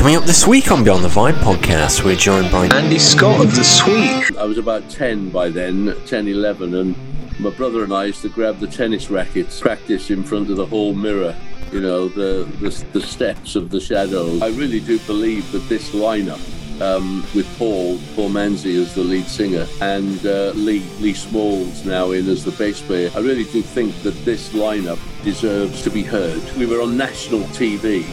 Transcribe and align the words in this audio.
Coming 0.00 0.16
up 0.16 0.24
this 0.24 0.46
week 0.46 0.72
on 0.72 0.82
Beyond 0.82 1.04
the 1.04 1.08
Vibe 1.08 1.34
podcast, 1.40 2.04
we're 2.04 2.16
joined 2.16 2.50
by 2.50 2.64
Andy 2.68 2.98
Scott 2.98 3.44
of 3.44 3.54
The 3.54 3.62
Sweet. 3.62 4.34
I 4.38 4.44
was 4.44 4.56
about 4.56 4.88
10 4.88 5.28
by 5.28 5.50
then, 5.50 5.94
10, 6.06 6.26
11, 6.26 6.74
and 6.74 6.96
my 7.38 7.50
brother 7.50 7.84
and 7.84 7.92
I 7.92 8.06
used 8.06 8.22
to 8.22 8.30
grab 8.30 8.60
the 8.60 8.66
tennis 8.66 9.10
rackets, 9.10 9.60
practice 9.60 10.10
in 10.10 10.24
front 10.24 10.48
of 10.48 10.56
the 10.56 10.64
hall 10.64 10.94
mirror, 10.94 11.36
you 11.70 11.82
know, 11.82 12.08
the, 12.08 12.50
the, 12.60 12.70
the 12.94 13.02
steps 13.02 13.56
of 13.56 13.68
the 13.68 13.78
shadows. 13.78 14.40
I 14.40 14.48
really 14.48 14.80
do 14.80 14.98
believe 15.00 15.52
that 15.52 15.68
this 15.68 15.90
lineup, 15.90 16.40
um, 16.80 17.22
with 17.34 17.46
Paul, 17.58 18.00
Paul 18.16 18.30
Manzi 18.30 18.80
as 18.80 18.94
the 18.94 19.04
lead 19.04 19.26
singer, 19.26 19.66
and 19.82 20.24
uh, 20.24 20.52
Lee, 20.54 20.80
Lee 21.00 21.12
Smalls 21.12 21.84
now 21.84 22.12
in 22.12 22.26
as 22.30 22.42
the 22.42 22.52
bass 22.52 22.80
player, 22.80 23.10
I 23.14 23.18
really 23.18 23.44
do 23.44 23.60
think 23.60 23.94
that 24.02 24.14
this 24.24 24.48
lineup 24.54 24.98
deserves 25.24 25.82
to 25.82 25.90
be 25.90 26.02
heard. 26.02 26.40
We 26.56 26.64
were 26.64 26.80
on 26.80 26.96
national 26.96 27.42
TV 27.48 28.06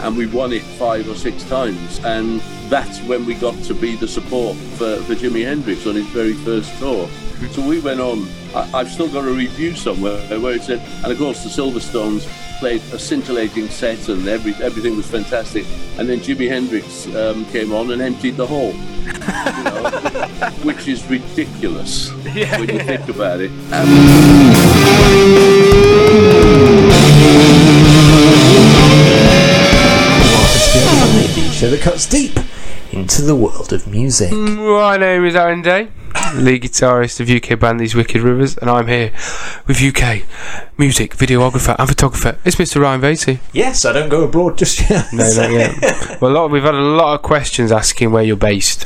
and 0.00 0.16
we 0.16 0.26
won 0.26 0.52
it 0.52 0.62
five 0.62 1.08
or 1.08 1.14
six 1.14 1.44
times. 1.44 2.00
And 2.04 2.40
that's 2.68 3.00
when 3.02 3.26
we 3.26 3.34
got 3.34 3.54
to 3.64 3.74
be 3.74 3.96
the 3.96 4.08
support 4.08 4.56
for, 4.56 4.96
for 5.02 5.14
Jimi 5.14 5.44
Hendrix 5.44 5.86
on 5.86 5.94
his 5.94 6.06
very 6.06 6.34
first 6.34 6.76
tour. 6.78 7.08
So 7.50 7.66
we 7.66 7.80
went 7.80 8.00
on. 8.00 8.26
I, 8.54 8.80
I've 8.80 8.90
still 8.90 9.08
got 9.08 9.24
a 9.24 9.32
review 9.32 9.74
somewhere 9.74 10.20
where 10.38 10.54
it 10.54 10.62
said, 10.62 10.80
and 11.02 11.12
of 11.12 11.18
course 11.18 11.42
the 11.42 11.50
Silverstones 11.50 12.26
played 12.58 12.80
a 12.92 12.98
scintillating 12.98 13.68
set 13.68 14.08
and 14.08 14.26
every, 14.28 14.54
everything 14.64 14.96
was 14.96 15.06
fantastic. 15.10 15.66
And 15.98 16.08
then 16.08 16.20
Jimi 16.20 16.48
Hendrix 16.48 17.06
um, 17.14 17.44
came 17.46 17.72
on 17.72 17.90
and 17.90 18.00
emptied 18.00 18.36
the 18.36 18.46
hall, 18.46 18.72
you 18.72 19.64
know, 19.64 19.90
which 20.62 20.88
is 20.88 21.04
ridiculous 21.10 22.10
when 22.12 22.68
you 22.70 22.78
think 22.78 23.08
about 23.08 23.40
it. 23.40 23.50
the 23.70 25.33
that 31.74 31.82
cuts 31.82 32.08
deep 32.08 32.38
into 32.92 33.20
the 33.22 33.34
world 33.34 33.72
of 33.72 33.88
music. 33.88 34.30
Mm, 34.30 34.78
my 34.78 34.96
name 34.96 35.24
is 35.24 35.34
Aaron 35.34 35.60
Day, 35.60 35.88
lead 36.34 36.62
guitarist 36.62 37.20
of 37.20 37.28
UK 37.30 37.58
band 37.58 37.80
These 37.80 37.94
Wicked 37.94 38.22
Rivers, 38.22 38.56
and 38.58 38.70
I'm 38.70 38.86
here 38.86 39.12
with 39.66 39.82
UK 39.82 40.22
music 40.76 41.16
videographer 41.16 41.76
and 41.78 41.88
photographer. 41.88 42.36
It's 42.44 42.56
Mr. 42.56 42.80
Ryan 42.80 43.00
Vasey. 43.00 43.38
Yes, 43.52 43.84
I 43.84 43.92
don't 43.92 44.08
go 44.08 44.24
abroad 44.24 44.58
just 44.58 44.88
yet. 44.88 45.06
No, 45.12 45.24
not 45.24 45.50
yet. 45.50 46.20
well, 46.20 46.30
a 46.30 46.34
lot, 46.34 46.50
we've 46.50 46.62
had 46.62 46.74
a 46.74 46.78
lot 46.78 47.14
of 47.14 47.22
questions 47.22 47.70
asking 47.72 48.10
where 48.12 48.22
you're 48.22 48.36
based. 48.36 48.84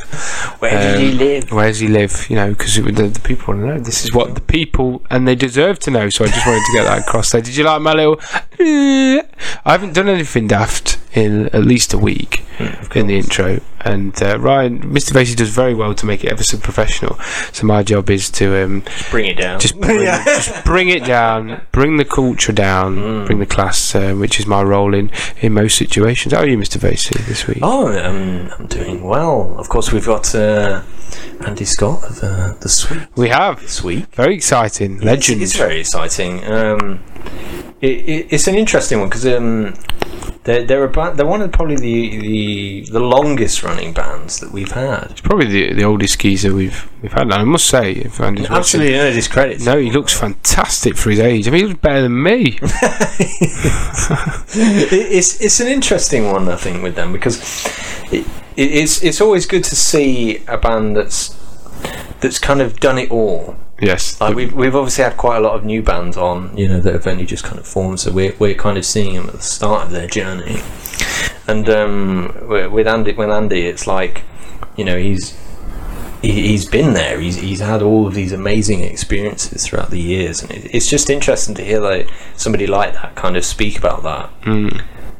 Where 0.59 0.97
do 0.97 1.03
you 1.03 1.11
Um, 1.11 1.17
live? 1.17 1.51
Where 1.51 1.67
does 1.67 1.79
he 1.79 1.87
live? 1.87 2.29
You 2.29 2.35
know, 2.35 2.49
because 2.49 2.75
the, 2.75 2.81
the 2.91 3.19
people 3.23 3.53
want 3.53 3.65
to 3.65 3.75
know. 3.75 3.79
This 3.79 4.03
is 4.05 4.13
what 4.13 4.35
the 4.35 4.41
people 4.41 5.01
and 5.09 5.27
they 5.27 5.35
deserve 5.35 5.79
to 5.79 5.91
know. 5.91 6.09
So 6.09 6.25
I 6.25 6.27
just 6.27 6.45
wanted 6.45 6.63
to 6.65 6.73
get 6.73 6.83
that 6.83 6.99
across 7.07 7.31
there. 7.31 7.41
Did 7.41 7.55
you 7.55 7.63
like 7.63 7.81
my 7.81 7.93
little? 7.93 8.19
I 8.61 9.23
haven't 9.65 9.93
done 9.93 10.09
anything 10.09 10.47
daft 10.47 10.99
in 11.13 11.47
at 11.47 11.63
least 11.65 11.93
a 11.93 11.97
week 11.97 12.45
in 12.95 13.07
the 13.07 13.17
intro. 13.17 13.59
And 13.81 14.21
uh, 14.21 14.37
Ryan, 14.37 14.81
Mr. 14.81 15.11
Vasey 15.13 15.35
does 15.35 15.49
very 15.49 15.73
well 15.73 15.93
to 15.95 16.05
make 16.05 16.23
it 16.23 16.31
ever 16.31 16.43
so 16.43 16.57
professional. 16.57 17.17
So 17.51 17.65
my 17.67 17.83
job 17.83 18.09
is 18.09 18.29
to 18.31 18.63
um, 18.63 18.83
Bring 19.11 19.25
it 19.27 19.37
down. 19.37 19.59
just 19.59 19.79
bring, 19.79 19.99
just 20.25 20.63
bring 20.65 20.89
it 20.89 21.03
down, 21.05 21.61
bring 21.71 21.97
the 21.97 22.05
culture 22.05 22.51
down, 22.53 22.97
Mm. 22.97 23.25
bring 23.25 23.39
the 23.39 23.45
class, 23.45 23.95
uh, 23.95 24.13
which 24.13 24.39
is 24.39 24.45
my 24.47 24.61
role 24.61 24.93
in, 24.93 25.11
in 25.41 25.53
most 25.53 25.77
situations. 25.77 26.33
How 26.33 26.39
are 26.41 26.47
you, 26.47 26.57
Mr. 26.57 26.77
Vasey, 26.77 27.17
this 27.27 27.47
week? 27.47 27.59
Oh, 27.61 27.87
I'm, 27.87 28.49
I'm 28.59 28.67
doing 28.67 29.03
well. 29.03 29.55
Of 29.57 29.69
course, 29.69 29.91
we've 29.91 30.05
got 30.05 30.33
uh, 30.35 30.81
Andy 31.45 31.65
Scott 31.65 32.03
of 32.03 32.23
uh, 32.23 32.53
The 32.61 32.69
Sweet 32.69 33.01
We 33.15 33.29
have. 33.29 33.61
this 33.61 33.83
week. 33.83 34.05
Very 34.15 34.35
exciting. 34.35 34.99
Legend. 34.99 35.41
It's, 35.41 35.51
it's 35.51 35.57
very 35.59 35.79
exciting. 35.79 36.43
Um, 36.45 36.99
it, 37.81 37.87
it, 37.87 38.27
it's 38.33 38.47
an 38.47 38.55
interesting 38.55 38.99
one 38.99 39.09
because 39.09 39.25
um, 39.25 39.73
they're 40.43 40.63
they're, 40.65 40.83
a 40.85 41.15
they're 41.15 41.25
one 41.25 41.41
of 41.41 41.51
probably 41.51 41.75
the, 41.77 42.17
the 42.19 42.91
the 42.91 42.99
longest 42.99 43.63
running 43.63 43.93
bands 43.93 44.39
that 44.39 44.51
we've 44.51 44.71
had. 44.71 45.07
It's 45.11 45.21
probably 45.21 45.47
the, 45.47 45.73
the 45.73 45.83
oldest 45.83 46.19
geezer 46.19 46.53
we've 46.53 46.89
we've 47.01 47.11
had. 47.13 47.23
And 47.23 47.33
I 47.33 47.43
must 47.43 47.67
say, 47.67 47.91
if 47.93 48.19
Andy's 48.19 48.43
watching- 48.49 48.57
Absolutely 48.81 48.93
no 48.97 49.11
discredit. 49.11 49.61
No, 49.61 49.77
he 49.77 49.91
looks 49.91 50.13
fantastic 50.17 50.95
for 50.97 51.09
his 51.09 51.19
age. 51.19 51.47
I 51.47 51.51
mean, 51.51 51.61
he 51.61 51.67
looks 51.67 51.79
better 51.81 52.01
than 52.01 52.21
me. 52.21 52.59
It- 54.51 55.11
it's 55.11 55.39
it's 55.41 55.59
an 55.59 55.67
interesting 55.67 56.31
one 56.31 56.47
I 56.49 56.55
think 56.55 56.81
with 56.83 56.95
them 56.95 57.11
because 57.13 57.37
it, 58.11 58.25
it, 58.57 58.71
it's 58.71 59.03
it's 59.03 59.21
always 59.21 59.45
good 59.45 59.63
to 59.65 59.75
see 59.75 60.41
a 60.47 60.57
band 60.57 60.95
that's 60.97 61.29
that's 62.19 62.39
kind 62.39 62.61
of 62.61 62.79
done 62.79 62.97
it 62.97 63.11
all. 63.11 63.55
Yes. 63.81 64.19
Like 64.19 64.35
we've 64.35 64.53
we've 64.53 64.75
obviously 64.75 65.03
had 65.03 65.15
quite 65.17 65.37
a 65.37 65.39
lot 65.39 65.55
of 65.55 65.63
new 65.63 65.81
bands 65.81 66.17
on, 66.17 66.55
you 66.57 66.67
know, 66.67 66.79
that 66.81 66.93
have 66.93 67.07
only 67.07 67.25
just 67.25 67.43
kind 67.43 67.57
of 67.59 67.65
formed. 67.67 67.99
So 67.99 68.11
we're 68.11 68.35
we're 68.37 68.55
kind 68.55 68.77
of 68.77 68.85
seeing 68.85 69.15
them 69.15 69.27
at 69.27 69.33
the 69.33 69.41
start 69.41 69.85
of 69.85 69.91
their 69.91 70.07
journey. 70.07 70.61
And 71.47 71.69
um, 71.69 72.45
with 72.47 72.87
Andy, 72.87 73.13
with 73.13 73.29
Andy, 73.29 73.65
it's 73.65 73.87
like, 73.87 74.23
you 74.75 74.85
know, 74.85 74.97
he's 74.97 75.37
he, 76.21 76.49
he's 76.49 76.67
been 76.67 76.93
there. 76.93 77.19
He's 77.19 77.37
he's 77.37 77.61
had 77.61 77.81
all 77.81 78.05
of 78.05 78.13
these 78.13 78.33
amazing 78.33 78.81
experiences 78.83 79.65
throughout 79.65 79.89
the 79.89 80.01
years, 80.01 80.41
and 80.41 80.51
it, 80.51 80.75
it's 80.75 80.89
just 80.89 81.09
interesting 81.09 81.55
to 81.55 81.63
hear 81.63 81.79
like 81.79 82.09
somebody 82.35 82.67
like 82.67 82.93
that 82.93 83.15
kind 83.15 83.37
of 83.37 83.45
speak 83.45 83.77
about 83.77 84.03
that. 84.03 84.29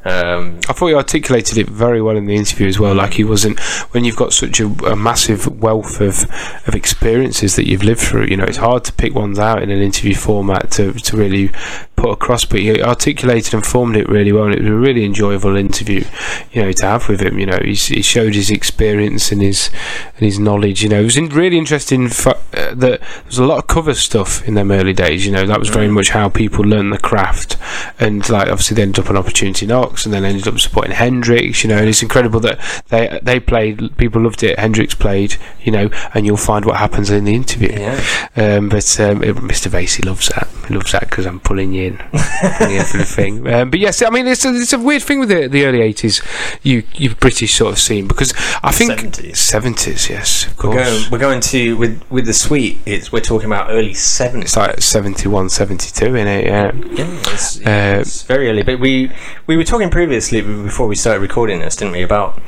Um, 0.09 0.59
I 0.67 0.73
thought 0.73 0.87
he 0.87 0.93
articulated 0.95 1.57
it 1.57 1.69
very 1.69 2.01
well 2.01 2.17
in 2.17 2.25
the 2.25 2.35
interview 2.35 2.67
as 2.67 2.79
well. 2.79 2.95
Like 2.95 3.13
he 3.13 3.23
wasn't 3.23 3.59
when 3.93 4.03
you've 4.03 4.15
got 4.15 4.33
such 4.33 4.59
a, 4.59 4.65
a 4.85 4.95
massive 4.95 5.61
wealth 5.61 6.01
of 6.01 6.23
of 6.67 6.75
experiences 6.75 7.55
that 7.55 7.67
you've 7.67 7.83
lived 7.83 8.01
through. 8.01 8.25
You 8.25 8.37
know, 8.37 8.45
it's 8.45 8.57
hard 8.57 8.83
to 8.85 8.93
pick 8.93 9.13
ones 9.13 9.37
out 9.37 9.61
in 9.61 9.69
an 9.69 9.81
interview 9.81 10.15
format 10.15 10.71
to 10.71 10.93
to 10.93 11.17
really 11.17 11.51
put 11.99 12.11
across. 12.11 12.45
But 12.45 12.61
he 12.61 12.81
articulated 12.81 13.53
and 13.53 13.65
formed 13.65 13.97
it 13.97 14.07
really 14.07 14.31
well, 14.31 14.45
and 14.45 14.55
it 14.55 14.61
was 14.61 14.69
a 14.69 14.73
really 14.73 15.05
enjoyable 15.05 15.55
interview. 15.55 16.05
You 16.51 16.63
know, 16.63 16.71
to 16.71 16.85
have 16.85 17.09
with 17.09 17.21
him. 17.21 17.37
You 17.39 17.45
know, 17.47 17.59
he's, 17.63 17.87
he 17.87 18.01
showed 18.01 18.35
his 18.35 18.49
experience 18.49 19.31
and 19.31 19.41
his 19.41 19.69
and 20.15 20.25
his 20.25 20.39
knowledge. 20.39 20.81
You 20.81 20.89
know, 20.89 21.01
it 21.01 21.05
was 21.05 21.17
in, 21.17 21.29
really 21.29 21.57
interesting 21.57 22.07
fu- 22.07 22.29
uh, 22.29 22.73
that 22.73 22.77
there 22.79 22.99
was 23.25 23.37
a 23.37 23.45
lot 23.45 23.57
of 23.59 23.67
cover 23.67 23.93
stuff 23.93 24.47
in 24.47 24.53
them 24.53 24.71
early 24.71 24.93
days. 24.93 25.25
You 25.25 25.31
know, 25.31 25.45
that 25.45 25.59
was 25.59 25.69
very 25.69 25.87
much 25.87 26.09
how 26.09 26.29
people 26.29 26.65
learned 26.65 26.93
the 26.93 26.97
craft, 26.97 27.57
and 27.99 28.27
like 28.29 28.47
obviously 28.47 28.75
they 28.75 28.83
ended 28.83 29.03
up 29.03 29.09
on 29.09 29.17
Opportunity 29.17 29.65
Knocks, 29.65 30.05
and 30.05 30.13
then 30.13 30.23
ended 30.25 30.47
up 30.47 30.59
supporting 30.59 30.93
Hendrix. 30.93 31.63
You 31.63 31.69
know, 31.69 31.77
and 31.77 31.89
it's 31.89 32.01
incredible 32.01 32.39
that 32.41 32.59
they 32.89 33.19
they 33.21 33.39
played. 33.39 33.97
People 33.97 34.21
loved 34.21 34.43
it. 34.43 34.57
Hendrix 34.57 34.95
played. 34.95 35.35
You 35.63 35.71
know, 35.71 35.89
and 36.13 36.25
you'll 36.25 36.37
find 36.37 36.65
what 36.65 36.77
happens 36.77 37.09
in 37.09 37.25
the 37.25 37.35
interview. 37.35 37.71
yeah. 37.71 37.99
Um, 38.35 38.69
but 38.69 38.99
um, 38.99 39.21
Mr. 39.21 39.69
Vasey 39.69 40.05
loves 40.05 40.29
that. 40.29 40.47
He 40.67 40.73
loves 40.73 40.91
that 40.93 41.09
because 41.09 41.25
I'm 41.25 41.39
pulling 41.39 41.73
you 41.73 41.88
in, 41.89 42.83
for 42.85 42.97
the 42.97 43.05
thing. 43.05 43.39
Um, 43.49 43.71
but 43.71 43.79
yes, 43.79 44.01
I 44.01 44.09
mean 44.09 44.27
it's 44.27 44.45
a, 44.45 44.49
it's 44.49 44.73
a 44.73 44.79
weird 44.79 45.01
thing 45.01 45.19
with 45.19 45.29
the, 45.29 45.47
the 45.47 45.65
early 45.65 45.79
'80s, 45.79 46.21
you 46.61 46.83
you 46.93 47.15
British 47.15 47.55
sort 47.55 47.73
of 47.73 47.79
scene 47.79 48.07
because 48.07 48.33
I 48.63 48.71
think 48.71 48.91
70s. 48.91 49.31
'70s, 49.31 50.09
yes, 50.09 50.45
of 50.47 50.63
We're 50.63 50.75
going, 50.75 51.11
we're 51.11 51.17
going 51.17 51.41
to 51.41 51.77
with 51.77 52.03
with 52.11 52.25
the 52.25 52.33
Sweet. 52.33 52.79
It's 52.85 53.11
we're 53.11 53.21
talking 53.21 53.47
about 53.47 53.71
early 53.71 53.93
seventies. 53.93 54.49
It's 54.51 54.57
like 54.57 54.81
71, 54.81 55.49
72 55.49 56.15
in 56.15 56.27
it. 56.27 56.45
Yeah. 56.45 56.71
Yeah, 56.73 57.19
it's, 57.33 57.57
Uh, 57.59 57.97
it's 58.01 58.23
very 58.23 58.49
early. 58.49 58.63
But 58.63 58.79
we 58.79 59.11
we 59.47 59.57
were 59.57 59.63
talking 59.63 59.89
previously 59.89 60.41
before 60.41 60.87
we 60.87 60.95
started 60.95 61.21
recording 61.21 61.59
this, 61.59 61.75
didn't 61.75 61.93
we? 61.93 62.03
About 62.03 62.41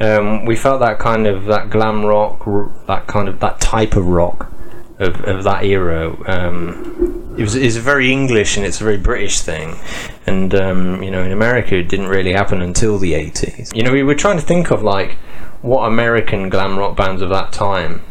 um, 0.00 0.44
we 0.44 0.56
felt 0.56 0.80
that 0.80 0.98
kind 0.98 1.26
of 1.26 1.46
that 1.46 1.70
glam 1.70 2.04
rock, 2.04 2.44
that 2.86 3.06
kind 3.06 3.28
of 3.28 3.40
that 3.40 3.60
type 3.60 3.96
of 3.96 4.06
rock 4.06 4.50
of, 5.04 5.20
of 5.24 5.44
that 5.44 5.64
era. 5.64 6.10
Um, 6.26 7.34
it 7.38 7.42
was 7.42 7.54
is 7.56 7.76
very 7.76 8.10
English 8.12 8.56
and 8.56 8.64
it's 8.66 8.80
a 8.80 8.84
very 8.84 8.96
British 8.98 9.40
thing, 9.40 9.76
and 10.26 10.54
um, 10.54 11.02
you 11.02 11.10
know 11.10 11.22
in 11.22 11.32
America 11.32 11.76
it 11.76 11.88
didn't 11.88 12.08
really 12.08 12.32
happen 12.32 12.60
until 12.62 12.98
the 12.98 13.14
eighties. 13.14 13.70
You 13.74 13.82
know 13.82 13.92
we 13.92 14.02
were 14.02 14.14
trying 14.14 14.36
to 14.38 14.44
think 14.44 14.70
of 14.70 14.82
like 14.82 15.12
what 15.62 15.86
American 15.86 16.48
glam 16.48 16.78
rock 16.78 16.96
bands 16.96 17.22
of 17.22 17.30
that 17.30 17.52
time 17.52 18.02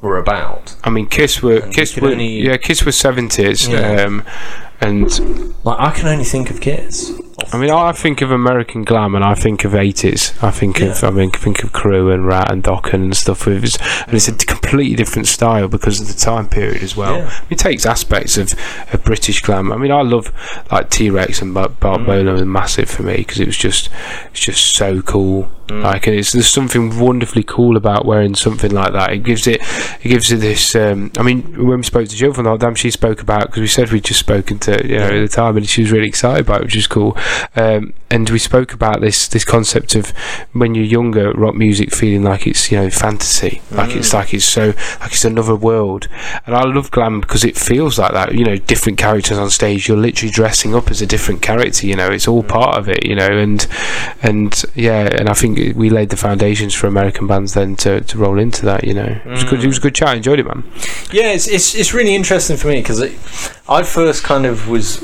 were 0.00 0.16
about. 0.18 0.76
I 0.84 0.90
mean, 0.90 1.06
Kiss 1.06 1.42
were 1.42 1.58
And 1.62 1.74
Kiss 1.74 1.96
were 1.96 2.10
only- 2.10 2.42
yeah, 2.46 2.56
Kiss 2.56 2.84
were 2.84 2.92
seventies, 2.92 3.66
Yeah. 3.66 4.02
um, 4.04 4.24
and 4.80 5.08
Like 5.64 5.78
I 5.78 5.90
can 5.90 6.06
only 6.08 6.24
think 6.24 6.50
of 6.50 6.60
Kiss. 6.60 7.12
I 7.52 7.56
mean, 7.56 7.70
I 7.70 7.92
think 7.92 8.20
of 8.20 8.30
American 8.32 8.82
glam 8.82 9.14
and 9.14 9.24
I 9.24 9.34
think 9.34 9.64
of 9.64 9.74
eighties. 9.74 10.34
I 10.42 10.50
think 10.50 10.80
of 10.80 11.02
I 11.04 11.10
mean, 11.10 11.30
think 11.30 11.62
of 11.62 11.72
Crüe 11.72 12.12
and 12.12 12.26
Ratt 12.26 12.50
and 12.50 12.62
Dokken 12.62 12.94
and 12.94 13.16
stuff. 13.16 13.46
With 13.46 13.64
it's, 13.64 13.78
and 14.02 14.14
it's 14.14 14.28
a 14.28 14.34
completely 14.34 14.96
different 14.96 15.28
style 15.28 15.68
because 15.68 16.00
of 16.00 16.08
the 16.08 16.14
time 16.14 16.48
period 16.48 16.82
as 16.82 16.96
well. 16.96 17.18
Yeah. 17.18 17.40
It 17.48 17.58
takes 17.58 17.86
aspects 17.86 18.36
of, 18.36 18.54
of 18.92 19.04
British 19.04 19.40
glam. 19.40 19.72
I 19.72 19.76
mean, 19.76 19.92
I 19.92 20.02
love 20.02 20.32
like 20.72 20.90
T 20.90 21.10
Rex 21.10 21.40
and 21.40 21.54
Bar- 21.54 21.68
Bart 21.68 22.00
Mm. 22.00 22.06
Bolan 22.06 22.28
are 22.40 22.44
massive 22.44 22.90
for 22.90 23.02
me 23.02 23.18
because 23.18 23.40
it 23.40 23.46
was 23.46 23.56
just 23.56 23.88
it's 24.30 24.40
just 24.40 24.74
so 24.74 25.00
cool. 25.02 25.48
Mm. 25.68 25.82
Like, 25.82 26.06
and 26.06 26.16
it's 26.16 26.32
there's 26.32 26.48
something 26.48 26.98
wonderfully 26.98 27.42
cool 27.44 27.76
about 27.76 28.04
wearing 28.04 28.34
something 28.34 28.72
like 28.72 28.92
that. 28.94 29.12
It 29.12 29.22
gives 29.22 29.46
it 29.46 29.60
it 30.02 30.08
gives 30.08 30.32
it 30.32 30.38
this. 30.38 30.74
Um, 30.74 31.12
I 31.18 31.22
mean, 31.22 31.66
when 31.66 31.78
we 31.78 31.82
spoke 31.82 32.08
to 32.08 32.16
Jill 32.16 32.32
from 32.32 32.44
the 32.44 32.56
damn, 32.56 32.74
she 32.74 32.90
spoke 32.90 33.20
about 33.22 33.46
because 33.46 33.60
we 33.60 33.66
said 33.68 33.92
we'd 33.92 34.04
just 34.04 34.20
spoken 34.20 34.58
you 34.68 34.98
know 34.98 35.06
at 35.06 35.20
the 35.20 35.28
time, 35.28 35.56
and 35.56 35.68
she 35.68 35.82
was 35.82 35.92
really 35.92 36.08
excited 36.08 36.46
by 36.46 36.56
it, 36.56 36.62
which 36.62 36.76
is 36.76 36.86
cool. 36.86 37.16
Um, 37.56 37.94
and 38.10 38.28
we 38.30 38.38
spoke 38.38 38.72
about 38.72 39.00
this 39.00 39.28
this 39.28 39.44
concept 39.44 39.94
of 39.94 40.10
when 40.52 40.74
you're 40.74 40.84
younger, 40.84 41.32
rock 41.32 41.54
music 41.54 41.92
feeling 41.92 42.22
like 42.22 42.46
it's 42.46 42.70
you 42.70 42.78
know 42.78 42.90
fantasy, 42.90 43.60
like 43.70 43.94
it's 43.94 44.10
mm. 44.10 44.14
like 44.14 44.34
it's 44.34 44.44
so 44.44 44.68
like 45.00 45.12
it's 45.12 45.24
another 45.24 45.56
world. 45.56 46.08
And 46.46 46.54
I 46.54 46.64
love 46.64 46.90
glam 46.90 47.20
because 47.20 47.44
it 47.44 47.56
feels 47.56 47.98
like 47.98 48.12
that. 48.12 48.34
You 48.34 48.44
know, 48.44 48.56
different 48.56 48.98
characters 48.98 49.38
on 49.38 49.50
stage. 49.50 49.88
You're 49.88 49.96
literally 49.96 50.32
dressing 50.32 50.74
up 50.74 50.90
as 50.90 51.02
a 51.02 51.06
different 51.06 51.42
character. 51.42 51.86
You 51.86 51.96
know, 51.96 52.10
it's 52.10 52.28
all 52.28 52.42
mm. 52.42 52.48
part 52.48 52.78
of 52.78 52.88
it. 52.88 53.04
You 53.04 53.14
know, 53.14 53.28
and 53.28 53.66
and 54.22 54.64
yeah, 54.74 55.08
and 55.18 55.28
I 55.28 55.34
think 55.34 55.76
we 55.76 55.90
laid 55.90 56.10
the 56.10 56.16
foundations 56.16 56.74
for 56.74 56.86
American 56.86 57.26
bands 57.26 57.54
then 57.54 57.76
to, 57.76 58.00
to 58.00 58.18
roll 58.18 58.38
into 58.38 58.64
that. 58.64 58.84
You 58.84 58.94
know, 58.94 59.20
it 59.24 59.26
was 59.26 59.44
good. 59.44 59.62
It 59.62 59.66
was 59.66 59.76
a 59.76 59.80
mm. 59.80 59.82
good 59.84 59.94
chat. 59.94 60.08
I 60.08 60.14
enjoyed 60.14 60.38
it, 60.38 60.46
man. 60.46 60.64
Yeah, 61.12 61.32
it's, 61.32 61.48
it's, 61.48 61.74
it's 61.74 61.92
really 61.94 62.14
interesting 62.14 62.56
for 62.56 62.68
me 62.68 62.80
because 62.80 63.02
I 63.68 63.82
first 63.82 64.24
kind 64.24 64.46
of 64.46 64.57
was 64.66 65.02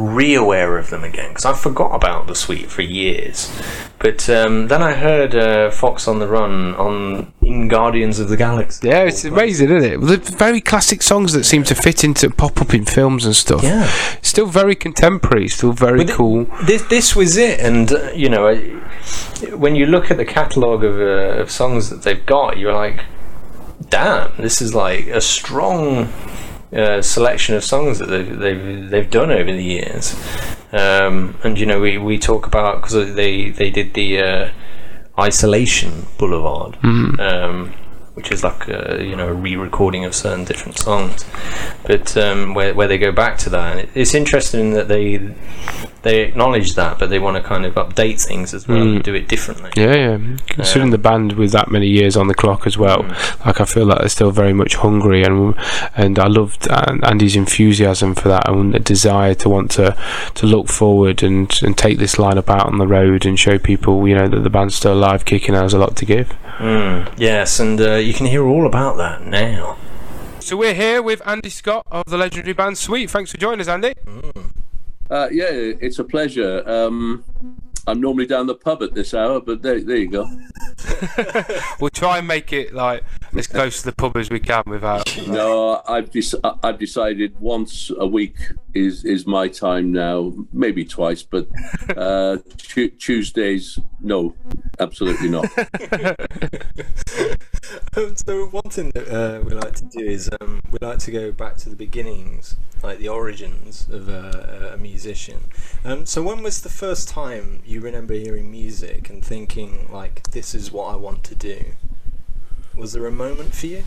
re-aware 0.00 0.78
of 0.78 0.90
them 0.90 1.04
again 1.04 1.28
because 1.28 1.44
I 1.44 1.54
forgot 1.54 1.94
about 1.94 2.26
the 2.26 2.34
Sweet 2.34 2.70
for 2.70 2.82
years. 2.82 3.50
But 3.98 4.30
um, 4.30 4.68
then 4.68 4.82
I 4.82 4.94
heard 4.94 5.34
uh, 5.34 5.70
Fox 5.70 6.08
on 6.08 6.20
the 6.20 6.26
Run 6.26 6.74
on 6.76 7.32
in 7.42 7.68
Guardians 7.68 8.18
of 8.18 8.30
the 8.30 8.36
Galaxy. 8.36 8.88
Yeah, 8.88 9.02
it's 9.02 9.24
amazing, 9.24 9.70
isn't 9.70 9.92
it? 9.92 10.00
Well, 10.00 10.08
they're 10.08 10.16
very 10.16 10.62
classic 10.62 11.02
songs 11.02 11.34
that 11.34 11.44
seem 11.44 11.64
to 11.64 11.74
fit 11.74 12.02
into 12.02 12.30
pop 12.30 12.60
up 12.62 12.72
in 12.72 12.86
films 12.86 13.26
and 13.26 13.36
stuff. 13.36 13.62
Yeah. 13.62 13.86
Still 14.22 14.46
very 14.46 14.74
contemporary, 14.74 15.48
still 15.48 15.72
very 15.72 16.04
But 16.04 16.14
cool. 16.14 16.46
This 16.64 16.82
this 16.82 17.14
was 17.14 17.36
it, 17.36 17.60
and 17.60 17.92
uh, 17.92 18.10
you 18.12 18.30
know, 18.30 18.48
I, 18.48 18.56
when 19.54 19.76
you 19.76 19.84
look 19.84 20.10
at 20.10 20.16
the 20.16 20.24
catalogue 20.24 20.82
of, 20.82 20.98
uh, 20.98 21.40
of 21.40 21.50
songs 21.50 21.90
that 21.90 22.02
they've 22.02 22.24
got, 22.24 22.56
you're 22.56 22.72
like, 22.72 23.04
damn, 23.90 24.34
this 24.38 24.62
is 24.62 24.74
like 24.74 25.08
a 25.08 25.20
strong 25.20 26.10
uh, 26.72 27.02
selection 27.02 27.56
of 27.56 27.64
songs 27.64 27.98
that 27.98 28.06
they've 28.06 28.38
they've, 28.38 28.90
they've 28.90 29.10
done 29.10 29.30
over 29.30 29.52
the 29.52 29.62
years. 29.62 30.14
Um, 30.72 31.36
and 31.42 31.58
you 31.58 31.66
know, 31.66 31.80
we, 31.80 31.98
we 31.98 32.18
talk 32.18 32.46
about 32.46 32.80
because 32.82 33.14
they 33.14 33.50
they 33.50 33.70
did 33.70 33.94
the 33.94 34.20
uh, 34.20 34.50
Isolation 35.18 36.06
Boulevard. 36.18 36.78
Um, 37.20 37.74
which 38.20 38.32
is 38.32 38.44
like 38.44 38.68
a, 38.68 39.02
you 39.02 39.16
know 39.16 39.28
a 39.28 39.32
re-recording 39.32 40.04
of 40.04 40.14
certain 40.14 40.44
different 40.44 40.76
songs, 40.76 41.24
but 41.86 42.14
um, 42.18 42.52
where 42.52 42.74
where 42.74 42.86
they 42.86 42.98
go 42.98 43.10
back 43.10 43.38
to 43.38 43.48
that, 43.48 43.72
and 43.72 43.80
it, 43.80 43.88
it's 43.94 44.14
interesting 44.14 44.72
that 44.74 44.88
they 44.88 45.16
they 46.02 46.20
acknowledge 46.20 46.74
that, 46.74 46.98
but 46.98 47.08
they 47.08 47.18
want 47.18 47.38
to 47.38 47.42
kind 47.42 47.64
of 47.64 47.74
update 47.76 48.22
things 48.22 48.52
as 48.52 48.68
well 48.68 48.82
and 48.82 49.00
mm. 49.00 49.02
do 49.02 49.14
it 49.14 49.26
differently. 49.26 49.70
Yeah, 49.74 49.94
yeah. 49.94 50.36
Considering 50.48 50.88
um, 50.88 50.90
the 50.90 50.98
band 50.98 51.32
with 51.32 51.52
that 51.52 51.70
many 51.70 51.88
years 51.88 52.14
on 52.14 52.28
the 52.28 52.34
clock 52.34 52.66
as 52.66 52.76
well, 52.76 53.04
mm. 53.04 53.46
like 53.46 53.58
I 53.58 53.64
feel 53.64 53.86
like 53.86 54.00
they're 54.00 54.08
still 54.10 54.30
very 54.30 54.52
much 54.52 54.74
hungry, 54.74 55.22
and 55.22 55.54
and 55.96 56.18
I 56.18 56.26
loved 56.26 56.68
Andy's 56.70 57.36
enthusiasm 57.36 58.14
for 58.14 58.28
that 58.28 58.46
and 58.50 58.74
the 58.74 58.80
desire 58.80 59.34
to 59.36 59.48
want 59.48 59.70
to 59.72 59.96
to 60.34 60.46
look 60.46 60.68
forward 60.68 61.22
and 61.22 61.50
and 61.62 61.76
take 61.76 61.96
this 61.96 62.16
lineup 62.16 62.50
out 62.50 62.66
on 62.66 62.76
the 62.76 62.86
road 62.86 63.24
and 63.24 63.38
show 63.38 63.58
people, 63.58 64.06
you 64.06 64.14
know, 64.14 64.28
that 64.28 64.40
the 64.40 64.50
band's 64.50 64.74
still 64.74 64.92
alive, 64.92 65.24
kicking, 65.24 65.54
and 65.54 65.62
has 65.62 65.72
a 65.72 65.78
lot 65.78 65.96
to 65.96 66.04
give. 66.04 66.36
Mm, 66.60 67.14
yes, 67.16 67.58
and 67.58 67.80
uh, 67.80 67.94
you 67.94 68.12
can 68.12 68.26
hear 68.26 68.44
all 68.44 68.66
about 68.66 68.98
that 68.98 69.24
now. 69.24 69.78
So 70.40 70.58
we're 70.58 70.74
here 70.74 71.00
with 71.00 71.26
Andy 71.26 71.48
Scott 71.48 71.86
of 71.90 72.04
the 72.04 72.18
legendary 72.18 72.52
band 72.52 72.76
Sweet. 72.76 73.08
Thanks 73.08 73.30
for 73.30 73.38
joining 73.38 73.60
us, 73.60 73.68
Andy. 73.68 73.94
Uh, 75.10 75.28
yeah, 75.32 75.48
it's 75.50 75.98
a 75.98 76.04
pleasure. 76.04 76.62
Um, 76.68 77.24
I'm 77.86 77.98
normally 77.98 78.26
down 78.26 78.46
the 78.46 78.54
pub 78.54 78.82
at 78.82 78.92
this 78.92 79.14
hour, 79.14 79.40
but 79.40 79.62
there, 79.62 79.80
there 79.80 79.96
you 79.96 80.10
go. 80.10 80.28
We'll 81.80 81.88
try 81.88 82.18
and 82.18 82.28
make 82.28 82.52
it 82.52 82.74
like 82.74 83.04
as 83.34 83.46
close 83.46 83.80
to 83.80 83.86
the 83.86 83.92
pub 83.94 84.18
as 84.18 84.28
we 84.28 84.38
can 84.38 84.62
without. 84.66 85.26
No, 85.26 85.80
I've 85.88 86.10
dec- 86.10 86.58
I've 86.62 86.78
decided 86.78 87.40
once 87.40 87.90
a 87.98 88.06
week 88.06 88.36
is 88.74 89.04
is 89.04 89.26
my 89.26 89.48
time 89.48 89.92
now. 89.92 90.32
Maybe 90.52 90.84
twice, 90.84 91.22
but 91.22 91.48
uh, 91.96 92.38
tu- 92.56 92.90
Tuesdays, 92.90 93.78
no, 94.00 94.34
absolutely 94.78 95.28
not. 95.28 95.46
um, 97.96 98.16
so 98.16 98.46
one 98.46 98.70
thing 98.70 98.90
that 98.94 99.08
uh, 99.08 99.40
we 99.44 99.54
like 99.54 99.74
to 99.76 99.84
do 99.84 100.00
is 100.00 100.30
um, 100.40 100.62
we 100.70 100.78
like 100.80 100.98
to 101.00 101.10
go 101.10 101.32
back 101.32 101.56
to 101.58 101.70
the 101.70 101.76
beginnings, 101.76 102.56
like 102.82 102.98
the 102.98 103.08
origins 103.08 103.88
of 103.90 104.08
a, 104.08 104.72
a 104.74 104.78
musician. 104.78 105.44
Um, 105.84 106.06
so 106.06 106.22
when 106.22 106.42
was 106.42 106.62
the 106.62 106.68
first 106.68 107.08
time 107.08 107.62
you 107.66 107.80
remember 107.80 108.14
hearing 108.14 108.50
music 108.50 109.10
and 109.10 109.24
thinking 109.24 109.88
like, 109.90 110.30
"This 110.30 110.54
is 110.54 110.72
what 110.72 110.92
I 110.92 110.96
want 110.96 111.24
to 111.24 111.34
do"? 111.34 111.72
Was 112.76 112.92
there 112.92 113.06
a 113.06 113.12
moment 113.12 113.54
for 113.54 113.66
you? 113.66 113.84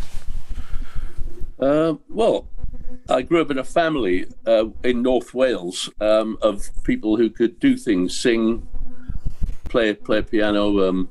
Uh, 1.60 1.96
well, 2.10 2.48
I 3.14 3.22
grew 3.22 3.44
up 3.44 3.52
in 3.52 3.60
a 3.60 3.64
family 3.64 4.26
uh, 4.48 4.66
in 4.84 5.04
North 5.04 5.36
Wales 5.36 5.88
um, 6.02 6.36
of 6.42 6.68
people 6.84 7.16
who 7.16 7.30
could 7.30 7.60
do 7.60 7.78
things, 7.78 8.20
sing, 8.20 8.68
play 9.66 9.94
play 9.94 10.24
piano. 10.24 10.90
Um, 10.90 11.10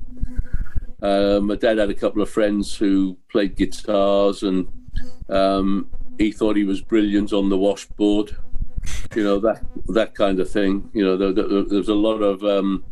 uh, 1.01 1.39
my 1.41 1.55
dad 1.55 1.79
had 1.79 1.91
a 1.91 1.95
couple 1.95 2.21
of 2.21 2.29
friends 2.29 2.75
who 2.75 3.17
played 3.31 3.55
guitars, 3.55 4.43
and 4.43 4.67
um, 5.29 5.91
he 6.19 6.33
thought 6.33 6.57
he 6.57 6.65
was 6.65 6.81
brilliant 6.81 7.33
on 7.33 7.49
the 7.49 7.57
washboard. 7.57 8.37
You 9.15 9.23
know 9.23 9.39
that 9.39 9.65
that 9.91 10.17
kind 10.17 10.41
of 10.41 10.51
thing. 10.51 10.91
You 10.93 11.05
know, 11.05 11.17
there, 11.17 11.33
there, 11.33 11.63
there's 11.63 11.89
a 11.89 11.95
lot 11.95 12.19
of 12.19 12.43
um, 12.43 12.85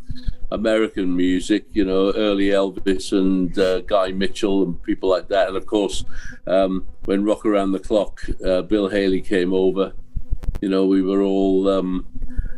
American 0.50 1.16
music. 1.16 1.66
You 1.72 1.84
know, 1.84 2.12
early 2.12 2.48
Elvis 2.48 3.12
and 3.12 3.56
uh, 3.58 3.80
Guy 3.80 4.12
Mitchell 4.12 4.62
and 4.62 4.82
people 4.82 5.08
like 5.08 5.28
that. 5.28 5.48
And 5.48 5.56
of 5.56 5.66
course, 5.66 6.04
um, 6.46 6.86
when 7.04 7.24
Rock 7.24 7.44
Around 7.46 7.72
the 7.72 7.78
Clock, 7.78 8.22
uh, 8.44 8.62
Bill 8.62 8.88
Haley 8.88 9.20
came 9.20 9.52
over. 9.52 9.92
You 10.60 10.68
know, 10.68 10.86
we 10.86 11.02
were 11.02 11.22
all 11.22 11.68
um, 11.68 12.06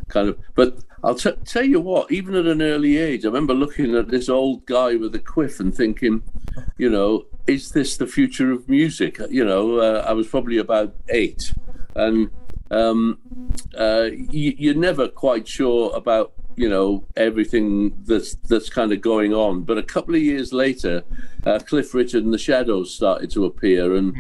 kind 0.09 0.29
of. 0.29 0.39
But 0.55 0.79
I'll 1.05 1.15
t- 1.15 1.33
tell 1.45 1.65
you 1.65 1.81
what. 1.81 2.11
Even 2.13 2.35
at 2.35 2.47
an 2.47 2.63
early 2.63 2.97
age, 2.97 3.25
I 3.25 3.29
remember 3.29 3.55
looking 3.55 3.95
at 3.97 4.09
this 4.09 4.29
old 4.29 4.67
guy 4.67 4.97
with 4.97 5.15
a 5.15 5.19
quiff 5.19 5.61
and 5.61 5.75
thinking, 5.75 6.23
you 6.79 6.91
know, 6.91 7.27
is 7.47 7.73
this 7.73 7.97
the 7.97 8.07
future 8.07 8.53
of 8.53 8.69
music? 8.69 9.19
You 9.31 9.45
know, 9.45 9.79
uh, 9.79 10.05
I 10.07 10.13
was 10.13 10.29
probably 10.29 10.59
about 10.59 10.95
eight, 11.09 11.53
and 11.97 12.31
um, 12.71 13.19
uh, 13.77 14.11
you, 14.13 14.55
you're 14.57 14.75
never 14.75 15.09
quite 15.09 15.49
sure 15.49 15.95
about 15.95 16.33
you 16.57 16.69
know 16.69 17.05
everything 17.17 17.95
that's 18.05 18.35
that's 18.49 18.69
kind 18.69 18.93
of 18.93 19.01
going 19.01 19.33
on. 19.33 19.63
But 19.63 19.79
a 19.79 19.83
couple 19.83 20.15
of 20.15 20.23
years 20.23 20.53
later, 20.53 21.03
uh, 21.47 21.59
Cliff 21.61 21.95
Richard 21.95 22.25
and 22.25 22.33
the 22.33 22.39
Shadows 22.39 22.95
started 22.95 23.31
to 23.33 23.45
appear, 23.45 23.97
and 23.97 24.15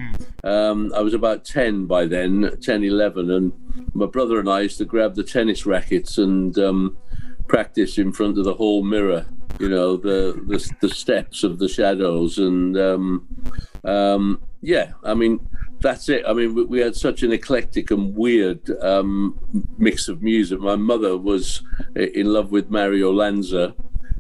um, 0.45 0.93
I 0.95 1.01
was 1.01 1.15
about 1.15 1.45
ten 1.45 1.87
by 1.87 2.07
then, 2.07 2.57
10, 2.61 2.85
11, 2.85 3.31
and 3.31 3.53
my 3.95 4.07
brother 4.07 4.39
and 4.39 4.49
I 4.49 4.61
used 4.61 4.79
to 4.79 4.85
grab 4.85 5.15
the 5.15 5.25
tennis 5.25 5.67
rackets 5.67 6.19
and 6.19 6.59
um, 6.59 6.97
practice 7.49 7.99
in 7.99 8.13
front 8.13 8.39
of 8.39 8.45
the 8.45 8.55
hall 8.55 8.83
mirror. 8.83 9.27
You 9.59 9.69
know 9.69 9.97
the 9.97 10.43
the, 10.47 10.71
the 10.81 10.89
steps 10.89 11.45
of 11.45 11.59
the 11.59 11.69
Shadows, 11.69 12.39
and 12.39 12.77
um, 12.77 13.29
um, 13.85 14.43
yeah, 14.61 14.93
I 15.05 15.15
mean 15.15 15.47
that's 15.83 16.09
it. 16.09 16.25
I 16.27 16.33
mean, 16.33 16.55
we, 16.55 16.65
we 16.65 16.81
had 16.81 16.97
such 16.97 17.23
an 17.23 17.33
eclectic 17.33 17.91
and 17.91 18.15
weird 18.15 18.71
um, 18.81 19.39
mix 19.79 20.09
of 20.09 20.23
music. 20.23 20.61
My 20.61 20.77
mother 20.77 21.17
was 21.17 21.63
in 21.95 22.33
love 22.33 22.51
with 22.51 22.71
Mario 22.71 23.13
Lanza, 23.13 23.75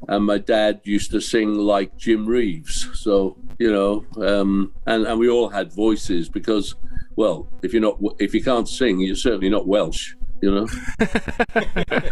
and 0.08 0.24
my 0.24 0.38
dad 0.38 0.80
used 0.84 1.10
to 1.12 1.20
sing 1.20 1.54
like 1.54 1.96
Jim 1.96 2.26
Reeves. 2.26 2.88
So 2.94 3.36
you 3.58 3.72
know, 3.72 4.04
um, 4.16 4.72
and 4.86 5.06
and 5.06 5.18
we 5.18 5.28
all 5.28 5.48
had 5.48 5.72
voices 5.72 6.28
because, 6.28 6.74
well, 7.16 7.48
if 7.62 7.72
you're 7.72 7.82
not 7.82 7.98
if 8.18 8.34
you 8.34 8.42
can't 8.42 8.68
sing, 8.68 9.00
you're 9.00 9.16
certainly 9.16 9.48
not 9.48 9.66
Welsh. 9.66 10.14
You 10.40 10.50
know. 10.50 10.66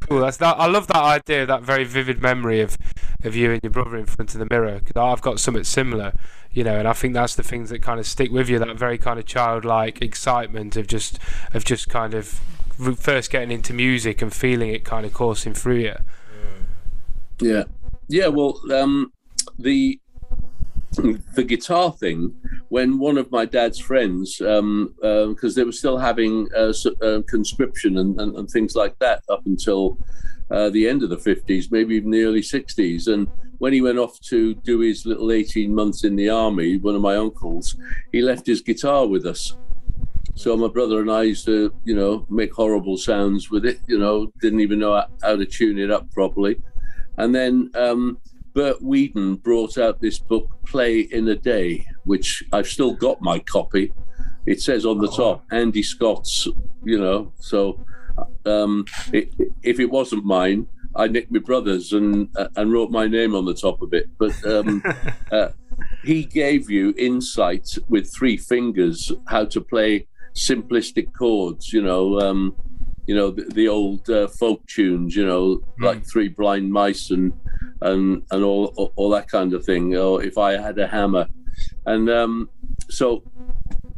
Cool. 0.00 0.20
That's 0.20 0.36
that. 0.38 0.58
I 0.58 0.66
love 0.66 0.88
that 0.88 0.96
idea. 1.02 1.46
That 1.46 1.62
very 1.62 1.84
vivid 1.84 2.20
memory 2.20 2.60
of 2.60 2.76
of 3.24 3.36
you 3.36 3.52
and 3.52 3.60
your 3.62 3.70
brother 3.70 3.96
in 3.96 4.06
front 4.06 4.34
of 4.34 4.38
the 4.40 4.46
mirror. 4.50 4.80
Because 4.80 4.96
I've 4.96 5.22
got 5.22 5.40
something 5.40 5.64
similar, 5.64 6.12
you 6.52 6.64
know, 6.64 6.78
and 6.78 6.88
I 6.88 6.92
think 6.92 7.14
that's 7.14 7.34
the 7.34 7.42
things 7.42 7.70
that 7.70 7.82
kind 7.82 8.00
of 8.00 8.06
stick 8.06 8.30
with 8.30 8.48
you. 8.48 8.58
That 8.58 8.76
very 8.76 8.98
kind 8.98 9.18
of 9.18 9.26
childlike 9.26 10.02
excitement 10.02 10.76
of 10.76 10.86
just 10.86 11.18
of 11.54 11.64
just 11.64 11.88
kind 11.88 12.14
of 12.14 12.40
first 12.98 13.30
getting 13.30 13.50
into 13.50 13.72
music 13.72 14.22
and 14.22 14.32
feeling 14.32 14.70
it 14.70 14.84
kind 14.84 15.06
of 15.06 15.12
coursing 15.12 15.54
through 15.54 15.78
you. 15.78 15.96
Yeah, 17.40 17.64
yeah. 18.08 18.28
Well, 18.28 18.60
um, 18.72 19.12
the 19.58 19.98
the 20.92 21.44
guitar 21.44 21.92
thing 21.92 22.34
when 22.68 22.98
one 22.98 23.16
of 23.16 23.30
my 23.30 23.44
dad's 23.44 23.78
friends, 23.78 24.36
because 24.38 24.70
um, 24.70 25.54
they 25.54 25.64
were 25.64 25.72
still 25.72 25.98
having 25.98 26.48
uh, 26.54 26.72
uh, 27.02 27.22
conscription 27.28 27.98
and, 27.98 28.20
and, 28.20 28.36
and 28.36 28.50
things 28.50 28.74
like 28.74 28.98
that 28.98 29.22
up 29.28 29.44
until 29.46 29.98
uh, 30.52 30.68
the 30.70 30.86
end 30.86 31.02
of 31.02 31.08
the 31.08 31.16
50s, 31.16 31.72
maybe 31.72 31.96
even 31.96 32.10
the 32.10 32.24
early 32.24 32.42
60s. 32.42 33.08
And 33.12 33.26
when 33.58 33.72
he 33.72 33.80
went 33.80 33.98
off 33.98 34.20
to 34.20 34.54
do 34.54 34.80
his 34.80 35.06
little 35.06 35.32
18 35.32 35.74
months 35.74 36.04
in 36.04 36.14
the 36.14 36.28
army, 36.28 36.76
one 36.76 36.94
of 36.94 37.00
my 37.00 37.16
uncles, 37.16 37.76
he 38.12 38.20
left 38.20 38.46
his 38.46 38.60
guitar 38.60 39.06
with 39.06 39.24
us. 39.24 39.56
So 40.34 40.56
my 40.56 40.68
brother 40.68 41.00
and 41.00 41.10
I 41.10 41.22
used 41.22 41.46
to, 41.46 41.74
you 41.84 41.94
know, 41.94 42.26
make 42.28 42.52
horrible 42.52 42.96
sounds 42.96 43.50
with 43.50 43.64
it. 43.64 43.80
You 43.86 43.98
know, 43.98 44.32
didn't 44.40 44.60
even 44.60 44.78
know 44.78 45.02
how- 45.22 45.36
to 45.36 45.46
tune 45.46 45.78
it 45.78 45.90
up 45.90 46.10
properly. 46.12 46.60
And 47.18 47.34
then 47.34 47.70
um, 47.74 48.18
Bert 48.54 48.82
Weedon 48.82 49.36
brought 49.36 49.78
out 49.78 50.00
this 50.00 50.18
book, 50.18 50.48
Play 50.66 51.00
in 51.00 51.28
a 51.28 51.36
Day, 51.36 51.86
which 52.04 52.42
I've 52.52 52.66
still 52.66 52.94
got 52.94 53.20
my 53.22 53.38
copy. 53.38 53.92
it 54.44 54.60
says 54.60 54.84
on 54.84 54.98
the 54.98 55.08
top 55.08 55.44
Andy 55.52 55.82
Scott's. 55.82 56.48
You 56.84 56.98
know, 56.98 57.32
so 57.38 57.78
um, 58.46 58.84
it, 59.12 59.32
if 59.62 59.80
it 59.80 59.90
wasn't 59.90 60.24
mine, 60.24 60.66
I 60.94 61.06
nicked 61.08 61.32
my 61.32 61.38
brother's 61.38 61.92
and 61.92 62.28
uh, 62.36 62.48
and 62.56 62.72
wrote 62.72 62.90
my 62.90 63.06
name 63.06 63.34
on 63.34 63.44
the 63.44 63.54
top 63.54 63.80
of 63.82 63.94
it. 63.94 64.08
But 64.18 64.44
um, 64.46 64.82
uh, 65.32 65.48
he 66.04 66.24
gave 66.24 66.70
you 66.70 66.94
insight 66.98 67.68
with 67.88 68.12
three 68.14 68.36
fingers 68.36 69.10
how 69.28 69.46
to 69.46 69.60
play 69.60 70.06
simplistic 70.34 71.12
chords. 71.14 71.72
You 71.72 71.82
know, 71.82 72.20
um, 72.20 72.56
you 73.06 73.14
know 73.14 73.30
the, 73.30 73.44
the 73.44 73.68
old 73.68 74.08
uh, 74.10 74.28
folk 74.28 74.66
tunes. 74.66 75.16
You 75.16 75.26
know, 75.26 75.62
like 75.80 76.04
Three 76.06 76.28
Blind 76.28 76.70
Mice 76.70 77.10
and 77.10 77.32
and 77.80 78.22
and 78.30 78.44
all 78.44 78.66
all, 78.76 78.92
all 78.96 79.10
that 79.10 79.28
kind 79.28 79.54
of 79.54 79.64
thing. 79.64 79.96
Or 79.96 80.22
if 80.22 80.36
I 80.36 80.60
had 80.60 80.78
a 80.78 80.86
hammer, 80.86 81.26
and 81.86 82.10
um, 82.10 82.50
so 82.90 83.22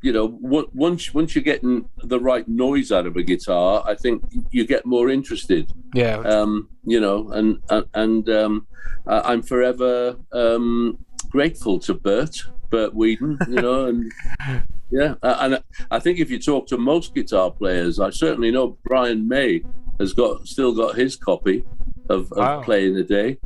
you 0.05 0.13
know, 0.13 0.39
once 0.43 1.15
once 1.15 1.35
you're 1.35 1.43
getting 1.43 1.89
the 2.03 2.21
right 2.21 2.47
noise 2.47 2.93
out 2.93 3.07
of 3.07 3.17
a 3.17 3.23
guitar, 3.23 3.83
I 3.87 3.95
think 3.95 4.23
you 4.51 4.67
get 4.67 4.85
more 4.85 5.09
interested. 5.09 5.73
Yeah. 5.95 6.19
Um, 6.19 6.69
you 6.85 7.01
know, 7.01 7.31
and 7.31 7.59
and, 7.71 7.87
and 7.95 8.29
um, 8.29 8.67
uh, 9.07 9.23
I'm 9.25 9.41
forever 9.41 10.17
um, 10.33 10.99
grateful 11.31 11.79
to 11.81 11.95
Bert 11.95 12.37
Bert 12.69 12.95
Weedon. 12.95 13.39
You 13.49 13.63
know, 13.63 13.87
and 13.87 14.13
yeah, 14.91 15.15
uh, 15.23 15.37
and 15.41 15.63
I 15.91 15.99
think 16.01 16.19
if 16.19 16.31
you 16.31 16.39
talk 16.39 16.67
to 16.67 16.77
most 16.77 17.15
guitar 17.15 17.51
players, 17.51 17.99
I 17.99 18.11
certainly 18.11 18.51
know 18.51 18.77
Brian 18.85 19.27
May 19.27 19.63
has 19.99 20.13
got 20.13 20.47
still 20.47 20.75
got 20.75 20.97
his 20.97 21.17
copy 21.17 21.65
of, 22.11 22.31
of 22.33 22.39
Wow. 22.39 22.63
Play 22.63 22.89
in 22.89 22.95
the 22.95 23.05
Day. 23.05 23.39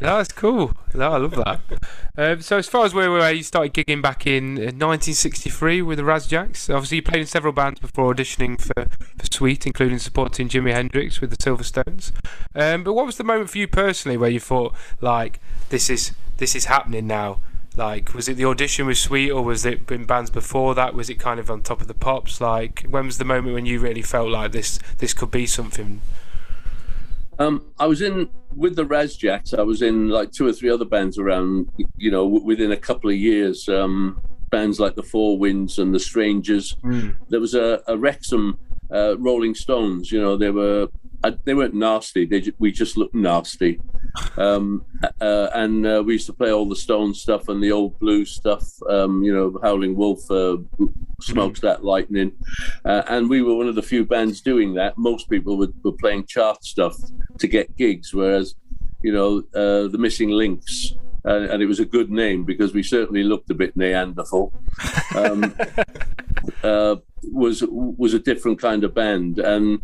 That's 0.00 0.32
cool. 0.32 0.72
No, 0.94 1.12
I 1.12 1.16
love 1.18 1.32
that. 1.32 1.60
um, 2.16 2.40
so, 2.40 2.56
as 2.56 2.66
far 2.66 2.86
as 2.86 2.94
where 2.94 3.10
we 3.10 3.18
were, 3.18 3.30
you 3.30 3.42
started 3.42 3.74
gigging 3.74 4.00
back 4.00 4.26
in 4.26 4.56
uh, 4.56 4.72
1963 4.72 5.82
with 5.82 5.98
the 5.98 6.04
Razjacks. 6.04 6.72
Obviously, 6.74 6.96
you 6.96 7.02
played 7.02 7.20
in 7.20 7.26
several 7.26 7.52
bands 7.52 7.80
before 7.80 8.14
auditioning 8.14 8.58
for, 8.58 8.86
for 9.18 9.26
Sweet, 9.30 9.66
including 9.66 9.98
supporting 9.98 10.48
Jimi 10.48 10.72
Hendrix 10.72 11.20
with 11.20 11.30
the 11.30 11.36
Silverstones. 11.36 12.12
Um, 12.54 12.82
but 12.82 12.94
what 12.94 13.04
was 13.04 13.18
the 13.18 13.24
moment 13.24 13.50
for 13.50 13.58
you 13.58 13.68
personally 13.68 14.16
where 14.16 14.30
you 14.30 14.40
thought, 14.40 14.74
like, 15.02 15.38
this 15.68 15.90
is 15.90 16.12
this 16.38 16.54
is 16.56 16.64
happening 16.64 17.06
now? 17.06 17.40
Like, 17.76 18.14
was 18.14 18.28
it 18.28 18.34
the 18.34 18.46
audition 18.46 18.86
with 18.86 18.98
Sweet, 18.98 19.30
or 19.30 19.44
was 19.44 19.64
it 19.66 19.90
in 19.90 20.04
bands 20.04 20.30
before 20.30 20.74
that? 20.74 20.94
Was 20.94 21.10
it 21.10 21.18
kind 21.18 21.38
of 21.38 21.50
on 21.50 21.62
top 21.62 21.80
of 21.82 21.88
the 21.88 21.94
pops? 21.94 22.40
Like, 22.40 22.86
when 22.88 23.06
was 23.06 23.18
the 23.18 23.24
moment 23.24 23.54
when 23.54 23.66
you 23.66 23.80
really 23.80 24.02
felt 24.02 24.30
like 24.30 24.52
this 24.52 24.78
this 24.98 25.12
could 25.12 25.30
be 25.30 25.46
something? 25.46 26.00
Um, 27.40 27.72
I 27.78 27.86
was 27.86 28.02
in 28.02 28.28
with 28.54 28.76
the 28.76 28.84
Razjacks. 28.84 29.58
I 29.58 29.62
was 29.62 29.80
in 29.80 30.08
like 30.08 30.30
two 30.30 30.46
or 30.46 30.52
three 30.52 30.68
other 30.70 30.84
bands 30.84 31.18
around, 31.18 31.70
you 31.96 32.10
know, 32.10 32.24
w- 32.24 32.44
within 32.44 32.70
a 32.72 32.76
couple 32.76 33.08
of 33.08 33.16
years. 33.16 33.66
Um, 33.68 34.20
bands 34.50 34.78
like 34.78 34.94
the 34.94 35.02
Four 35.02 35.38
Winds 35.38 35.78
and 35.78 35.94
the 35.94 35.98
Strangers. 36.00 36.76
There 37.30 37.40
was 37.40 37.54
a, 37.54 37.80
a 37.86 37.96
Wrexham 37.96 38.58
uh, 38.92 39.16
Rolling 39.18 39.54
Stones. 39.54 40.12
You 40.12 40.20
know, 40.20 40.36
they 40.36 40.50
were 40.50 40.88
uh, 41.22 41.32
they 41.44 41.54
weren't 41.54 41.74
nasty. 41.74 42.24
They 42.24 42.42
we 42.58 42.72
just 42.72 42.96
looked 42.96 43.14
nasty. 43.14 43.80
Um, 44.36 44.84
uh, 45.20 45.48
and 45.54 45.86
uh, 45.86 46.02
we 46.04 46.14
used 46.14 46.26
to 46.26 46.32
play 46.32 46.50
all 46.50 46.68
the 46.68 46.76
Stone 46.76 47.14
stuff 47.14 47.48
and 47.48 47.62
the 47.62 47.72
old 47.72 47.98
blues 47.98 48.30
stuff. 48.30 48.64
Um, 48.88 49.22
you 49.22 49.34
know, 49.34 49.58
Howling 49.62 49.96
Wolf, 49.96 50.30
uh, 50.30 50.58
That 51.60 51.80
Lightning, 51.82 52.32
uh, 52.84 53.02
and 53.08 53.28
we 53.28 53.42
were 53.42 53.54
one 53.54 53.68
of 53.68 53.74
the 53.74 53.82
few 53.82 54.04
bands 54.04 54.40
doing 54.40 54.74
that. 54.74 54.96
Most 54.96 55.28
people 55.28 55.58
were, 55.58 55.72
were 55.82 55.92
playing 55.92 56.26
chart 56.26 56.64
stuff 56.64 56.96
to 57.38 57.46
get 57.46 57.76
gigs, 57.76 58.14
whereas 58.14 58.54
you 59.02 59.12
know 59.12 59.38
uh, 59.54 59.88
the 59.88 59.98
Missing 59.98 60.30
Links. 60.30 60.94
And 61.22 61.62
it 61.62 61.66
was 61.66 61.80
a 61.80 61.84
good 61.84 62.10
name 62.10 62.44
because 62.44 62.72
we 62.72 62.82
certainly 62.82 63.22
looked 63.22 63.50
a 63.50 63.54
bit 63.54 63.76
Neanderthal. 63.76 64.54
Um, 65.14 65.54
uh, 66.62 66.96
was 67.24 67.62
was 67.68 68.14
a 68.14 68.18
different 68.18 68.58
kind 68.58 68.84
of 68.84 68.94
band, 68.94 69.38
and 69.38 69.80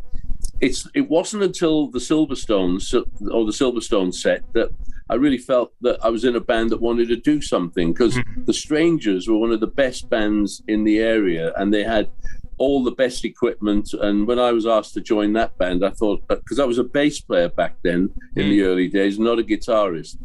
it's 0.61 0.88
it 0.95 1.09
wasn't 1.09 1.43
until 1.43 1.88
the 1.88 1.99
Silverstones 1.99 2.95
or 2.95 3.45
the 3.45 3.53
Silverstone 3.53 4.15
set 4.15 4.43
that 4.55 4.71
I 5.09 5.15
really 5.15 5.38
felt 5.38 5.73
that 5.83 6.05
I 6.05 6.09
was 6.09 6.25
in 6.25 6.35
a 6.35 6.41
band 6.41 6.71
that 6.71 6.81
wanted 6.81 7.09
to 7.09 7.17
do 7.17 7.41
something 7.41 7.93
because 7.93 8.17
hmm. 8.17 8.45
the 8.45 8.53
Strangers 8.53 9.29
were 9.29 9.38
one 9.38 9.53
of 9.53 9.61
the 9.61 9.67
best 9.67 10.11
bands 10.11 10.62
in 10.67 10.85
the 10.85 10.99
area, 10.99 11.53
and 11.57 11.73
they 11.73 11.85
had 11.85 12.11
all 12.59 12.83
the 12.83 12.91
best 12.91 13.25
equipment. 13.25 13.93
And 13.93 14.26
when 14.26 14.38
I 14.38 14.50
was 14.50 14.67
asked 14.67 14.95
to 14.95 15.00
join 15.00 15.33
that 15.35 15.57
band, 15.59 15.85
I 15.85 15.91
thought 15.91 16.23
uh, 16.29 16.37
because 16.37 16.59
I 16.59 16.65
was 16.65 16.79
a 16.79 16.85
bass 16.85 17.21
player 17.21 17.49
back 17.49 17.76
then 17.83 18.11
in 18.35 18.45
hmm. 18.45 18.50
the 18.50 18.62
early 18.62 18.88
days, 18.88 19.19
not 19.19 19.38
a 19.38 19.43
guitarist. 19.43 20.17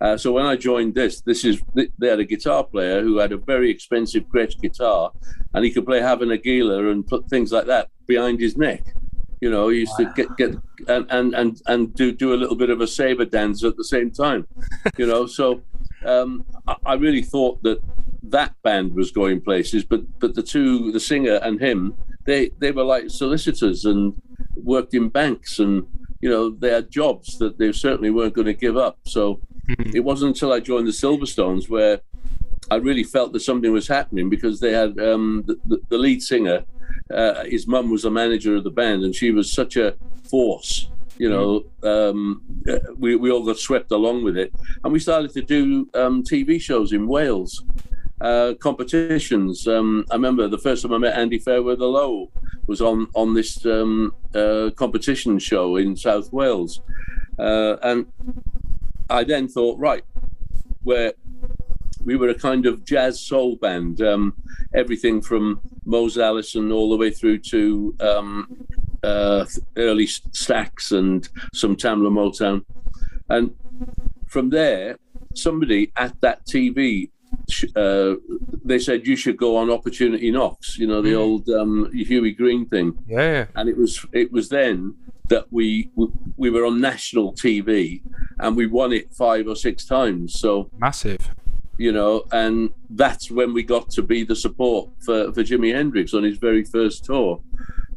Uh, 0.00 0.16
so 0.16 0.32
when 0.32 0.46
I 0.46 0.56
joined 0.56 0.94
this, 0.94 1.20
this 1.20 1.44
is 1.44 1.60
they 1.74 2.08
had 2.08 2.20
a 2.20 2.24
guitar 2.24 2.62
player 2.62 3.02
who 3.02 3.18
had 3.18 3.32
a 3.32 3.36
very 3.36 3.70
expensive 3.70 4.24
Gretsch 4.24 4.60
guitar, 4.60 5.10
and 5.54 5.64
he 5.64 5.72
could 5.72 5.86
play 5.86 6.00
Hava 6.00 6.26
Nagila 6.26 6.92
and 6.92 7.06
put 7.06 7.28
things 7.28 7.50
like 7.50 7.66
that 7.66 7.88
behind 8.06 8.38
his 8.38 8.56
neck. 8.56 8.84
You 9.42 9.50
know, 9.50 9.70
he 9.70 9.80
used 9.80 9.96
to 9.96 10.04
get 10.14 10.28
get 10.36 10.50
and, 10.86 11.04
and 11.10 11.34
and 11.34 11.60
and 11.66 11.92
do 11.94 12.12
do 12.12 12.32
a 12.32 12.38
little 12.42 12.54
bit 12.54 12.70
of 12.70 12.80
a 12.80 12.86
saber 12.86 13.24
dance 13.24 13.64
at 13.64 13.76
the 13.76 13.82
same 13.82 14.12
time. 14.12 14.46
You 14.96 15.06
know, 15.06 15.26
so 15.26 15.62
um, 16.06 16.44
I, 16.68 16.76
I 16.86 16.94
really 16.94 17.22
thought 17.22 17.60
that 17.64 17.80
that 18.22 18.54
band 18.62 18.94
was 18.94 19.10
going 19.10 19.40
places, 19.40 19.82
but 19.82 20.02
but 20.20 20.36
the 20.36 20.44
two, 20.44 20.92
the 20.92 21.00
singer 21.00 21.40
and 21.42 21.60
him, 21.60 21.96
they 22.24 22.50
they 22.60 22.70
were 22.70 22.84
like 22.84 23.10
solicitors 23.10 23.84
and 23.84 24.14
worked 24.54 24.94
in 24.94 25.08
banks 25.08 25.58
and 25.58 25.88
you 26.20 26.30
know 26.30 26.50
they 26.50 26.70
had 26.70 26.88
jobs 26.88 27.36
that 27.38 27.58
they 27.58 27.72
certainly 27.72 28.10
weren't 28.10 28.34
going 28.34 28.46
to 28.46 28.54
give 28.54 28.76
up. 28.76 28.98
So 29.06 29.40
it 29.92 30.04
wasn't 30.04 30.36
until 30.36 30.52
I 30.52 30.60
joined 30.60 30.86
the 30.86 30.92
Silverstones 30.92 31.68
where 31.68 32.00
I 32.70 32.76
really 32.76 33.02
felt 33.02 33.32
that 33.32 33.40
something 33.40 33.72
was 33.72 33.88
happening 33.88 34.30
because 34.30 34.60
they 34.60 34.72
had 34.72 35.00
um, 35.00 35.42
the, 35.48 35.58
the, 35.66 35.78
the 35.88 35.98
lead 35.98 36.22
singer. 36.22 36.62
Uh, 37.12 37.44
his 37.44 37.66
mum 37.66 37.90
was 37.90 38.04
a 38.04 38.10
manager 38.10 38.56
of 38.56 38.64
the 38.64 38.70
band, 38.70 39.04
and 39.04 39.14
she 39.14 39.30
was 39.30 39.52
such 39.52 39.76
a 39.76 39.94
force. 40.28 40.88
You 41.18 41.28
know, 41.28 41.64
um, 41.82 42.42
uh, 42.68 42.78
we 42.98 43.16
we 43.16 43.30
all 43.30 43.44
got 43.44 43.58
swept 43.58 43.92
along 43.92 44.24
with 44.24 44.36
it, 44.36 44.52
and 44.82 44.92
we 44.92 44.98
started 44.98 45.32
to 45.34 45.42
do 45.42 45.88
um, 45.94 46.22
TV 46.22 46.60
shows 46.60 46.92
in 46.92 47.06
Wales, 47.06 47.64
uh, 48.20 48.54
competitions. 48.58 49.68
Um, 49.68 50.04
I 50.10 50.14
remember 50.14 50.48
the 50.48 50.58
first 50.58 50.82
time 50.82 50.94
I 50.94 50.98
met 50.98 51.16
Andy 51.16 51.38
Fairweather 51.38 51.86
Low 51.86 52.30
was 52.66 52.80
on 52.80 53.08
on 53.14 53.34
this 53.34 53.64
um, 53.66 54.14
uh, 54.34 54.70
competition 54.74 55.38
show 55.38 55.76
in 55.76 55.96
South 55.96 56.32
Wales, 56.32 56.80
uh, 57.38 57.76
and 57.82 58.06
I 59.10 59.24
then 59.24 59.48
thought, 59.48 59.78
right, 59.78 60.04
where 60.82 61.12
we 62.04 62.16
were 62.16 62.30
a 62.30 62.34
kind 62.34 62.66
of 62.66 62.84
jazz 62.84 63.20
soul 63.20 63.56
band, 63.56 64.00
um, 64.00 64.34
everything 64.74 65.20
from 65.20 65.60
Mose 65.84 66.18
Allison 66.18 66.70
all 66.72 66.90
the 66.90 66.96
way 66.96 67.10
through 67.10 67.38
to 67.38 67.94
um, 68.00 68.66
uh, 69.02 69.44
early 69.76 70.06
Stax 70.06 70.96
and 70.96 71.28
some 71.52 71.76
Tamla 71.76 72.10
Motown. 72.10 72.64
And 73.28 73.54
from 74.28 74.50
there, 74.50 74.96
somebody 75.34 75.92
at 75.96 76.20
that 76.20 76.46
TV, 76.46 77.10
uh, 77.76 78.14
they 78.64 78.78
said 78.78 79.06
you 79.06 79.16
should 79.16 79.36
go 79.36 79.56
on 79.56 79.70
Opportunity 79.70 80.30
Knocks, 80.30 80.78
you 80.78 80.86
know, 80.86 81.02
the 81.02 81.14
old 81.14 81.48
um, 81.48 81.90
Hughie 81.92 82.32
Green 82.32 82.66
thing 82.66 82.96
Yeah. 83.08 83.46
and 83.56 83.68
it 83.68 83.76
was 83.76 84.04
it 84.12 84.30
was 84.30 84.48
then 84.48 84.94
that 85.28 85.46
we 85.50 85.90
we 86.36 86.50
were 86.50 86.64
on 86.66 86.80
national 86.80 87.32
TV 87.32 88.02
and 88.38 88.54
we 88.56 88.66
won 88.66 88.92
it 88.92 89.12
five 89.14 89.48
or 89.48 89.56
six 89.56 89.84
times. 89.86 90.38
So 90.38 90.70
Massive. 90.78 91.30
You 91.82 91.90
know, 91.90 92.24
and 92.30 92.70
that's 92.90 93.28
when 93.30 93.52
we 93.52 93.62
got 93.64 93.90
to 93.90 94.02
be 94.02 94.22
the 94.24 94.36
support 94.36 94.88
for, 95.04 95.32
for 95.32 95.42
Jimi 95.42 95.74
Hendrix 95.74 96.14
on 96.14 96.22
his 96.22 96.38
very 96.38 96.64
first 96.64 97.04
tour. 97.04 97.40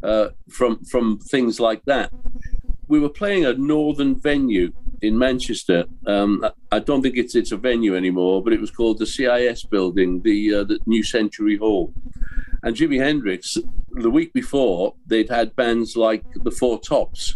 Uh, 0.02 0.30
from 0.50 0.84
from 0.86 1.20
things 1.20 1.60
like 1.60 1.84
that, 1.86 2.12
we 2.88 3.00
were 3.00 3.10
playing 3.22 3.46
a 3.46 3.54
northern 3.54 4.16
venue 4.16 4.72
in 5.02 5.18
Manchester. 5.18 5.86
Um, 6.08 6.44
I- 6.72 6.80
don't 6.80 7.02
think 7.04 7.18
it's 7.18 7.36
it's 7.36 7.52
a 7.52 7.58
venue 7.58 7.96
anymore, 7.96 8.44
but 8.44 8.54
it 8.54 8.62
was 8.62 8.72
called 8.72 8.98
the 9.00 9.06
CIS 9.06 9.64
building, 9.64 10.22
the 10.24 10.40
uh, 10.56 10.64
the 10.64 10.80
New 10.86 11.04
Century 11.04 11.58
Hall. 11.58 11.94
And 12.64 12.76
Jimi 12.76 13.00
Hendrix, 13.00 13.58
the 13.92 14.10
week 14.10 14.34
before, 14.34 14.96
they'd 15.06 15.30
had 15.30 15.56
bands 15.56 15.96
like 15.96 16.24
the 16.48 16.52
Four 16.60 16.80
Tops 16.80 17.36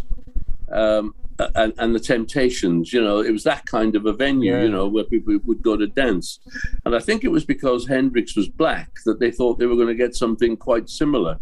um, 0.72 1.14
and, 1.56 1.74
and 1.78 1.96
the 1.96 2.00
Temptations. 2.00 2.92
You 2.94 3.02
know, 3.02 3.20
it 3.20 3.32
was 3.32 3.44
that 3.44 3.66
kind 3.66 3.96
of 3.96 4.06
a 4.06 4.14
venue, 4.14 4.54
Yeah. 4.54 4.64
you 4.64 4.70
know, 4.70 4.88
where 4.88 5.04
people 5.04 5.38
would 5.46 5.62
go 5.62 5.76
to 5.78 5.88
dance. 5.88 6.40
And 6.86 6.96
I 6.96 7.00
think 7.00 7.24
it 7.24 7.30
was 7.30 7.46
because 7.46 7.88
Hendrix 7.88 8.36
was 8.36 8.48
black 8.50 8.90
that 9.06 9.20
they 9.20 9.32
thought 9.32 9.60
they 9.60 9.66
were 9.66 9.76
going 9.76 9.88
to 9.88 9.96
get 9.96 10.16
something 10.16 10.58
quite 10.58 10.90
similar. 10.90 11.38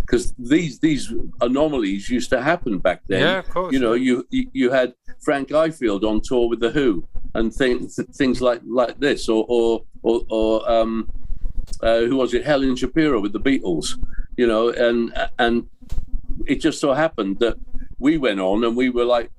Because 0.00 0.32
these 0.38 0.78
these 0.78 1.12
anomalies 1.42 2.08
used 2.08 2.30
to 2.30 2.40
happen 2.40 2.78
back 2.78 3.02
then. 3.08 3.20
Yeah, 3.20 3.38
of 3.40 3.48
course. 3.50 3.72
You 3.74 3.78
know, 3.80 3.92
you 3.92 4.24
you 4.30 4.70
had 4.70 4.94
Frank 5.20 5.48
Ifield 5.50 6.02
on 6.02 6.22
tour 6.22 6.48
with 6.48 6.60
the 6.60 6.70
Who 6.70 7.06
and 7.34 7.52
things 7.52 8.00
things 8.16 8.40
like 8.40 8.62
like 8.66 8.98
this, 9.00 9.28
or 9.28 9.44
or 9.50 9.84
or, 10.02 10.22
or 10.30 10.70
um, 10.70 11.10
uh, 11.82 12.00
who 12.00 12.16
was 12.16 12.32
it? 12.32 12.46
Helen 12.46 12.74
Shapiro 12.74 13.20
with 13.20 13.34
the 13.34 13.40
Beatles. 13.40 14.02
You 14.38 14.46
know, 14.46 14.70
and 14.70 15.12
and 15.38 15.68
it 16.46 16.56
just 16.56 16.80
so 16.80 16.94
happened 16.94 17.38
that 17.40 17.56
we 17.98 18.16
went 18.16 18.40
on 18.40 18.64
and 18.64 18.74
we 18.76 18.88
were 18.88 19.04
like, 19.04 19.30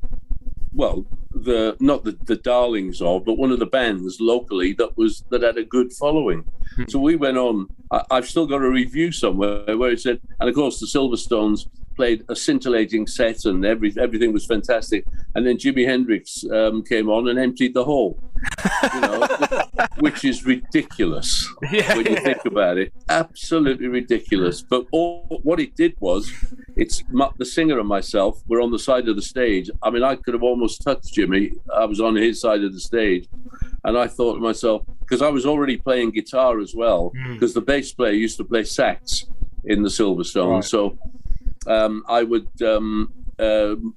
well, 0.74 1.06
the 1.32 1.76
not 1.80 2.04
the, 2.04 2.18
the 2.26 2.36
darlings 2.36 3.02
of, 3.02 3.26
but 3.26 3.38
one 3.38 3.52
of 3.52 3.60
the 3.60 3.66
bands 3.66 4.20
locally 4.20 4.74
that 4.74 4.98
was 4.98 5.24
that 5.30 5.42
had 5.42 5.58
a 5.58 5.64
good 5.64 5.92
following. 5.94 6.46
Hmm. 6.76 6.84
So 6.88 7.00
we 7.00 7.16
went 7.16 7.38
on. 7.38 7.68
I, 7.92 8.04
I've 8.12 8.28
still 8.28 8.46
got 8.46 8.62
a 8.62 8.70
review 8.70 9.12
somewhere 9.12 9.78
where 9.78 9.92
it 9.92 10.02
said, 10.02 10.22
and 10.40 10.50
of 10.50 10.56
course 10.56 10.80
the 10.80 10.86
Silverstones 10.86 11.68
played 12.00 12.24
a 12.30 12.36
scintillating 12.36 13.06
set 13.06 13.44
and 13.44 13.66
every 13.66 13.94
everything 14.00 14.32
was 14.32 14.46
fantastic. 14.46 15.04
And 15.36 15.46
then 15.46 15.58
Jimi 15.58 15.86
Hendrix 15.86 16.46
um, 16.50 16.82
came 16.82 17.10
on 17.10 17.28
and 17.28 17.38
emptied 17.38 17.74
the 17.74 17.84
hall, 17.84 18.18
you 18.94 19.02
know, 19.02 19.28
which 20.00 20.24
is 20.24 20.46
ridiculous 20.46 21.30
Yeah, 21.74 21.98
when 21.98 22.06
you 22.06 22.16
think 22.16 22.46
about 22.46 22.78
it. 22.78 22.94
Absolutely 23.10 23.88
ridiculous. 23.88 24.62
But 24.62 24.86
all, 24.94 25.42
what 25.44 25.60
it 25.60 25.76
did 25.76 25.94
was, 26.00 26.32
it's 26.78 27.04
the 27.38 27.46
singer 27.46 27.78
and 27.80 27.90
myself 27.90 28.42
were 28.48 28.62
on 28.62 28.72
the 28.72 28.80
side 28.80 29.10
of 29.10 29.18
the 29.18 29.22
stage. 29.36 29.70
I 29.84 29.90
mean, 29.90 30.04
I 30.04 30.16
could 30.16 30.34
have 30.34 30.44
almost 30.44 30.82
touched 30.82 31.14
Jimi. 31.14 31.52
I 31.76 31.84
was 31.84 32.00
on 32.00 32.16
his 32.16 32.40
side 32.40 32.64
of 32.64 32.72
the 32.72 32.80
stage. 32.80 33.28
And 33.84 33.98
I 33.98 34.08
thought 34.08 34.36
to 34.36 34.40
myself, 34.40 34.84
because 35.02 35.22
I 35.22 35.30
was 35.30 35.46
already 35.46 35.76
playing 35.76 36.12
guitar 36.12 36.60
as 36.60 36.74
well, 36.74 37.12
because 37.34 37.54
the 37.54 37.62
bass 37.62 37.92
player 37.92 38.14
used 38.14 38.38
to 38.38 38.46
play 38.46 38.64
sax 38.64 39.26
in 39.66 39.84
the 39.84 39.90
Silverstone. 39.90 40.56
Right. 40.56 40.64
So 40.64 40.98
um, 41.68 42.04
I 42.08 42.24
would 42.24 42.50
um, 42.62 43.14
um 43.40 43.96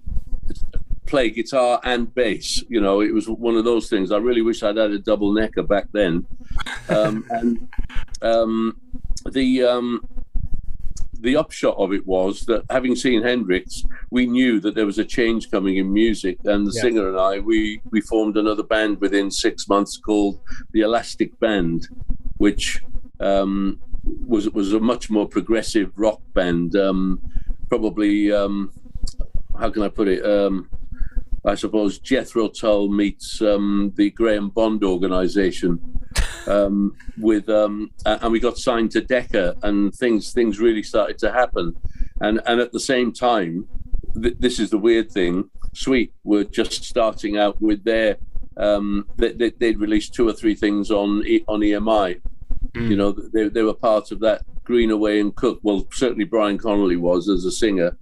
play 1.07 1.29
guitar 1.31 1.81
and 1.85 2.13
bass. 2.15 2.65
You 2.69 2.81
know, 2.81 3.01
it 3.03 3.13
was 3.13 3.29
one 3.29 3.57
of 3.57 3.65
those 3.65 3.89
things. 3.89 4.13
I 4.13 4.17
really 4.17 4.41
wish 4.43 4.63
I'd 4.63 4.77
had 4.79 4.93
a 4.93 4.99
double 4.99 5.33
necker 5.33 5.63
back 5.63 5.89
then. 5.93 6.27
Um, 6.89 7.27
and 7.31 7.69
um, 8.23 8.81
the 9.31 9.63
um, 9.65 10.07
the 11.21 11.37
upshot 11.37 11.77
of 11.77 11.93
it 11.93 12.05
was 12.07 12.45
that 12.47 12.65
having 12.71 12.97
seen 12.97 13.23
Hendrix, 13.23 13.85
we 14.11 14.27
knew 14.27 14.59
that 14.61 14.75
there 14.75 14.87
was 14.87 14.99
a 14.99 15.05
change 15.05 15.51
coming 15.51 15.77
in 15.77 15.93
music, 15.93 16.39
and 16.45 16.67
the 16.67 16.73
Yeah. 16.75 16.83
singer 16.83 17.09
and 17.09 17.19
I 17.19 17.39
we 17.41 17.81
we 17.91 18.01
formed 18.01 18.37
another 18.37 18.63
band 18.65 19.01
within 19.01 19.31
six 19.31 19.69
months 19.69 19.97
called 19.97 20.41
the 20.73 20.81
Elastic 20.81 21.39
Band, 21.41 21.89
which 22.39 22.83
um, 23.21 23.79
was 24.27 24.49
was 24.51 24.73
a 24.73 24.81
much 24.81 25.11
more 25.11 25.29
progressive 25.29 25.93
rock 25.97 26.21
band. 26.35 26.75
Um, 26.75 27.21
probably 27.73 28.31
um, 28.31 28.71
how 29.59 29.71
can 29.71 29.83
I 29.83 29.89
put 29.89 30.07
it? 30.07 30.23
Um, 30.27 30.69
I 31.43 31.55
suppose 31.55 31.99
Jethro 31.99 32.49
Tull 32.49 32.91
meets 32.91 33.41
um, 33.41 33.95
the 33.97 34.11
Graham 34.11 34.51
Bond 34.51 34.85
organization 34.85 35.81
um, 36.47 36.95
with 37.17 37.49
um, 37.49 37.91
and 38.05 38.31
we 38.31 38.41
got 38.41 38.59
signed 38.59 38.91
to 38.91 39.01
Decca, 39.01 39.57
and 39.63 39.95
things 39.95 40.35
things 40.35 40.61
really 40.61 40.83
started 40.83 41.17
to 41.21 41.33
happen, 41.33 41.75
and 42.21 42.43
and 42.45 42.61
at 42.61 42.73
the 42.73 42.81
same 42.93 43.11
time, 43.11 43.67
th- 44.23 44.37
this 44.39 44.61
is 44.61 44.69
the 44.69 44.77
weird 44.77 45.11
thing. 45.11 45.49
Sweet 45.73 46.13
were 46.25 46.45
just 46.45 46.85
starting 46.85 47.39
out 47.39 47.59
with 47.63 47.83
their 47.85 48.19
um, 48.59 49.09
they, 49.17 49.33
they, 49.33 49.49
they'd 49.49 49.81
released 49.81 50.13
two 50.13 50.29
or 50.29 50.35
three 50.35 50.55
things 50.55 50.91
on 50.91 51.23
on 51.47 51.61
EMI. 51.61 52.21
You 52.75 52.97
know, 52.97 53.13
they 53.13 53.49
they 53.49 53.63
were 53.63 53.73
part 53.73 54.13
of 54.13 54.21
that 54.21 54.43
Greenaway 54.65 55.21
and 55.21 55.35
Cook. 55.35 55.61
Well, 55.63 55.87
certainly 55.93 56.25
Brian 56.25 56.59
Connolly 56.59 56.97
was 56.97 57.29
as 57.29 57.45
a 57.45 57.53
singer, 57.53 57.97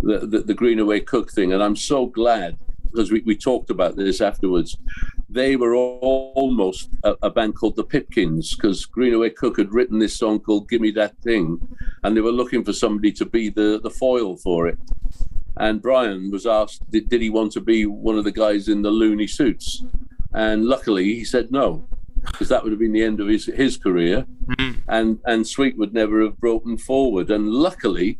the 0.00 0.20
the, 0.20 0.40
the 0.40 0.54
Greenaway 0.54 1.00
Cook 1.00 1.32
thing, 1.32 1.52
and 1.52 1.62
I'm 1.62 1.76
so 1.76 2.06
glad 2.06 2.58
because 2.90 3.10
we, 3.10 3.20
we 3.20 3.36
talked 3.36 3.70
about 3.70 3.96
this 3.96 4.20
afterwards 4.20 4.76
they 5.32 5.56
were 5.56 5.74
al- 5.74 6.32
almost 6.34 6.90
a, 7.04 7.16
a 7.22 7.30
band 7.30 7.56
called 7.56 7.76
the 7.76 7.84
Pipkins 7.84 8.54
because 8.54 8.84
Greenaway 8.84 9.30
Cook 9.30 9.56
had 9.56 9.72
written 9.72 9.98
this 9.98 10.14
song 10.14 10.40
called 10.40 10.68
"Gimme 10.68 10.90
That 10.92 11.16
Thing," 11.22 11.60
and 12.02 12.16
they 12.16 12.20
were 12.20 12.30
looking 12.30 12.64
for 12.64 12.72
somebody 12.72 13.12
to 13.12 13.24
be 13.24 13.48
the 13.48 13.80
the 13.82 13.90
foil 13.90 14.36
for 14.36 14.68
it. 14.68 14.78
And 15.56 15.82
Brian 15.82 16.30
was 16.30 16.46
asked, 16.46 16.90
did, 16.90 17.10
did 17.10 17.20
he 17.20 17.28
want 17.28 17.52
to 17.52 17.60
be 17.60 17.84
one 17.84 18.16
of 18.16 18.24
the 18.24 18.32
guys 18.32 18.68
in 18.68 18.80
the 18.80 18.90
loony 18.90 19.26
suits? 19.26 19.84
And 20.32 20.64
luckily, 20.64 21.04
he 21.04 21.24
said 21.24 21.52
no, 21.52 21.86
because 22.26 22.48
that 22.48 22.62
would 22.62 22.72
have 22.72 22.78
been 22.78 22.92
the 22.92 23.02
end 23.02 23.20
of 23.20 23.28
his 23.28 23.46
his 23.46 23.76
career, 23.76 24.26
and 24.88 25.18
and 25.24 25.46
Sweet 25.46 25.76
would 25.78 25.92
never 25.92 26.22
have 26.22 26.38
broken 26.38 26.76
forward. 26.78 27.30
And 27.30 27.48
luckily, 27.48 28.18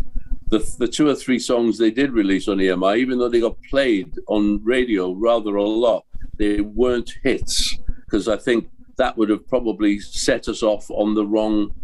the, 0.49 0.59
the 0.79 0.89
two 0.89 1.09
or 1.09 1.15
three 1.15 1.39
songs 1.39 1.79
they 1.79 1.91
did 1.91 2.13
release 2.13 2.47
on 2.49 2.59
EMI, 2.59 2.99
even 2.99 3.19
though 3.19 3.29
they 3.29 3.41
got 3.41 3.57
played 3.71 4.13
on 4.29 4.63
radio 4.63 5.13
rather 5.13 5.57
a 5.57 5.65
lot, 5.65 6.05
they 6.37 6.61
weren't 6.61 7.11
hits 7.23 7.79
because 8.05 8.29
I 8.29 8.37
think 8.37 8.69
that 8.97 9.17
would 9.17 9.31
have 9.31 9.49
probably 9.49 9.99
set 9.99 10.49
us 10.49 10.63
off 10.63 10.91
on 10.91 11.15
the 11.15 11.27
wrong 11.27 11.75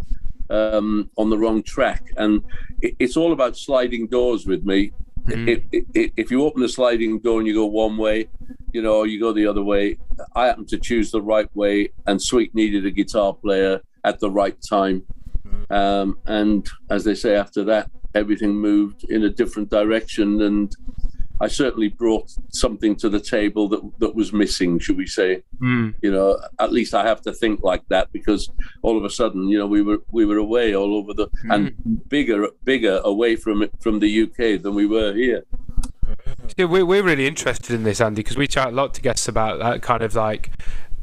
um, 0.51 1.11
on 1.17 1.31
the 1.31 1.39
wrong 1.39 1.63
track. 1.63 2.05
And 2.17 2.43
it, 2.83 2.95
it's 2.99 3.17
all 3.17 3.33
about 3.33 3.57
sliding 3.57 4.07
doors 4.07 4.47
with 4.47 4.65
me. 4.65 4.93
If, 5.30 5.62
if, 5.94 6.12
if 6.16 6.30
you 6.30 6.44
open 6.44 6.62
the 6.62 6.68
sliding 6.68 7.18
door 7.20 7.38
and 7.38 7.47
you 7.47 7.54
go 7.54 7.66
one 7.66 7.97
way, 7.97 8.28
you 8.73 8.82
know, 8.82 9.04
you 9.04 9.18
go 9.20 9.32
the 9.32 9.47
other 9.47 9.62
way. 9.62 9.99
I 10.35 10.47
happen 10.47 10.66
to 10.66 10.78
choose 10.78 11.11
the 11.11 11.23
right 11.23 11.49
way, 11.54 11.90
and 12.06 12.20
Sweet 12.20 12.54
needed 12.54 12.87
a 12.87 12.90
guitar 12.90 13.32
player 13.32 13.80
at 14.04 14.21
the 14.21 14.30
right 14.30 14.56
time. 14.69 15.04
Um, 15.71 16.19
and 16.26 16.69
as 16.91 17.04
they 17.04 17.14
say, 17.14 17.34
after 17.34 17.64
that, 17.64 17.91
everything 18.14 18.54
moved 18.54 19.04
in 19.04 19.25
a 19.25 19.30
different 19.30 19.71
direction. 19.71 20.43
And 20.43 20.75
I 21.41 21.49
certainly 21.49 21.89
brought 21.89 22.33
something 22.51 22.97
to 22.97 23.09
the 23.09 23.21
table 23.21 23.69
that 23.69 23.81
that 24.01 24.15
was 24.15 24.33
missing, 24.33 24.79
should 24.79 24.97
we 24.97 25.07
say? 25.07 25.43
Mm. 25.61 25.95
You 26.03 26.13
know, 26.13 26.41
at 26.59 26.73
least 26.73 26.95
I 26.95 27.07
have 27.07 27.23
to 27.23 27.33
think 27.33 27.63
like 27.63 27.83
that 27.89 28.13
because 28.13 28.51
all 28.83 28.97
of 28.97 29.05
a 29.05 29.11
sudden, 29.11 29.49
you 29.49 29.59
know, 29.59 29.67
we 29.67 29.83
were 29.83 29.99
we 30.11 30.25
were 30.25 30.39
away 30.39 30.75
all 30.75 30.95
over 30.97 31.15
the 31.15 31.29
and 31.45 32.09
bigger 32.09 32.49
bigger 32.65 33.01
away 33.05 33.37
from 33.37 33.69
from 33.81 34.01
the 34.01 34.23
UK 34.23 34.63
than 34.63 34.75
we 34.75 34.87
were 34.87 35.15
here. 35.15 35.45
Yeah, 36.57 36.65
we're, 36.65 36.87
we're 36.87 37.03
really 37.03 37.27
interested 37.27 37.75
in 37.75 37.85
this, 37.85 38.01
Andy, 38.01 38.23
because 38.23 38.37
we 38.37 38.47
chat 38.47 38.69
a 38.69 38.71
lot 38.71 38.95
to 38.95 39.03
guests 39.03 39.29
about 39.29 39.59
that 39.59 39.83
kind 39.83 40.03
of 40.03 40.15
like 40.15 40.51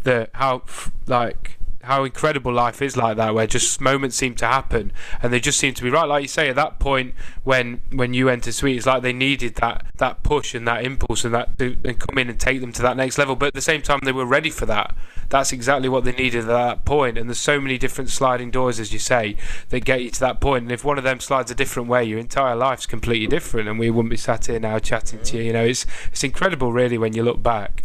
the 0.03 0.29
how 0.33 0.63
like 1.07 1.59
how 1.85 2.03
incredible 2.03 2.53
life 2.53 2.81
is 2.81 2.95
like 2.95 3.17
that, 3.17 3.33
where 3.33 3.47
just 3.47 3.79
moments 3.81 4.15
seem 4.15 4.35
to 4.35 4.45
happen 4.45 4.91
and 5.21 5.31
they 5.31 5.39
just 5.39 5.59
seem 5.59 5.73
to 5.73 5.83
be 5.83 5.89
right. 5.89 6.07
Like 6.07 6.23
you 6.23 6.27
say, 6.27 6.49
at 6.49 6.55
that 6.55 6.79
point 6.79 7.13
when 7.43 7.81
when 7.91 8.13
you 8.13 8.29
enter 8.29 8.51
Sweet, 8.51 8.77
it's 8.77 8.85
like 8.85 9.01
they 9.01 9.13
needed 9.13 9.55
that 9.55 9.85
that 9.97 10.23
push 10.23 10.53
and 10.53 10.67
that 10.67 10.83
impulse 10.83 11.25
and 11.25 11.33
that 11.33 11.57
to, 11.59 11.77
and 11.83 11.99
come 11.99 12.17
in 12.17 12.29
and 12.29 12.39
take 12.39 12.61
them 12.61 12.71
to 12.73 12.81
that 12.81 12.97
next 12.97 13.17
level. 13.17 13.35
But 13.35 13.47
at 13.47 13.53
the 13.53 13.61
same 13.61 13.81
time, 13.81 13.99
they 14.03 14.11
were 14.11 14.25
ready 14.25 14.49
for 14.49 14.65
that. 14.65 14.95
That's 15.29 15.51
exactly 15.51 15.89
what 15.89 16.03
they 16.03 16.11
needed 16.11 16.41
at 16.41 16.47
that 16.47 16.85
point. 16.85 17.17
And 17.17 17.29
there's 17.29 17.39
so 17.39 17.59
many 17.59 17.77
different 17.77 18.09
sliding 18.09 18.51
doors, 18.51 18.79
as 18.79 18.93
you 18.93 18.99
say, 18.99 19.37
that 19.69 19.83
get 19.83 20.03
you 20.03 20.11
to 20.11 20.19
that 20.19 20.39
point. 20.39 20.63
And 20.63 20.71
if 20.71 20.83
one 20.83 20.97
of 20.97 21.03
them 21.03 21.19
slides 21.19 21.49
a 21.49 21.55
different 21.55 21.89
way, 21.89 22.03
your 22.03 22.19
entire 22.19 22.55
life's 22.55 22.85
completely 22.85 23.27
different. 23.27 23.67
And 23.67 23.79
we 23.79 23.89
wouldn't 23.89 24.11
be 24.11 24.17
sat 24.17 24.45
here 24.45 24.59
now 24.59 24.79
chatting 24.79 25.21
to 25.23 25.37
you. 25.37 25.43
You 25.43 25.53
know, 25.53 25.65
it's 25.65 25.85
it's 26.11 26.23
incredible, 26.23 26.71
really, 26.71 26.97
when 26.97 27.13
you 27.13 27.23
look 27.23 27.41
back. 27.41 27.83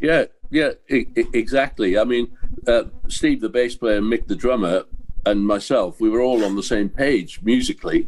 Yeah, 0.00 0.26
yeah, 0.50 0.72
e- 0.88 1.06
exactly. 1.32 1.98
I 1.98 2.04
mean, 2.04 2.36
uh, 2.66 2.84
Steve, 3.08 3.40
the 3.40 3.48
bass 3.48 3.74
player, 3.76 4.00
Mick, 4.00 4.26
the 4.26 4.36
drummer, 4.36 4.84
and 5.26 5.46
myself, 5.46 6.00
we 6.00 6.10
were 6.10 6.20
all 6.20 6.44
on 6.44 6.54
the 6.54 6.62
same 6.62 6.88
page 6.90 7.40
musically. 7.42 8.06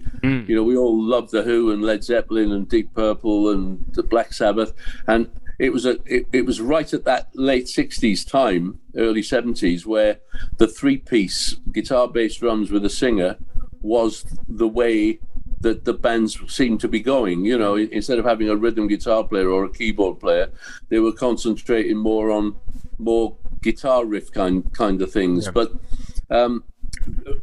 You 0.48 0.54
know, 0.56 0.62
we 0.62 0.76
all 0.76 1.02
loved 1.02 1.30
the 1.30 1.42
Who 1.42 1.70
and 1.70 1.82
Led 1.82 2.04
Zeppelin 2.04 2.52
and 2.52 2.68
Deep 2.68 2.92
Purple 2.94 3.48
and 3.50 3.84
the 3.94 4.02
Black 4.02 4.32
Sabbath, 4.34 4.72
and 5.06 5.30
it 5.58 5.72
was 5.72 5.86
a 5.86 5.98
it, 6.04 6.26
it 6.32 6.44
was 6.44 6.60
right 6.60 6.92
at 6.92 7.04
that 7.04 7.30
late 7.34 7.66
'60s 7.66 8.28
time, 8.28 8.80
early 8.96 9.22
'70s, 9.22 9.86
where 9.86 10.18
the 10.58 10.68
three-piece 10.68 11.56
guitar, 11.72 12.06
bass, 12.06 12.36
drums 12.36 12.70
with 12.70 12.84
a 12.84 12.90
singer 12.90 13.38
was 13.80 14.26
the 14.46 14.68
way 14.68 15.18
that 15.60 15.84
the 15.84 15.94
bands 15.94 16.38
seemed 16.48 16.80
to 16.80 16.88
be 16.88 17.00
going. 17.00 17.44
You 17.44 17.58
know, 17.58 17.76
instead 17.76 18.18
of 18.18 18.24
having 18.24 18.48
a 18.48 18.56
rhythm 18.56 18.88
guitar 18.88 19.24
player 19.24 19.48
or 19.50 19.64
a 19.64 19.70
keyboard 19.70 20.20
player, 20.20 20.50
they 20.88 20.98
were 20.98 21.12
concentrating 21.12 21.96
more 21.96 22.30
on 22.30 22.56
more 22.98 23.36
guitar 23.62 24.04
riff 24.04 24.32
kind 24.32 24.72
kind 24.72 25.02
of 25.02 25.12
things. 25.12 25.48
But 25.48 25.72
um, 26.30 26.64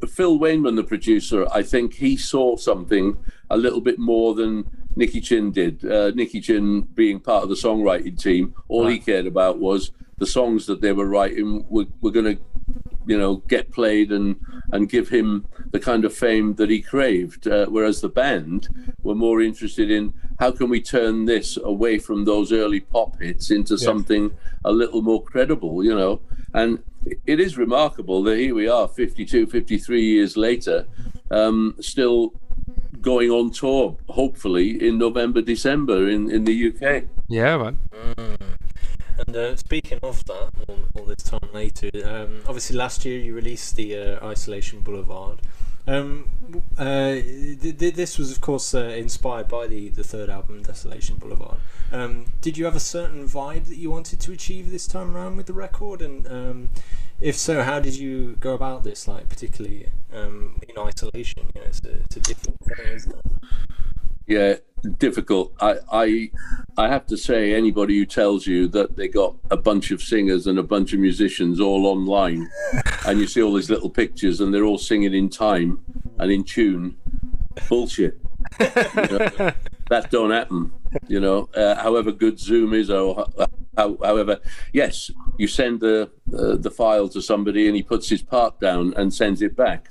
Phil 0.08 0.40
Wainman, 0.40 0.76
the 0.76 0.84
producer, 0.84 1.48
I 1.52 1.64
think 1.64 1.96
he 1.96 2.18
saw 2.18 2.56
something 2.56 3.18
a 3.50 3.58
little 3.58 3.82
bit 3.82 4.00
more 4.00 4.36
than 4.36 4.66
Nicky 4.96 5.22
Chinn 5.22 5.52
did. 5.52 5.84
Uh, 5.86 6.12
Nicky 6.12 6.42
Chinn, 6.42 6.82
being 6.82 7.20
part 7.20 7.44
of 7.44 7.50
the 7.50 7.56
songwriting 7.56 8.20
team, 8.20 8.54
all 8.68 8.88
he 8.88 9.00
cared 9.00 9.26
about 9.26 9.60
was 9.60 9.92
the 10.18 10.26
songs 10.28 10.66
that 10.68 10.82
they 10.82 10.92
were 10.92 11.08
writing 11.08 11.66
were, 11.70 11.86
were 12.02 12.12
going 12.12 12.38
to, 12.38 12.42
you 13.06 13.18
know, 13.18 13.38
get 13.48 13.72
played 13.72 14.12
and 14.12 14.36
and 14.72 14.90
give 14.90 15.10
him 15.10 15.46
the 15.72 15.80
kind 15.80 16.06
of 16.06 16.14
fame 16.14 16.56
that 16.56 16.70
he 16.70 16.82
craved. 16.82 17.48
Uh, 17.48 17.66
whereas 17.68 18.02
the 18.02 18.10
band 18.10 18.68
were 19.04 19.16
more 19.16 19.42
interested 19.42 19.92
in 19.92 20.14
how 20.40 20.52
can 20.52 20.70
we 20.70 20.82
turn 20.82 21.26
this 21.26 21.58
away 21.58 22.00
from 22.00 22.26
those 22.26 22.52
early 22.52 22.80
pop 22.80 23.20
hits 23.22 23.52
into 23.52 23.78
something 23.78 24.32
a 24.66 24.72
little 24.72 25.02
more 25.02 25.24
credible, 25.24 25.84
you 25.84 25.94
know. 25.94 26.22
And 26.54 26.84
it 27.26 27.40
is 27.40 27.58
remarkable 27.58 28.24
that 28.24 28.38
here 28.38 28.56
we 28.56 28.68
are 28.68 28.88
52 28.88 29.48
53 29.48 30.02
years 30.02 30.38
later 30.38 30.86
um, 31.32 31.76
still 31.80 32.34
going 33.02 33.30
on 33.30 33.52
tour 33.52 33.98
hopefully 34.08 34.88
in 34.88 34.98
november 34.98 35.42
december 35.42 36.08
in, 36.10 36.32
in 36.32 36.46
the 36.46 36.68
uk 36.70 37.04
Yeah, 37.28 37.58
man. 37.58 37.80
And 39.18 39.36
uh, 39.36 39.56
speaking 39.56 40.00
of 40.04 40.26
that, 40.26 40.52
all, 40.68 40.80
all 40.96 41.06
this 41.06 41.24
time 41.24 41.50
later, 41.54 41.90
um, 42.06 42.42
obviously 42.48 42.76
last 42.76 43.06
year 43.06 43.20
you 43.20 43.36
released 43.36 43.76
the 43.76 43.98
uh, 43.98 44.26
Isolation 44.26 44.82
Boulevard. 44.82 45.40
Um, 45.86 46.30
uh, 46.78 47.14
th- 47.14 47.78
th- 47.78 47.94
this 47.94 48.18
was, 48.18 48.32
of 48.32 48.40
course, 48.40 48.74
uh, 48.74 48.80
inspired 48.80 49.50
by 49.50 49.68
the, 49.68 49.90
the 49.90 50.04
third 50.04 50.30
album, 50.30 50.64
Desolation 50.64 51.18
Boulevard. 51.18 51.58
Um, 51.92 52.26
did 52.42 52.58
you 52.58 52.66
have 52.66 52.76
a 52.76 52.80
certain 52.80 53.28
vibe 53.28 53.66
that 53.66 53.78
you 53.78 53.92
wanted 53.92 54.20
to 54.22 54.32
achieve 54.32 54.72
this 54.72 54.88
time 54.88 55.16
around 55.16 55.36
with 55.36 55.46
the 55.46 55.54
record? 55.54 56.02
And 56.02 56.26
um, 56.28 56.70
if 57.20 57.36
so, 57.36 57.64
how 57.64 57.80
did 57.80 57.96
you 57.96 58.38
go 58.40 58.54
about 58.54 58.84
this, 58.84 59.08
like 59.08 59.28
particularly 59.30 59.90
um, 60.14 60.60
in 60.68 60.78
isolation? 60.78 61.48
You 61.54 61.62
know, 61.62 61.68
it's, 61.68 61.84
a, 61.84 61.92
it's 61.92 62.16
a 62.16 62.20
difficult 62.22 62.58
thing, 62.62 62.88
isn't 62.94 63.16
it? 63.16 63.26
Yeah, 64.26 64.56
difficult. 64.98 65.54
I, 65.60 65.76
I, 65.92 66.32
I 66.78 66.88
have 66.88 67.06
to 67.08 67.18
say, 67.18 67.54
anybody 67.54 67.98
who 67.98 68.06
tells 68.06 68.46
you 68.48 68.68
that 68.70 68.96
they 68.96 69.08
got 69.08 69.36
a 69.52 69.58
bunch 69.58 69.92
of 69.92 70.02
singers 70.02 70.48
and 70.48 70.60
a 70.60 70.64
bunch 70.64 70.94
of 70.94 71.00
musicians 71.00 71.60
all 71.60 71.86
online, 71.88 72.50
and 73.06 73.20
you 73.20 73.28
see 73.28 73.42
all 73.42 73.54
these 73.54 73.70
little 73.70 73.90
pictures 73.90 74.42
and 74.42 74.54
they're 74.54 74.66
all 74.66 74.78
singing 74.78 75.14
in 75.14 75.30
time 75.30 75.84
and 76.20 76.32
in 76.32 76.44
tune, 76.44 76.98
bullshit. 77.70 78.20
You 78.60 78.66
know, 78.68 79.52
that 79.90 80.08
don't 80.12 80.32
happen. 80.32 80.72
You 81.08 81.20
know, 81.20 81.50
uh, 81.56 81.76
however 81.76 82.12
good 82.12 82.40
Zoom 82.40 82.74
is, 82.74 82.90
or 82.90 83.26
how, 83.78 83.98
however, 84.04 84.40
yes, 84.72 85.10
you 85.38 85.48
send 85.48 85.80
the 85.80 86.12
uh, 86.38 86.56
the 86.56 86.70
file 86.70 87.10
to 87.10 87.22
somebody 87.22 87.68
and 87.68 87.76
he 87.76 87.82
puts 87.82 88.10
his 88.10 88.22
part 88.22 88.60
down 88.60 88.94
and 88.96 89.14
sends 89.14 89.42
it 89.42 89.56
back 89.56 89.90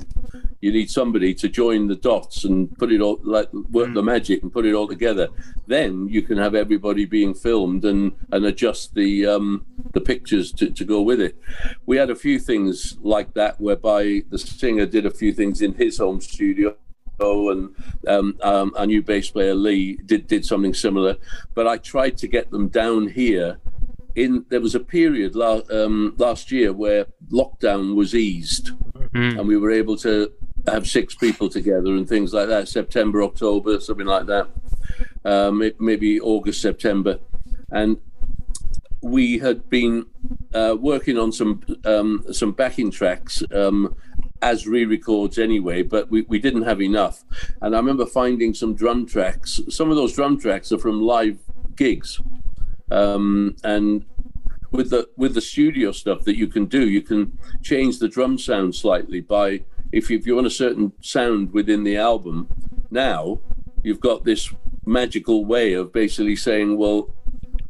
you 0.62 0.72
need 0.72 0.88
somebody 0.90 1.34
to 1.34 1.48
join 1.48 1.88
the 1.88 1.96
dots 1.96 2.44
and 2.44 2.76
put 2.78 2.92
it 2.92 3.00
all 3.00 3.18
like 3.24 3.52
work 3.52 3.92
the 3.92 4.02
magic 4.02 4.42
and 4.42 4.52
put 4.52 4.64
it 4.64 4.74
all 4.74 4.86
together. 4.86 5.28
Then 5.66 6.08
you 6.08 6.22
can 6.22 6.38
have 6.38 6.54
everybody 6.54 7.04
being 7.04 7.34
filmed 7.34 7.84
and 7.84 8.12
and 8.30 8.46
adjust 8.46 8.94
the 8.94 9.26
um 9.26 9.66
the 9.92 10.00
pictures 10.00 10.52
to, 10.52 10.70
to 10.70 10.84
go 10.84 11.02
with 11.02 11.20
it. 11.20 11.36
We 11.84 11.96
had 11.96 12.10
a 12.10 12.14
few 12.14 12.38
things 12.38 12.96
like 13.02 13.34
that 13.34 13.60
whereby 13.60 14.22
the 14.30 14.38
singer 14.38 14.86
did 14.86 15.04
a 15.04 15.10
few 15.10 15.32
things 15.32 15.60
in 15.60 15.74
his 15.74 15.98
home 15.98 16.20
studio 16.20 16.76
and 17.20 17.74
um, 18.08 18.36
um, 18.42 18.72
our 18.76 18.86
new 18.86 19.00
bass 19.00 19.30
player 19.30 19.54
Lee 19.54 19.96
did 20.06 20.26
did 20.26 20.44
something 20.44 20.74
similar, 20.74 21.16
but 21.54 21.66
I 21.68 21.76
tried 21.76 22.16
to 22.18 22.26
get 22.26 22.50
them 22.50 22.68
down 22.68 23.08
here. 23.08 23.58
In 24.14 24.44
there 24.48 24.60
was 24.60 24.74
a 24.74 24.80
period 24.80 25.34
la- 25.36 25.62
um, 25.70 26.14
last 26.18 26.50
year 26.52 26.72
where 26.72 27.06
lockdown 27.30 27.94
was 27.94 28.14
eased, 28.14 28.70
and 29.38 29.46
we 29.46 29.56
were 29.56 29.70
able 29.70 29.96
to 29.98 30.32
have 30.66 30.86
six 30.86 31.14
people 31.14 31.48
together 31.48 31.94
and 31.96 32.08
things 32.08 32.32
like 32.32 32.48
that. 32.48 32.68
September, 32.68 33.22
October, 33.22 33.80
something 33.80 34.06
like 34.06 34.26
that. 34.26 34.48
Um, 35.24 35.72
maybe 35.78 36.20
August, 36.20 36.60
September, 36.60 37.18
and 37.70 37.98
we 39.02 39.38
had 39.38 39.68
been 39.68 40.06
uh, 40.54 40.76
working 40.78 41.18
on 41.18 41.32
some 41.32 41.62
um, 41.84 42.24
some 42.32 42.52
backing 42.52 42.90
tracks 42.90 43.42
um, 43.52 43.94
as 44.40 44.66
re-records 44.66 45.38
anyway, 45.38 45.82
but 45.82 46.10
we, 46.10 46.22
we 46.22 46.38
didn't 46.38 46.62
have 46.62 46.82
enough. 46.82 47.24
And 47.60 47.74
I 47.74 47.78
remember 47.78 48.06
finding 48.06 48.54
some 48.54 48.74
drum 48.74 49.06
tracks. 49.06 49.60
Some 49.68 49.90
of 49.90 49.96
those 49.96 50.12
drum 50.12 50.38
tracks 50.38 50.72
are 50.72 50.78
from 50.78 51.00
live 51.00 51.38
gigs, 51.76 52.20
um, 52.90 53.56
and 53.62 54.04
with 54.72 54.90
the 54.90 55.08
with 55.16 55.34
the 55.34 55.40
studio 55.40 55.92
stuff 55.92 56.24
that 56.24 56.36
you 56.36 56.48
can 56.48 56.66
do, 56.66 56.88
you 56.88 57.02
can 57.02 57.38
change 57.62 57.98
the 57.98 58.08
drum 58.08 58.38
sound 58.38 58.74
slightly 58.74 59.20
by 59.20 59.62
if 59.92 60.10
you, 60.10 60.18
if 60.18 60.26
you 60.26 60.34
want 60.34 60.46
a 60.46 60.50
certain 60.50 60.92
sound 61.00 61.52
within 61.52 61.84
the 61.84 61.96
album. 61.96 62.48
Now 62.90 63.40
you've 63.82 64.00
got 64.00 64.24
this 64.24 64.52
magical 64.84 65.44
way 65.44 65.74
of 65.74 65.92
basically 65.92 66.36
saying, 66.36 66.76
well, 66.76 67.14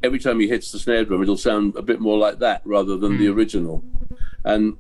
every 0.03 0.19
time 0.19 0.41
he 0.41 0.49
hits 0.49 0.73
the 0.73 0.79
snare 0.79 1.05
drum, 1.05 1.23
it'll 1.23 1.37
sound 1.37 1.77
a 1.77 1.83
bit 1.83 2.01
more 2.01 2.19
like 2.19 2.39
that 2.39 2.63
rather 2.65 2.97
than 2.97 3.19
the 3.19 3.29
original, 3.29 3.85
and 4.45 4.77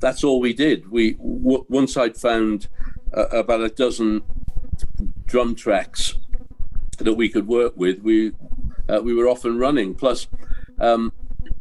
that's 0.00 0.24
all 0.24 0.40
we 0.40 0.52
did. 0.52 0.90
We 0.90 1.12
w- 1.14 1.64
once 1.68 1.96
I'd 1.96 2.16
found 2.16 2.68
uh, 3.16 3.28
about 3.28 3.60
a 3.60 3.68
dozen 3.68 4.22
drum 5.26 5.54
tracks 5.54 6.14
that 6.98 7.14
we 7.14 7.28
could 7.28 7.46
work 7.46 7.74
with, 7.76 8.00
we 8.02 8.32
uh, 8.88 9.00
we 9.02 9.14
were 9.14 9.28
off 9.28 9.44
and 9.44 9.58
running. 9.58 9.94
Plus, 9.94 10.26
um, 10.78 11.12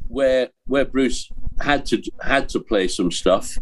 where 0.07 0.49
where 0.65 0.85
Bruce 0.85 1.31
had 1.61 1.85
to 1.87 2.01
had 2.21 2.49
to 2.49 2.59
play 2.59 2.87
some 2.87 3.11
stuff, 3.11 3.57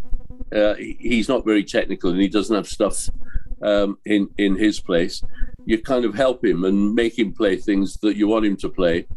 uh, 0.53 0.75
he's 0.75 1.29
not 1.29 1.45
very 1.45 1.63
technical 1.63 2.11
and 2.11 2.19
he 2.19 2.27
doesn't 2.27 2.55
have 2.55 2.67
stuff 2.67 3.09
um, 3.61 3.97
in 4.05 4.29
in 4.37 4.55
his 4.55 4.79
place. 4.79 5.23
You 5.65 5.81
kind 5.81 6.05
of 6.05 6.15
help 6.15 6.43
him 6.43 6.63
and 6.63 6.95
make 6.95 7.17
him 7.19 7.33
play 7.33 7.57
things 7.57 7.97
that 7.97 8.15
you 8.15 8.27
want 8.27 8.45
him 8.45 8.57
to 8.57 8.69
play. 8.69 9.07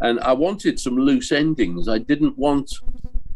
And 0.00 0.20
I 0.20 0.32
wanted 0.32 0.80
some 0.80 0.96
loose 0.96 1.32
endings. 1.32 1.88
I 1.88 1.98
didn't 1.98 2.36
want 2.38 2.72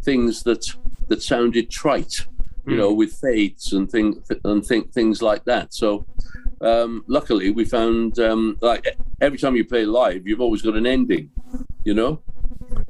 things 0.02 0.42
that 0.44 0.66
that 1.08 1.22
sounded 1.22 1.70
trite, 1.70 2.26
you 2.66 2.76
know, 2.76 2.92
with 2.92 3.12
fades 3.12 3.72
and 3.72 3.90
thing 3.90 4.22
and 4.44 4.64
think 4.64 4.92
things 4.92 5.22
like 5.22 5.44
that. 5.44 5.74
So 5.74 6.06
um, 6.60 7.04
luckily, 7.06 7.50
we 7.50 7.64
found 7.64 8.18
um, 8.18 8.56
like 8.60 8.96
every 9.20 9.38
time 9.38 9.56
you 9.56 9.64
play 9.64 9.84
live, 9.84 10.26
you've 10.26 10.40
always 10.40 10.62
got 10.62 10.76
an 10.76 10.86
ending, 10.86 11.30
you 11.84 11.94
know. 11.94 12.22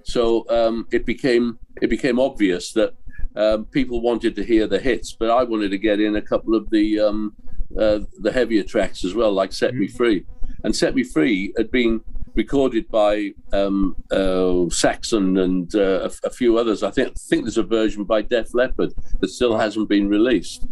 So 0.04 0.48
um, 0.48 0.86
it 0.92 1.04
became 1.04 1.58
it 1.82 1.88
became 1.88 2.20
obvious 2.20 2.72
that 2.72 2.94
um, 3.36 3.64
people 3.66 4.00
wanted 4.00 4.36
to 4.36 4.44
hear 4.44 4.66
the 4.66 4.78
hits, 4.78 5.12
but 5.12 5.30
I 5.30 5.42
wanted 5.42 5.70
to 5.70 5.78
get 5.78 6.00
in 6.00 6.16
a 6.16 6.22
couple 6.22 6.54
of 6.54 6.70
the 6.70 7.00
um, 7.00 7.34
uh, 7.78 8.00
the 8.20 8.32
heavier 8.32 8.62
tracks 8.62 9.04
as 9.04 9.14
well, 9.14 9.32
like 9.32 9.52
"Set 9.52 9.74
Me 9.74 9.88
Free." 9.88 10.24
And 10.62 10.74
"Set 10.74 10.94
Me 10.94 11.02
Free" 11.02 11.52
had 11.56 11.70
been 11.70 12.00
recorded 12.34 12.88
by 12.88 13.32
um, 13.52 13.96
uh, 14.10 14.68
Saxon 14.68 15.38
and 15.38 15.74
uh, 15.74 16.08
a, 16.08 16.26
a 16.26 16.30
few 16.30 16.58
others. 16.58 16.82
I 16.82 16.90
think 16.90 17.18
think 17.18 17.44
there's 17.44 17.58
a 17.58 17.62
version 17.62 18.04
by 18.04 18.22
Def 18.22 18.54
Leppard 18.54 18.92
that 19.20 19.28
still 19.28 19.56
hasn't 19.56 19.88
been 19.88 20.08
released. 20.08 20.66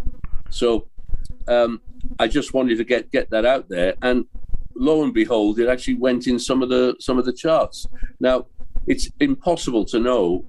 So 0.50 0.88
um, 1.48 1.80
I 2.18 2.28
just 2.28 2.54
wanted 2.54 2.78
to 2.78 2.84
get 2.84 3.10
get 3.10 3.30
that 3.30 3.44
out 3.44 3.68
there, 3.68 3.94
and 4.02 4.24
lo 4.74 5.02
and 5.02 5.12
behold, 5.12 5.58
it 5.58 5.68
actually 5.68 5.94
went 5.94 6.26
in 6.26 6.38
some 6.38 6.62
of 6.62 6.68
the 6.68 6.94
some 7.00 7.18
of 7.18 7.24
the 7.24 7.32
charts. 7.32 7.86
Now 8.20 8.46
it's 8.86 9.10
impossible 9.20 9.84
to 9.86 9.98
know 9.98 10.44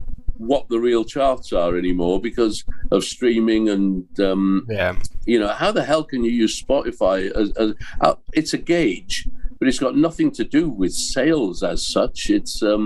what 0.47 0.67
the 0.69 0.79
real 0.79 1.03
charts 1.03 1.51
are 1.53 1.77
anymore 1.77 2.19
because 2.21 2.63
of 2.91 3.03
streaming 3.03 3.69
and 3.69 4.19
um, 4.19 4.65
Yeah. 4.69 4.95
you 5.25 5.39
know 5.39 5.47
how 5.49 5.71
the 5.71 5.83
hell 5.83 6.03
can 6.03 6.23
you 6.23 6.31
use 6.31 6.61
spotify 6.61 7.31
as, 7.41 7.51
as 7.57 7.73
uh, 8.01 8.15
it's 8.33 8.53
a 8.53 8.57
gauge 8.57 9.27
but 9.59 9.67
it's 9.67 9.79
got 9.79 9.95
nothing 9.95 10.29
to 10.31 10.43
do 10.43 10.67
with 10.67 10.91
sales 10.91 11.63
as 11.63 11.79
such. 11.87 12.29
It's 12.29 12.61
um 12.61 12.83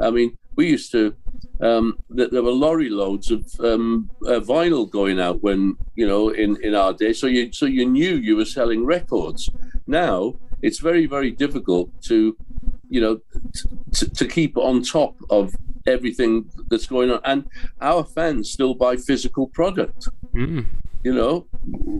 i 0.00 0.08
mean 0.10 0.36
we 0.56 0.68
used 0.68 0.92
to 0.92 1.14
um 1.60 1.98
th- 2.16 2.30
there 2.30 2.42
were 2.42 2.52
lorry 2.66 2.88
loads 2.88 3.30
of 3.30 3.44
um 3.60 4.08
uh, 4.26 4.40
vinyl 4.52 4.88
going 4.98 5.18
out 5.20 5.42
when 5.42 5.76
you 5.96 6.06
know 6.06 6.28
in 6.28 6.50
in 6.62 6.74
our 6.74 6.92
day. 6.92 7.12
So 7.12 7.26
you 7.26 7.52
so 7.52 7.66
you 7.66 7.84
knew 7.86 8.14
you 8.16 8.36
were 8.36 8.44
selling 8.58 8.84
records. 8.96 9.50
Now 9.86 10.34
it's 10.66 10.78
very 10.78 11.06
very 11.06 11.30
difficult 11.44 11.88
to 12.10 12.36
you 12.88 13.00
know 13.00 13.14
t- 13.96 14.06
to 14.18 14.24
keep 14.36 14.56
on 14.56 14.82
top 14.82 15.14
of 15.30 15.54
everything 15.86 16.50
that's 16.68 16.86
going 16.86 17.10
on. 17.10 17.20
And 17.24 17.48
our 17.80 18.04
fans 18.04 18.50
still 18.50 18.74
buy 18.74 18.96
physical 18.96 19.46
product. 19.48 20.08
Mm. 20.34 20.64
you 21.04 21.12
know 21.12 21.46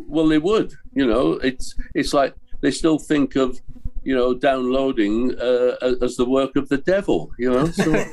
well 0.09 0.27
they 0.27 0.39
would 0.39 0.75
you 0.95 1.07
know. 1.07 1.33
It's 1.35 1.75
it's 1.95 2.13
like 2.13 2.35
they 2.61 2.71
still 2.71 2.99
think 2.99 3.37
of 3.37 3.61
you 4.05 4.15
know 4.15 4.35
downloading 4.35 5.35
uh, 5.39 5.77
as 6.01 6.17
the 6.17 6.25
work 6.25 6.57
of 6.57 6.69
the 6.69 6.79
devil 6.79 7.31
you 7.39 7.51
know 7.51 7.67
so 7.67 7.93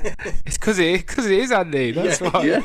It's 0.45 0.57
because 0.57 0.79
it 0.79 1.05
because 1.05 1.25
it 1.25 1.39
is 1.39 1.51
Andy. 1.51 1.91
That's 1.91 2.21
why. 2.21 2.43
yeah 2.43 2.63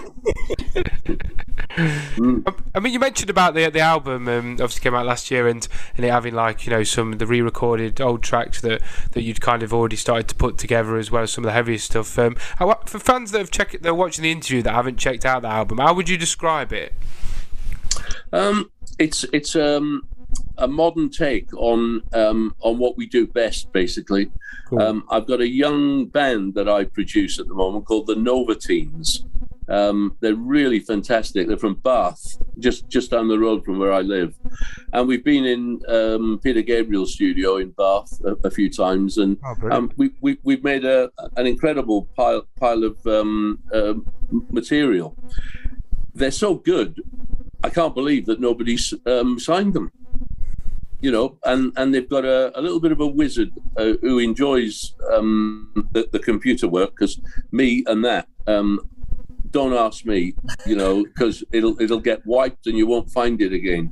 I 1.76 2.80
mean, 2.80 2.92
you 2.92 3.00
mentioned 3.00 3.30
about 3.30 3.54
the 3.54 3.68
the 3.68 3.80
album. 3.80 4.28
Um, 4.28 4.52
obviously 4.52 4.80
came 4.80 4.94
out 4.94 5.06
last 5.06 5.30
year, 5.30 5.48
and, 5.48 5.66
and 5.96 6.04
it 6.04 6.10
having 6.10 6.34
like 6.34 6.66
you 6.66 6.70
know 6.70 6.84
some 6.84 7.12
of 7.12 7.18
the 7.18 7.26
re-recorded 7.26 8.00
old 8.00 8.22
tracks 8.22 8.60
that, 8.60 8.80
that 9.12 9.22
you'd 9.22 9.40
kind 9.40 9.62
of 9.62 9.72
already 9.72 9.96
started 9.96 10.28
to 10.28 10.34
put 10.34 10.58
together, 10.58 10.96
as 10.96 11.10
well 11.10 11.24
as 11.24 11.32
some 11.32 11.44
of 11.44 11.48
the 11.48 11.52
heavier 11.52 11.78
stuff. 11.78 12.18
Um, 12.18 12.36
how, 12.56 12.80
for 12.86 12.98
fans 12.98 13.32
that 13.32 13.38
have 13.38 13.50
checked, 13.50 13.82
they're 13.82 13.94
watching 13.94 14.22
the 14.22 14.30
interview 14.32 14.62
that 14.62 14.72
haven't 14.72 14.98
checked 14.98 15.24
out 15.24 15.42
the 15.42 15.48
album. 15.48 15.78
How 15.78 15.94
would 15.94 16.08
you 16.08 16.16
describe 16.16 16.72
it? 16.72 16.94
Um, 18.32 18.70
it's 18.98 19.24
it's 19.32 19.56
um, 19.56 20.06
a 20.58 20.68
modern 20.68 21.10
take 21.10 21.52
on 21.54 22.02
um, 22.12 22.54
on 22.60 22.78
what 22.78 22.96
we 22.96 23.06
do 23.06 23.26
best, 23.26 23.72
basically. 23.72 24.30
Um, 24.78 25.04
I've 25.10 25.26
got 25.26 25.40
a 25.40 25.48
young 25.48 26.06
band 26.06 26.54
that 26.54 26.68
I 26.68 26.84
produce 26.84 27.38
at 27.38 27.48
the 27.48 27.54
moment 27.54 27.86
called 27.86 28.06
the 28.06 28.16
Nova 28.16 28.54
Teens. 28.54 29.24
Um, 29.68 30.16
they're 30.20 30.34
really 30.34 30.78
fantastic. 30.78 31.48
They're 31.48 31.56
from 31.56 31.76
Bath, 31.76 32.38
just 32.58 32.88
just 32.88 33.10
down 33.10 33.28
the 33.28 33.38
road 33.38 33.64
from 33.64 33.78
where 33.78 33.92
I 33.92 34.02
live, 34.02 34.34
and 34.92 35.08
we've 35.08 35.24
been 35.24 35.46
in 35.46 35.80
um, 35.88 36.38
Peter 36.42 36.60
Gabriel's 36.60 37.14
studio 37.14 37.56
in 37.56 37.70
Bath 37.70 38.20
a, 38.24 38.36
a 38.46 38.50
few 38.50 38.68
times, 38.68 39.16
and 39.16 39.38
um, 39.70 39.90
we, 39.96 40.10
we 40.20 40.38
we've 40.42 40.62
made 40.62 40.84
a 40.84 41.10
an 41.36 41.46
incredible 41.46 42.08
pile 42.14 42.46
pile 42.60 42.84
of 42.84 43.06
um, 43.06 43.58
uh, 43.72 43.94
material. 44.50 45.16
They're 46.14 46.30
so 46.30 46.56
good. 46.56 47.02
I 47.62 47.70
can't 47.70 47.94
believe 47.94 48.26
that 48.26 48.40
nobody's 48.40 48.92
um, 49.06 49.38
signed 49.38 49.72
them. 49.72 49.90
You 51.04 51.12
know, 51.12 51.26
and 51.44 51.70
and 51.76 51.92
they've 51.92 52.08
got 52.08 52.24
a, 52.24 52.58
a 52.58 52.60
little 52.62 52.80
bit 52.80 52.90
of 52.90 53.00
a 53.00 53.06
wizard 53.06 53.50
uh, 53.76 53.92
who 54.00 54.18
enjoys 54.18 54.94
um, 55.12 55.88
the, 55.92 56.08
the 56.10 56.18
computer 56.18 56.66
work 56.66 56.90
because 56.96 57.20
me 57.52 57.84
and 57.86 58.02
that 58.06 58.26
um, 58.46 58.80
don't 59.54 59.74
ask 59.74 60.06
me, 60.06 60.34
you 60.64 60.74
know, 60.74 61.04
because 61.04 61.44
it'll 61.52 61.80
it'll 61.80 62.00
get 62.00 62.24
wiped 62.26 62.66
and 62.66 62.78
you 62.78 62.86
won't 62.86 63.10
find 63.10 63.42
it 63.42 63.52
again. 63.52 63.84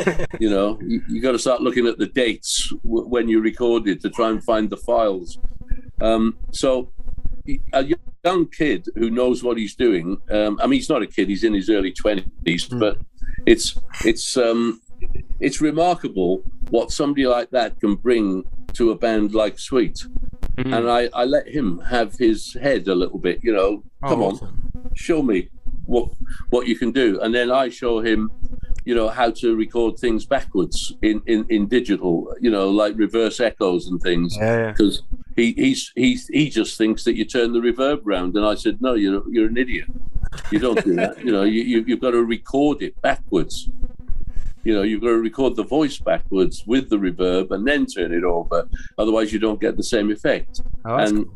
you 0.40 0.48
know, 0.48 0.78
you, 0.80 1.02
you 1.08 1.20
got 1.20 1.32
to 1.32 1.40
start 1.40 1.60
looking 1.60 1.88
at 1.88 1.98
the 1.98 2.06
dates 2.06 2.72
w- 2.84 3.06
when 3.06 3.28
you 3.28 3.40
recorded 3.40 4.00
to 4.00 4.08
try 4.08 4.30
and 4.30 4.42
find 4.42 4.70
the 4.70 4.76
files. 4.76 5.38
Um, 6.00 6.38
so 6.52 6.92
a 7.72 7.84
young 8.24 8.46
kid 8.46 8.86
who 8.94 9.10
knows 9.10 9.42
what 9.42 9.58
he's 9.58 9.74
doing. 9.74 10.18
Um, 10.30 10.58
I 10.62 10.66
mean, 10.68 10.78
he's 10.78 10.88
not 10.88 11.02
a 11.02 11.06
kid; 11.06 11.28
he's 11.28 11.44
in 11.44 11.52
his 11.52 11.68
early 11.68 11.92
twenties. 11.92 12.66
But 12.66 12.96
it's 13.44 13.78
it's 14.04 14.36
um, 14.36 14.80
it's 15.40 15.60
remarkable 15.60 16.42
what 16.70 16.90
somebody 16.90 17.26
like 17.26 17.50
that 17.50 17.80
can 17.80 17.94
bring 17.96 18.44
to 18.74 18.90
a 18.90 18.94
band 18.94 19.34
like 19.34 19.58
Sweet. 19.58 20.06
Mm. 20.56 20.76
And 20.76 20.90
I, 20.90 21.08
I 21.14 21.24
let 21.24 21.48
him 21.48 21.78
have 21.80 22.14
his 22.16 22.54
head 22.54 22.88
a 22.88 22.94
little 22.94 23.18
bit. 23.18 23.40
You 23.42 23.52
know, 23.52 23.82
oh, 24.02 24.08
come 24.08 24.22
on, 24.22 24.92
show 24.94 25.22
me 25.22 25.48
what 25.86 26.10
what 26.50 26.66
you 26.66 26.76
can 26.76 26.92
do, 26.92 27.20
and 27.20 27.34
then 27.34 27.50
I 27.50 27.68
show 27.68 28.00
him. 28.00 28.30
You 28.86 28.94
know 28.94 29.08
how 29.08 29.30
to 29.30 29.54
record 29.54 29.98
things 29.98 30.24
backwards 30.24 30.94
in, 31.02 31.20
in, 31.26 31.44
in 31.50 31.68
digital. 31.68 32.34
You 32.40 32.50
know, 32.50 32.70
like 32.70 32.96
reverse 32.96 33.38
echoes 33.38 33.86
and 33.88 34.00
things 34.00 34.34
Yeah, 34.36 34.58
yeah. 34.58 34.70
because 34.72 35.02
he 35.36 35.52
he's 35.52 35.92
he 35.94 36.18
he 36.30 36.48
just 36.48 36.78
thinks 36.78 37.04
that 37.04 37.14
you 37.14 37.24
turn 37.24 37.52
the 37.52 37.60
reverb 37.60 38.00
round, 38.04 38.36
and 38.36 38.44
I 38.44 38.54
said, 38.54 38.80
no, 38.80 38.94
you're 38.94 39.22
you're 39.30 39.48
an 39.48 39.58
idiot. 39.58 39.86
You 40.50 40.58
don't 40.58 40.82
do 40.84 40.94
that. 40.96 41.24
you 41.24 41.30
know, 41.30 41.42
you, 41.42 41.62
you 41.62 41.84
you've 41.86 42.00
got 42.00 42.12
to 42.12 42.24
record 42.24 42.82
it 42.82 43.00
backwards. 43.02 43.68
You 44.64 44.74
know, 44.74 44.82
you've 44.82 45.00
got 45.00 45.08
to 45.08 45.18
record 45.18 45.56
the 45.56 45.64
voice 45.64 45.98
backwards 45.98 46.64
with 46.66 46.90
the 46.90 46.96
reverb 46.96 47.50
and 47.50 47.66
then 47.66 47.86
turn 47.86 48.12
it 48.12 48.24
over. 48.24 48.68
Otherwise, 48.98 49.32
you 49.32 49.38
don't 49.38 49.60
get 49.60 49.76
the 49.76 49.82
same 49.82 50.10
effect. 50.10 50.60
Oh, 50.84 50.96
and, 50.96 51.26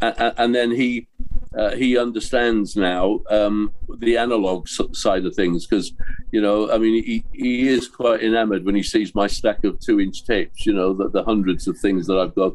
and 0.00 0.34
and 0.36 0.54
then 0.54 0.70
he 0.70 1.08
uh, 1.56 1.74
he 1.74 1.98
understands 1.98 2.76
now 2.76 3.20
um, 3.28 3.72
the 3.98 4.16
analog 4.16 4.68
side 4.68 5.26
of 5.26 5.34
things 5.34 5.66
because 5.66 5.92
you 6.30 6.40
know 6.40 6.70
I 6.70 6.78
mean 6.78 7.02
he, 7.02 7.24
he 7.32 7.68
is 7.68 7.88
quite 7.88 8.22
enamored 8.22 8.64
when 8.64 8.76
he 8.76 8.82
sees 8.82 9.14
my 9.14 9.26
stack 9.26 9.64
of 9.64 9.80
two 9.80 10.00
inch 10.00 10.24
tapes 10.24 10.64
you 10.64 10.72
know 10.72 10.92
the, 10.92 11.08
the 11.08 11.24
hundreds 11.24 11.66
of 11.66 11.76
things 11.78 12.06
that 12.06 12.18
I've 12.18 12.34
got 12.34 12.52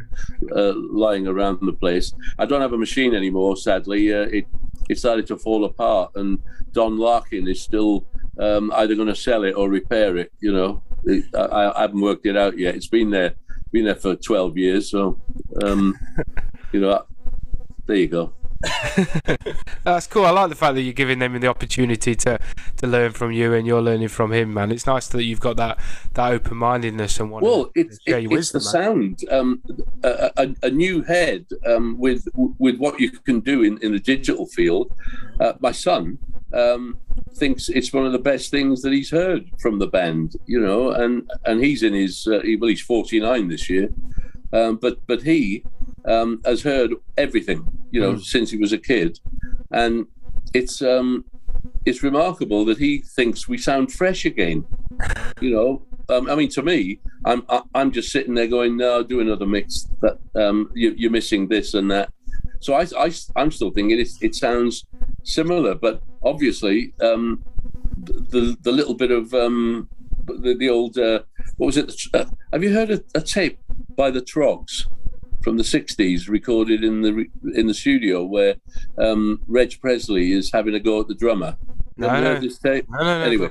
uh, 0.56 0.74
lying 0.76 1.28
around 1.28 1.60
the 1.62 1.74
place 1.74 2.14
I 2.40 2.46
don't 2.46 2.62
have 2.62 2.74
a 2.74 2.78
machine 2.78 3.14
anymore 3.14 3.58
sadly 3.58 4.14
uh, 4.14 4.28
it 4.32 4.46
it 4.88 4.98
started 4.98 5.28
to 5.28 5.38
fall 5.38 5.66
apart 5.66 6.12
and 6.16 6.40
Don 6.72 6.98
Larkin 6.98 7.48
is 7.48 7.62
still 7.62 8.06
um, 8.40 8.72
either 8.76 8.96
going 8.96 9.08
to 9.08 9.16
sell 9.16 9.44
it 9.44 9.54
or 9.54 9.70
repair 9.70 10.18
it 10.18 10.32
you 10.40 10.54
know. 10.54 10.82
It, 11.04 11.26
I, 11.36 11.72
I 11.76 11.82
haven't 11.82 12.02
worked 12.02 12.26
it 12.26 12.36
out 12.36 12.58
yet. 12.58 12.76
It's 12.76 12.88
been 12.88 13.12
there 13.12 13.36
been 13.72 13.86
there 13.86 13.96
for 13.96 14.16
12 14.16 14.58
years 14.58 14.90
so 14.90 15.20
um, 15.64 15.98
you 16.72 16.80
know 16.80 17.04
there 17.86 17.98
you 17.98 18.08
go 18.08 18.34
That's 19.84 20.08
cool. 20.08 20.26
I 20.26 20.32
like 20.32 20.50
the 20.50 20.56
fact 20.56 20.76
that 20.76 20.82
you're 20.82 20.94
giving 20.94 21.20
them 21.20 21.40
the 21.40 21.48
opportunity 21.48 22.16
to, 22.16 22.40
to 22.78 22.88
learn 22.88 23.12
from 23.12 23.32
you 23.32 23.54
and 23.54 23.66
you're 23.68 23.82
learning 23.82 24.08
from 24.10 24.32
him, 24.34 24.54
man. 24.54 24.72
It's 24.72 24.88
nice 24.88 25.08
that 25.10 25.24
you've 25.24 25.40
got 25.40 25.58
that, 25.58 25.80
that 26.14 26.32
open 26.32 26.58
mindedness 26.58 27.20
and 27.20 27.32
wanting 27.32 27.50
Well, 27.50 27.72
it's 27.76 28.00
share 28.08 28.20
it, 28.20 28.24
your 28.24 28.38
it's 28.38 28.52
the 28.52 28.60
man. 28.60 28.64
sound. 28.64 29.20
Um, 29.30 29.62
a, 30.04 30.32
a, 30.38 30.56
a 30.64 30.70
new 30.70 31.02
head 31.04 31.46
um, 31.66 31.98
with 31.98 32.28
with 32.36 32.78
what 32.78 33.00
you 33.00 33.12
can 33.12 33.40
do 33.40 33.64
in, 33.64 33.78
in 33.80 33.92
the 33.92 34.00
digital 34.00 34.46
field. 34.48 34.92
Uh, 35.40 35.54
my 35.60 35.72
son 35.72 36.18
um, 36.54 36.98
thinks 37.34 37.70
it's 37.70 37.92
one 37.94 38.06
of 38.06 38.12
the 38.12 38.20
best 38.20 38.52
things 38.52 38.82
that 38.82 38.94
he's 38.94 39.12
heard 39.12 39.50
from 39.60 39.80
the 39.80 39.88
band. 39.88 40.36
You 40.46 40.60
know, 40.60 40.92
and 40.92 41.30
and 41.46 41.64
he's 41.64 41.84
in 41.84 41.94
his 41.94 42.28
uh, 42.28 42.42
well, 42.60 42.70
he's 42.70 42.82
forty 42.82 43.20
nine 43.20 43.48
this 43.48 43.70
year, 43.70 43.90
um, 44.54 44.78
but 44.78 45.06
but 45.08 45.22
he 45.24 45.64
um, 46.08 46.42
has 46.46 46.62
heard 46.62 46.94
everything. 47.18 47.68
You 47.92 48.02
know, 48.02 48.18
since 48.18 48.52
he 48.52 48.58
was 48.58 48.74
a 48.74 48.78
kid, 48.78 49.20
and 49.72 50.08
it's 50.54 50.82
um, 50.82 51.26
it's 51.86 52.04
remarkable 52.04 52.66
that 52.66 52.78
he 52.78 53.00
thinks 53.00 53.48
we 53.48 53.58
sound 53.58 53.92
fresh 53.92 54.26
again. 54.26 54.66
You 55.42 55.52
know, 55.52 55.86
um, 56.10 56.30
I 56.30 56.36
mean, 56.36 56.50
to 56.50 56.62
me, 56.62 57.00
I'm 57.26 57.44
I, 57.50 57.62
I'm 57.74 57.92
just 57.92 58.12
sitting 58.12 58.34
there 58.34 58.48
going, 58.48 58.78
no, 58.78 59.04
do 59.04 59.20
another 59.20 59.46
mix. 59.46 59.88
That 60.02 60.20
um, 60.36 60.72
you, 60.74 60.94
you're 60.98 61.12
missing 61.12 61.48
this 61.48 61.74
and 61.74 61.90
that. 61.92 62.12
So 62.60 62.74
I, 62.74 62.86
I 62.98 63.12
I'm 63.36 63.52
still 63.52 63.72
thinking 63.72 64.00
it 64.00 64.10
it 64.22 64.36
sounds 64.36 64.86
similar, 65.24 65.76
but 65.76 66.02
obviously 66.24 66.94
um, 67.02 67.44
the 67.98 68.58
the 68.62 68.72
little 68.72 68.96
bit 68.96 69.12
of 69.12 69.34
um, 69.34 69.90
the, 70.26 70.56
the 70.56 70.70
old 70.70 70.98
uh, 70.98 71.22
what 71.58 71.68
was 71.68 71.78
it? 71.78 71.94
Uh, 72.14 72.26
have 72.52 72.64
you 72.64 72.74
heard 72.74 72.92
a, 72.92 73.02
a 73.14 73.22
tape 73.22 73.60
by 73.96 74.12
the 74.12 74.22
Troggs? 74.22 74.88
From 75.46 75.58
the 75.58 75.64
'60s, 75.64 76.28
recorded 76.28 76.84
in 76.84 77.04
the 77.04 77.28
in 77.54 77.68
the 77.68 77.74
studio, 77.76 78.24
where 78.24 78.56
um, 78.98 79.44
Reg 79.46 79.80
Presley 79.80 80.32
is 80.32 80.52
having 80.52 80.74
a 80.74 80.80
go 80.80 81.00
at 81.02 81.08
the 81.08 81.14
drummer. 81.14 81.56
No, 81.98 82.10
Have 82.10 82.18
you 82.18 82.24
no. 82.24 82.34
heard 82.34 82.42
this 82.42 82.58
tape? 82.58 82.90
No, 82.90 82.98
no, 82.98 83.22
anyway, 83.22 83.50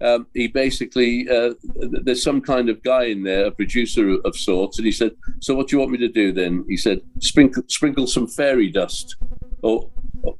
um, 0.00 0.26
he 0.34 0.48
basically 0.48 1.28
uh, 1.30 1.54
there's 2.02 2.24
some 2.24 2.40
kind 2.40 2.68
of 2.68 2.82
guy 2.82 3.04
in 3.04 3.22
there, 3.22 3.46
a 3.46 3.52
producer 3.52 4.16
of 4.24 4.36
sorts, 4.36 4.78
and 4.78 4.84
he 4.86 4.90
said, 4.90 5.12
"So 5.38 5.54
what 5.54 5.68
do 5.68 5.76
you 5.76 5.78
want 5.78 5.92
me 5.92 5.98
to 5.98 6.08
do 6.08 6.32
then?" 6.32 6.64
He 6.68 6.76
said, 6.76 7.02
"Sprinkle 7.20 7.62
sprinkle 7.68 8.08
some 8.08 8.26
fairy 8.26 8.68
dust." 8.68 9.14
o- 9.62 9.90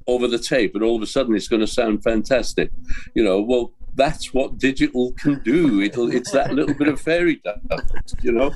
over 0.09 0.27
the 0.27 0.39
tape, 0.39 0.75
and 0.75 0.83
all 0.83 0.97
of 0.97 1.03
a 1.03 1.07
sudden 1.07 1.37
it's 1.37 1.49
going 1.49 1.61
to 1.61 1.67
sound 1.67 2.03
fantastic. 2.03 2.73
You 3.15 3.23
know, 3.23 3.41
well, 3.41 3.73
that's 3.95 4.35
what 4.35 4.59
digital 4.59 5.13
can 5.13 5.41
do. 5.45 5.81
It'll, 5.81 6.13
it's 6.13 6.33
that 6.33 6.53
little 6.53 6.75
bit 6.75 6.89
of 6.89 7.01
fairy 7.01 7.37
dust. 7.45 8.17
You 8.23 8.33
know. 8.33 8.53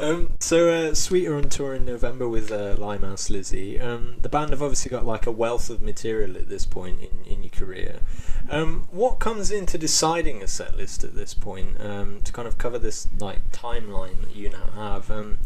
Um, 0.00 0.34
so 0.38 0.70
uh, 0.70 0.94
Sweet 0.94 1.26
are 1.26 1.36
on 1.36 1.48
tour 1.48 1.74
in 1.74 1.84
November 1.84 2.28
with 2.28 2.52
uh, 2.52 2.76
Limehouse 2.78 3.30
Lizzy. 3.30 3.80
Um, 3.80 4.16
the 4.22 4.28
band 4.28 4.50
have 4.50 4.62
obviously 4.62 4.90
got 4.90 5.04
like 5.04 5.26
a 5.26 5.32
wealth 5.32 5.70
of 5.70 5.82
material 5.82 6.36
at 6.36 6.48
this 6.48 6.66
point 6.66 7.00
in, 7.00 7.32
in 7.32 7.42
your 7.42 7.50
career. 7.50 8.00
Um, 8.48 8.86
what 8.92 9.18
comes 9.18 9.50
into 9.50 9.76
deciding 9.76 10.42
a 10.42 10.46
set 10.46 10.76
list 10.76 11.02
at 11.02 11.16
this 11.16 11.34
point 11.34 11.80
um, 11.80 12.20
to 12.22 12.32
kind 12.32 12.46
of 12.46 12.58
cover 12.58 12.78
this 12.78 13.08
like 13.18 13.50
timeline 13.50 14.20
that 14.22 14.36
you 14.36 14.50
now 14.50 14.70
have? 14.74 15.10
Um, 15.10 15.38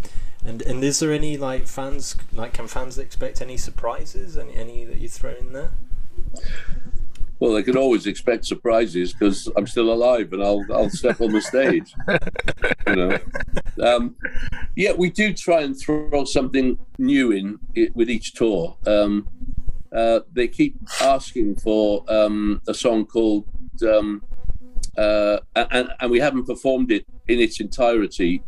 and 0.45 0.61
and 0.63 0.85
is 0.85 0.99
there 1.01 1.13
any 1.13 1.37
like 1.39 1.67
fans 1.67 2.17
like 2.33 2.53
can 2.53 2.67
fans 2.67 2.99
expect 2.99 3.41
any 3.41 3.57
surprises? 3.57 4.37
Any 4.37 4.55
any 4.55 4.85
that 4.85 4.99
you 4.99 5.09
throw 5.09 5.35
in 5.35 5.53
there? 5.53 5.73
Well, 7.43 7.55
they 7.55 7.65
can 7.65 7.77
always 7.77 8.07
expect 8.07 8.45
surprises 8.45 9.13
because 9.13 9.51
I'm 9.57 9.67
still 9.67 9.93
alive 9.93 10.33
and 10.33 10.41
I'll 10.41 10.65
I'll 10.73 10.91
step 10.91 11.21
on 11.21 11.33
the 11.33 11.41
stage. 11.43 11.93
you 12.87 12.95
know, 12.95 13.19
um, 13.83 14.15
yeah, 14.77 14.93
we 14.93 15.11
do 15.11 15.33
try 15.35 15.63
and 15.63 15.77
throw 15.77 16.23
something 16.23 16.79
new 16.99 17.33
in 17.33 17.59
it 17.75 17.97
with 17.97 18.09
each 18.11 18.35
tour. 18.35 18.77
Um, 18.87 19.27
uh, 19.93 20.21
they 20.33 20.47
keep 20.47 20.77
asking 21.01 21.57
for 21.57 22.05
um, 22.07 22.63
a 22.69 22.75
song 22.75 23.07
called, 23.07 23.49
um, 23.93 24.23
uh, 24.97 25.39
and, 25.57 25.89
and 25.99 26.13
we 26.13 26.21
haven't 26.21 26.47
performed 26.47 26.93
it 26.93 27.05
in 27.27 27.41
its 27.41 27.61
entirety, 27.61 28.41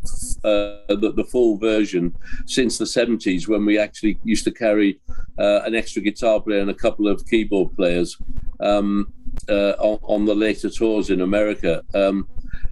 uh, 0.45 0.87
the, 0.87 1.11
the 1.13 1.25
full 1.25 1.57
version, 1.57 2.15
since 2.45 2.77
the 2.77 2.85
70s 2.85 3.45
when 3.45 3.65
we 3.65 3.77
actually 3.77 4.17
used 4.23 4.45
to 4.45 4.51
carry 4.51 5.01
uh, 5.37 5.63
an 5.65 5.75
extra 5.75 6.01
guitar 6.01 6.39
player 6.39 6.61
and 6.61 6.69
a 6.69 6.73
couple 6.73 7.09
of 7.09 7.25
keyboard 7.27 7.75
players 7.75 8.17
um, 8.59 9.13
uh, 9.49 9.73
on, 9.79 9.99
on 10.03 10.25
the 10.25 10.35
later 10.35 10.69
tours 10.69 11.09
in 11.09 11.21
America, 11.21 11.83
um, 11.93 12.27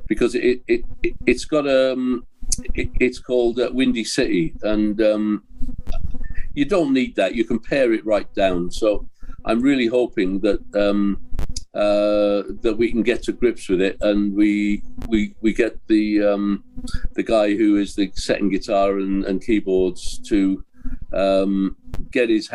because 0.07 0.35
it, 0.35 0.61
it, 0.67 0.83
it 1.01 1.15
it's 1.25 1.45
got 1.45 1.67
um, 1.67 2.25
it, 2.73 2.89
it's 2.99 3.19
called 3.19 3.59
uh, 3.59 3.69
Windy 3.73 4.03
City, 4.03 4.53
and 4.63 5.01
um, 5.01 5.43
you 6.53 6.65
don't 6.65 6.93
need 6.93 7.15
that. 7.15 7.35
You 7.35 7.45
can 7.45 7.59
pare 7.59 7.93
it 7.93 8.05
right 8.05 8.31
down. 8.33 8.71
So 8.71 9.07
I'm 9.45 9.61
really 9.61 9.87
hoping 9.87 10.39
that 10.41 10.61
um, 10.75 11.21
uh, 11.73 12.43
that 12.61 12.75
we 12.77 12.91
can 12.91 13.03
get 13.03 13.23
to 13.23 13.33
grips 13.33 13.67
with 13.67 13.81
it, 13.81 13.97
and 14.01 14.33
we 14.33 14.83
we 15.07 15.35
we 15.41 15.53
get 15.53 15.77
the 15.87 16.23
um, 16.23 16.63
the 17.13 17.23
guy 17.23 17.55
who 17.55 17.77
is 17.77 17.95
the 17.95 18.11
second 18.13 18.49
guitar 18.49 18.99
and, 18.99 19.25
and 19.25 19.43
keyboards 19.43 20.19
to 20.29 20.63
um, 21.13 21.75
get 22.11 22.29
his, 22.29 22.49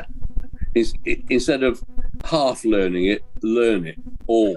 his 0.78 0.94
instead 1.28 1.62
of 1.62 1.82
half 2.24 2.64
learning 2.64 3.06
it, 3.06 3.24
learn 3.42 3.86
it 3.86 3.98
all. 4.26 4.56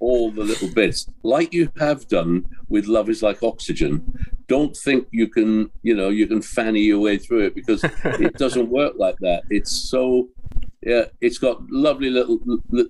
All 0.00 0.32
the 0.32 0.42
little 0.42 0.68
bits, 0.74 1.08
like 1.22 1.52
you 1.52 1.70
have 1.78 2.08
done 2.08 2.44
with 2.68 2.86
"Love 2.86 3.08
Is 3.08 3.22
Like 3.22 3.40
Oxygen." 3.42 4.02
Don't 4.48 4.76
think 4.76 5.06
you 5.12 5.28
can, 5.28 5.70
you 5.82 5.94
know, 5.94 6.08
you 6.08 6.26
can 6.26 6.42
fanny 6.42 6.80
your 6.80 6.98
way 6.98 7.18
through 7.18 7.46
it 7.46 7.54
because 7.54 7.84
it 7.84 8.34
doesn't 8.44 8.68
work 8.68 8.94
like 8.98 9.16
that. 9.20 9.44
It's 9.48 9.70
so 9.70 10.28
yeah, 10.82 11.04
it's 11.20 11.38
got 11.38 11.62
lovely 11.70 12.10
little 12.10 12.40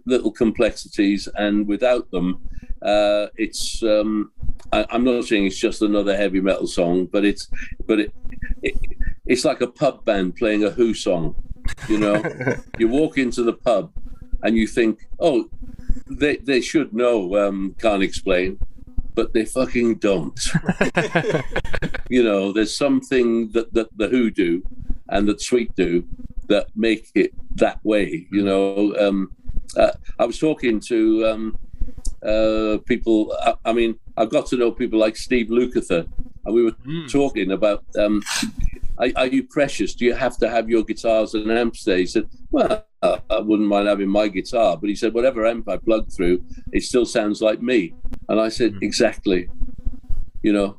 little 0.06 0.30
complexities, 0.30 1.28
and 1.34 1.68
without 1.68 2.10
them, 2.10 2.40
uh, 2.80 3.26
it's. 3.36 3.82
Um, 3.82 4.32
I, 4.72 4.86
I'm 4.88 5.04
not 5.04 5.24
saying 5.24 5.46
it's 5.46 5.58
just 5.58 5.82
another 5.82 6.16
heavy 6.16 6.40
metal 6.40 6.66
song, 6.66 7.06
but 7.06 7.26
it's 7.26 7.48
but 7.86 8.00
it, 8.00 8.14
it 8.62 8.74
it's 9.26 9.44
like 9.44 9.60
a 9.60 9.66
pub 9.66 10.06
band 10.06 10.36
playing 10.36 10.64
a 10.64 10.70
Who 10.70 10.94
song. 10.94 11.34
You 11.88 11.98
know, 11.98 12.22
you 12.78 12.88
walk 12.88 13.18
into 13.18 13.42
the 13.42 13.52
pub 13.52 13.92
and 14.42 14.56
you 14.56 14.66
think, 14.66 15.06
oh, 15.20 15.48
they 16.08 16.36
they 16.36 16.60
should 16.60 16.92
know. 16.92 17.36
Um, 17.36 17.74
can't 17.78 18.02
explain, 18.02 18.58
but 19.14 19.32
they 19.32 19.44
fucking 19.44 19.96
don't. 19.96 20.38
you 22.08 22.22
know, 22.22 22.52
there's 22.52 22.76
something 22.76 23.50
that, 23.52 23.72
that 23.74 23.96
the 23.96 24.08
Who 24.08 24.30
do 24.30 24.62
and 25.08 25.28
that 25.28 25.40
Sweet 25.40 25.74
do 25.74 26.06
that 26.48 26.68
make 26.74 27.10
it 27.14 27.32
that 27.56 27.78
way. 27.84 28.26
You 28.30 28.44
know, 28.44 28.94
um, 28.96 29.32
uh, 29.76 29.92
I 30.18 30.24
was 30.24 30.38
talking 30.38 30.80
to 30.80 31.26
um, 31.26 31.58
uh, 32.22 32.78
people. 32.86 33.36
I, 33.42 33.54
I, 33.64 33.72
mean, 33.72 33.98
I've 34.16 34.30
got 34.30 34.46
to 34.46 34.56
know 34.56 34.70
people 34.70 34.98
like 34.98 35.16
Steve 35.16 35.48
Lukather, 35.48 36.06
and 36.44 36.54
we 36.54 36.64
were 36.64 36.72
mm. 36.72 37.10
talking 37.10 37.52
about. 37.52 37.84
Um, 37.98 38.22
are, 38.98 39.08
are, 39.16 39.26
you 39.26 39.44
precious? 39.44 39.94
Do 39.94 40.04
you 40.04 40.14
have 40.14 40.36
to 40.38 40.50
have 40.50 40.68
your 40.68 40.84
guitars 40.84 41.34
and 41.34 41.50
amps 41.50 41.84
there? 41.84 41.96
He 41.96 42.06
said, 42.06 42.28
Well, 42.50 42.84
I 43.02 43.40
wouldn't 43.40 43.68
mind 43.68 43.88
having 43.88 44.08
my 44.08 44.28
guitar, 44.28 44.76
but 44.76 44.88
he 44.88 44.94
said, 44.94 45.14
Whatever 45.14 45.46
amp 45.46 45.68
I 45.68 45.78
plug 45.78 46.12
through, 46.12 46.44
it 46.72 46.82
still 46.82 47.06
sounds 47.06 47.40
like 47.40 47.62
me. 47.62 47.94
And 48.28 48.40
I 48.40 48.48
said, 48.48 48.74
mm. 48.74 48.82
Exactly. 48.82 49.48
You 50.42 50.52
know, 50.52 50.78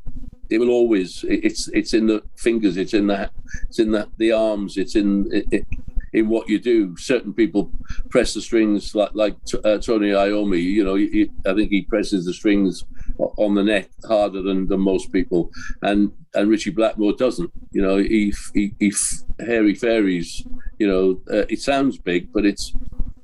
it 0.50 0.60
will 0.60 0.70
always. 0.70 1.26
It's 1.28 1.68
it's 1.70 1.94
in 1.94 2.08
the 2.08 2.22
fingers. 2.36 2.78
It's 2.78 2.94
in 2.94 3.08
the 3.08 3.30
it's 3.70 3.80
in 3.80 3.92
the 3.92 4.08
the 4.18 4.32
arms. 4.32 4.78
It's 4.78 4.96
in 4.96 5.30
it, 5.32 5.66
in 6.14 6.30
what 6.30 6.48
you 6.48 6.60
do. 6.60 6.96
Certain 6.98 7.34
people 7.34 7.72
press 8.10 8.34
the 8.34 8.42
strings 8.42 8.94
like 8.94 9.12
like 9.14 9.36
uh, 9.64 9.78
Tony 9.80 10.12
Iommi. 10.12 10.62
You 10.62 10.84
know, 10.84 10.96
he, 10.96 11.32
I 11.46 11.54
think 11.54 11.72
he 11.72 11.82
presses 11.82 12.26
the 12.26 12.34
strings 12.34 12.84
on 13.18 13.56
the 13.56 13.64
neck 13.64 13.90
harder 14.08 14.42
than, 14.42 14.68
than 14.68 14.80
most 14.80 15.12
people, 15.12 15.52
and 15.82 16.12
and 16.34 16.50
Ritchie 16.50 16.72
Blackmore 16.72 17.14
doesn't. 17.14 17.52
You 17.72 17.82
know, 17.82 17.98
he 17.98 18.34
he, 18.54 18.74
he 18.80 18.94
hairy 19.40 19.76
fairies. 19.76 20.46
You 20.80 20.88
know, 20.88 21.22
uh, 21.32 21.46
it 21.50 21.62
sounds 21.62 21.98
big, 21.98 22.32
but 22.34 22.46
it's 22.46 22.74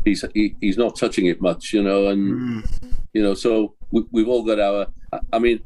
he's 0.05 0.23
he, 0.33 0.55
he's 0.61 0.77
not 0.77 0.95
touching 0.95 1.27
it 1.27 1.41
much. 1.41 1.73
You 1.73 1.83
know, 1.83 2.07
and 2.07 2.63
mm. 2.63 2.93
you 3.13 3.21
know, 3.21 3.33
so 3.33 3.75
we, 3.91 4.03
we've 4.11 4.27
all 4.27 4.43
got 4.43 4.59
our. 4.59 4.87
I 5.33 5.39
mean, 5.39 5.59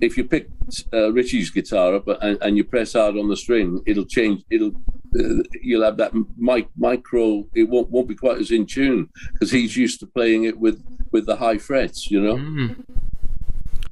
if 0.00 0.16
you 0.16 0.24
pick 0.24 0.48
uh, 0.92 1.12
Ritchie's 1.12 1.50
guitar 1.50 1.94
up 1.94 2.06
and, 2.06 2.38
and, 2.40 2.56
you 2.56 2.64
press 2.64 2.92
hard 2.92 3.16
on 3.16 3.28
the 3.28 3.36
string, 3.36 3.82
it'll 3.86 4.04
change. 4.04 4.44
It'll 4.50 4.72
uh, 5.18 5.42
you'll 5.62 5.84
have 5.84 5.96
that 5.96 6.12
mic, 6.36 6.68
micro. 6.76 7.44
It 7.54 7.64
won't 7.64 7.90
won't 7.90 8.08
be 8.08 8.14
quite 8.14 8.38
as 8.38 8.50
in 8.50 8.66
tune 8.66 9.08
because 9.32 9.50
he's 9.50 9.76
used 9.76 10.00
to 10.00 10.06
playing 10.06 10.44
it 10.44 10.58
with 10.58 10.82
with 11.10 11.26
the 11.26 11.36
high 11.36 11.58
frets. 11.58 12.10
You 12.10 12.20
know. 12.20 12.36
Mm. 12.36 12.84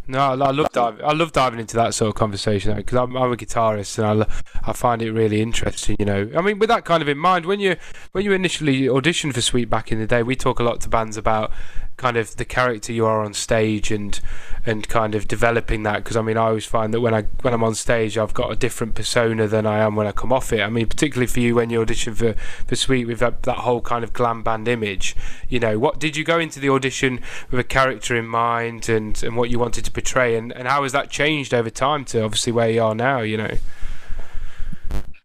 No, 0.09 0.19
I, 0.19 0.35
love 0.35 0.73
diving. 0.73 1.05
I 1.05 1.13
love 1.13 1.31
diving 1.31 1.61
into 1.61 1.77
that 1.77 1.95
sort 1.95 2.09
of 2.09 2.17
conversation 2.17 2.75
because 2.75 2.99
I'm, 2.99 3.17
I'm, 3.17 3.31
a 3.31 3.37
guitarist 3.37 3.99
and 3.99 4.23
I, 4.23 4.27
I 4.65 4.73
find 4.73 5.01
it 5.01 5.13
really 5.13 5.41
interesting. 5.41 5.97
You 5.99 6.05
know, 6.05 6.31
I 6.37 6.41
mean, 6.41 6.59
with 6.59 6.69
that 6.71 6.85
kind 6.85 7.03
of 7.03 7.09
in 7.09 7.19
mind, 7.19 7.47
when 7.47 7.61
you 7.61 7.77
when 8.11 8.25
you 8.25 8.33
initially 8.33 8.83
auditioned 8.83 9.35
for 9.35 9.41
Sweet 9.41 9.71
back 9.71 9.93
in 9.93 10.01
the 10.01 10.07
day, 10.07 10.25
we 10.25 10.35
talk 10.35 10.59
a 10.59 10.65
lot 10.65 10.81
to 10.81 10.89
bands 10.89 11.17
about 11.17 11.53
kind 11.97 12.17
of 12.17 12.37
the 12.37 12.45
character 12.45 12.93
you 12.93 13.07
are 13.07 13.23
on 13.23 13.35
stage 13.35 13.91
and 13.91 14.21
and 14.65 14.89
kind 14.89 15.15
of 15.15 15.29
developing 15.29 15.83
that 15.83 15.99
because 15.99 16.17
I 16.17 16.23
mean 16.23 16.37
I 16.37 16.47
always 16.47 16.65
find 16.65 16.93
that 16.95 17.01
when 17.01 17.15
I 17.15 17.23
when 17.43 17.55
I'm 17.55 17.63
on 17.63 17.75
stage 17.75 18.19
I've 18.19 18.35
got 18.35 18.51
a 18.51 18.57
different 18.57 18.95
persona 18.95 19.47
than 19.47 19.67
I 19.67 19.79
am 19.79 19.97
when 19.97 20.07
I 20.07 20.13
come 20.13 20.33
off 20.33 20.53
it. 20.53 20.61
I 20.61 20.69
mean 20.69 20.87
particularly 20.87 21.27
for 21.27 21.41
you 21.41 21.55
when 21.55 21.71
you 21.71 21.81
audition 21.81 22.15
for 22.15 22.35
for 22.67 22.77
Sweet 22.77 23.07
with 23.07 23.19
that, 23.21 23.45
that 23.45 23.59
whole 23.59 23.81
kind 23.81 24.03
of 24.03 24.13
glam 24.13 24.43
band 24.43 24.67
image 24.67 25.15
you 25.49 25.61
know 25.61 25.79
what 25.79 26.01
did 26.01 26.17
you 26.17 26.25
go 26.25 26.39
into 26.39 26.59
the 26.59 26.69
audition 26.69 27.21
with 27.51 27.61
a 27.61 27.65
character 27.65 28.17
in 28.17 28.27
mind 28.27 28.89
and 28.89 29.23
and 29.23 29.37
what 29.37 29.51
you 29.51 29.59
wanted 29.59 29.85
to 29.85 29.91
portray? 29.91 30.37
And 30.37 30.53
and 30.53 30.69
how 30.69 30.83
has 30.83 30.93
that 30.93 31.11
changed 31.11 31.55
over 31.55 31.71
time 31.71 32.05
to 32.07 32.23
obviously 32.23 32.53
where 32.53 32.71
you 32.71 32.83
are 32.83 32.95
now 32.95 33.21
you 33.21 33.37
know? 33.37 33.57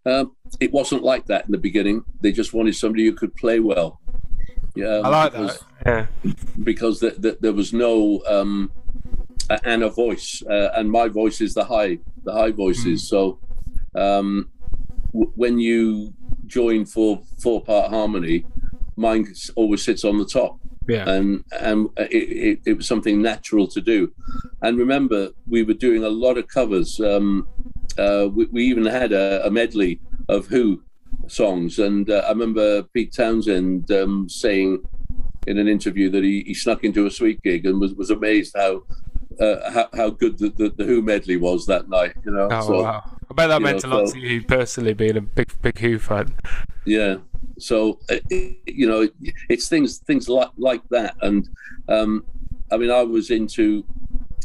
Um, 0.06 0.36
it 0.60 0.72
wasn't 0.72 1.04
like 1.04 1.26
that 1.26 1.46
in 1.46 1.52
the 1.52 1.58
beginning. 1.58 2.06
They 2.22 2.32
just 2.32 2.54
wanted 2.54 2.76
somebody 2.76 3.06
who 3.06 3.14
could 3.14 3.36
play 3.36 3.60
well. 3.60 4.00
Yeah, 4.76 5.02
I 5.04 5.10
like 5.10 5.34
that. 5.34 5.60
Yeah, 5.88 6.08
because 6.64 7.00
the, 7.00 7.12
the, 7.12 7.38
there 7.40 7.54
was 7.54 7.72
no 7.72 8.22
um, 8.28 8.72
and 9.64 9.84
a 9.84 9.90
voice, 9.90 10.44
uh, 10.50 10.72
and 10.76 10.92
my 10.92 11.08
voice 11.08 11.42
is 11.42 11.54
the 11.54 11.64
high, 11.64 12.00
the 12.24 12.34
high 12.34 12.52
voices. 12.52 13.04
Mm. 13.04 13.08
So 13.08 13.40
um, 13.96 14.50
w- 15.14 15.32
when 15.36 15.60
you 15.60 16.14
join 16.46 16.86
for 16.86 17.22
four 17.42 17.64
part 17.64 17.90
harmony, 17.90 18.46
mine 18.96 19.34
always 19.56 19.84
sits 19.84 20.04
on 20.04 20.18
the 20.18 20.26
top. 20.26 20.60
Yeah. 20.88 21.10
And 21.10 21.44
and 21.52 21.90
it, 21.98 22.12
it, 22.14 22.60
it, 22.66 22.74
was 22.78 22.88
something 22.88 23.22
natural 23.22 23.68
to 23.68 23.82
do. 23.82 24.14
And 24.62 24.78
remember, 24.78 25.30
we 25.46 25.64
were 25.64 25.74
doing 25.74 26.04
a 26.04 26.10
lot 26.10 26.38
of 26.38 26.48
covers. 26.48 27.00
Um, 27.00 27.48
uh, 27.98 28.30
we, 28.34 28.46
we, 28.46 28.64
even 28.66 28.86
had 28.86 29.12
a, 29.12 29.46
a, 29.46 29.52
medley 29.52 30.00
of 30.30 30.48
Who 30.48 30.84
songs. 31.28 31.80
And 31.80 32.10
uh, 32.10 32.24
I 32.26 32.30
remember 32.30 32.84
Pete 32.84 33.12
Townshend 33.12 33.92
um, 33.92 34.30
saying 34.30 34.84
in 35.48 35.58
an 35.58 35.68
interview 35.68 36.10
that 36.10 36.24
he, 36.24 36.44
he 36.46 36.54
snuck 36.54 36.84
into 36.84 37.06
a 37.06 37.12
sweet 37.12 37.42
gig 37.42 37.66
and 37.66 37.80
was, 37.80 37.94
was 37.94 38.10
amazed 38.10 38.54
how, 38.56 38.84
uh, 39.40 39.72
how, 39.72 39.90
how 39.96 40.10
good 40.10 40.38
the, 40.38 40.50
the, 40.50 40.70
the, 40.70 40.84
Who 40.84 41.02
medley 41.02 41.38
was 41.38 41.66
that 41.68 41.90
night. 41.90 42.14
You 42.26 42.32
know, 42.32 42.50
oh, 42.52 42.68
so, 42.68 42.84
wow. 42.84 43.04
I 43.30 43.34
bet 43.34 43.50
that 43.50 43.62
meant 43.62 43.84
know, 43.84 43.90
a 43.90 43.92
lot 43.92 44.10
so, 44.10 44.16
to 44.16 44.20
you 44.20 44.44
personally, 44.44 44.94
being 44.94 45.18
a 45.18 45.22
big 45.22 45.52
big 45.62 45.80
Who 45.80 46.00
fan. 46.00 46.36
Yeah, 46.86 47.18
so 47.60 48.00
uh, 48.10 48.18
you 48.30 48.88
know, 48.88 49.08
it's 49.50 49.70
things 49.70 50.00
things 50.00 50.28
like 50.28 50.52
like 50.58 50.82
that, 50.90 51.16
and 51.22 51.48
um, 51.88 52.26
I 52.72 52.78
mean, 52.78 52.92
I 52.92 53.04
was 53.04 53.30
into 53.32 53.86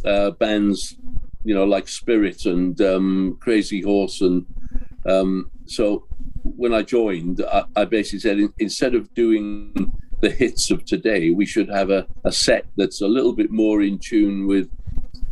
uh, 0.04 0.30
bands, 0.32 0.96
you 1.44 1.54
know, 1.54 1.64
like 1.64 1.88
Spirit 1.88 2.46
and 2.46 2.80
um, 2.80 3.38
Crazy 3.40 3.80
Horse, 3.80 4.20
and 4.20 4.46
um, 5.06 5.50
so 5.66 6.06
when 6.44 6.74
I 6.74 6.82
joined, 6.82 7.44
I, 7.50 7.64
I 7.76 7.84
basically 7.86 8.20
said 8.20 8.38
in, 8.38 8.52
instead 8.58 8.94
of 8.94 9.12
doing 9.14 9.92
the 10.22 10.30
hits 10.30 10.70
of 10.70 10.84
today, 10.84 11.30
we 11.30 11.44
should 11.44 11.68
have 11.68 11.90
a, 11.90 12.06
a 12.24 12.32
set 12.32 12.64
that's 12.76 13.02
a 13.02 13.08
little 13.08 13.32
bit 13.32 13.50
more 13.50 13.82
in 13.82 13.98
tune 13.98 14.46
with, 14.46 14.70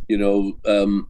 you 0.09 0.17
know, 0.17 0.57
um, 0.65 1.07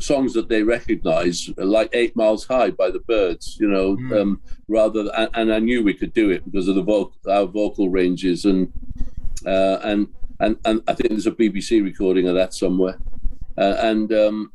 songs 0.00 0.34
that 0.34 0.48
they 0.48 0.64
recognize, 0.64 1.48
like 1.56 1.88
Eight 1.92 2.16
Miles 2.16 2.44
High 2.44 2.70
by 2.70 2.90
the 2.90 2.98
Byrds, 2.98 3.56
you 3.60 3.68
know, 3.68 3.96
mm. 3.96 4.20
um, 4.20 4.42
rather, 4.66 5.08
and, 5.16 5.30
and, 5.34 5.52
I 5.54 5.60
knew 5.60 5.84
we 5.84 5.94
could 5.94 6.12
do 6.12 6.30
it 6.30 6.44
because 6.44 6.66
of 6.66 6.74
the 6.74 6.82
vocal, 6.82 7.14
our 7.30 7.46
vocal 7.46 7.88
ranges 7.88 8.44
and, 8.46 8.72
uh, 9.46 9.78
and, 9.84 10.08
and, 10.40 10.58
and 10.64 10.82
I 10.88 10.94
think 10.94 11.10
there's 11.10 11.28
a 11.28 11.30
BBC 11.30 11.84
recording 11.84 12.26
of 12.26 12.34
that 12.34 12.52
somewhere. 12.52 12.98
Uh, 13.56 13.76
and 13.78 14.12
um, 14.12 14.52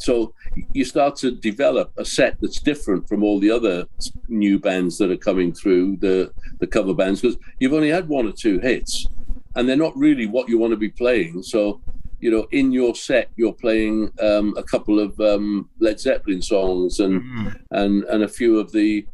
so 0.00 0.34
you 0.72 0.84
start 0.84 1.16
to 1.16 1.30
develop 1.30 1.92
a 1.96 2.04
set 2.04 2.36
that's 2.40 2.60
different 2.60 3.06
from 3.08 3.22
all 3.22 3.38
the 3.38 3.50
other 3.50 3.86
new 4.28 4.58
bands 4.58 4.98
that 4.98 5.10
are 5.10 5.16
coming 5.16 5.52
through 5.52 5.96
the 5.96 6.32
the 6.58 6.66
cover 6.66 6.94
bands 6.94 7.20
because 7.20 7.36
you've 7.58 7.72
only 7.74 7.90
had 7.90 8.08
one 8.08 8.26
or 8.26 8.32
two 8.32 8.58
hits 8.60 9.06
and 9.56 9.68
they're 9.68 9.76
not 9.76 9.96
really 9.96 10.26
what 10.26 10.48
you 10.48 10.58
want 10.58 10.70
to 10.70 10.76
be 10.76 10.88
playing 10.88 11.42
so 11.42 11.80
you 12.20 12.30
know 12.30 12.46
in 12.50 12.72
your 12.72 12.94
set 12.94 13.30
you're 13.36 13.52
playing 13.52 14.10
um, 14.20 14.54
a 14.56 14.62
couple 14.62 14.98
of 14.98 15.18
um, 15.20 15.68
led 15.80 15.98
zeppelin 15.98 16.42
songs 16.42 17.00
and 17.00 17.22
mm. 17.22 17.60
and 17.70 18.04
and 18.04 18.22
a 18.22 18.28
few 18.28 18.58
of 18.58 18.72
the 18.72 19.06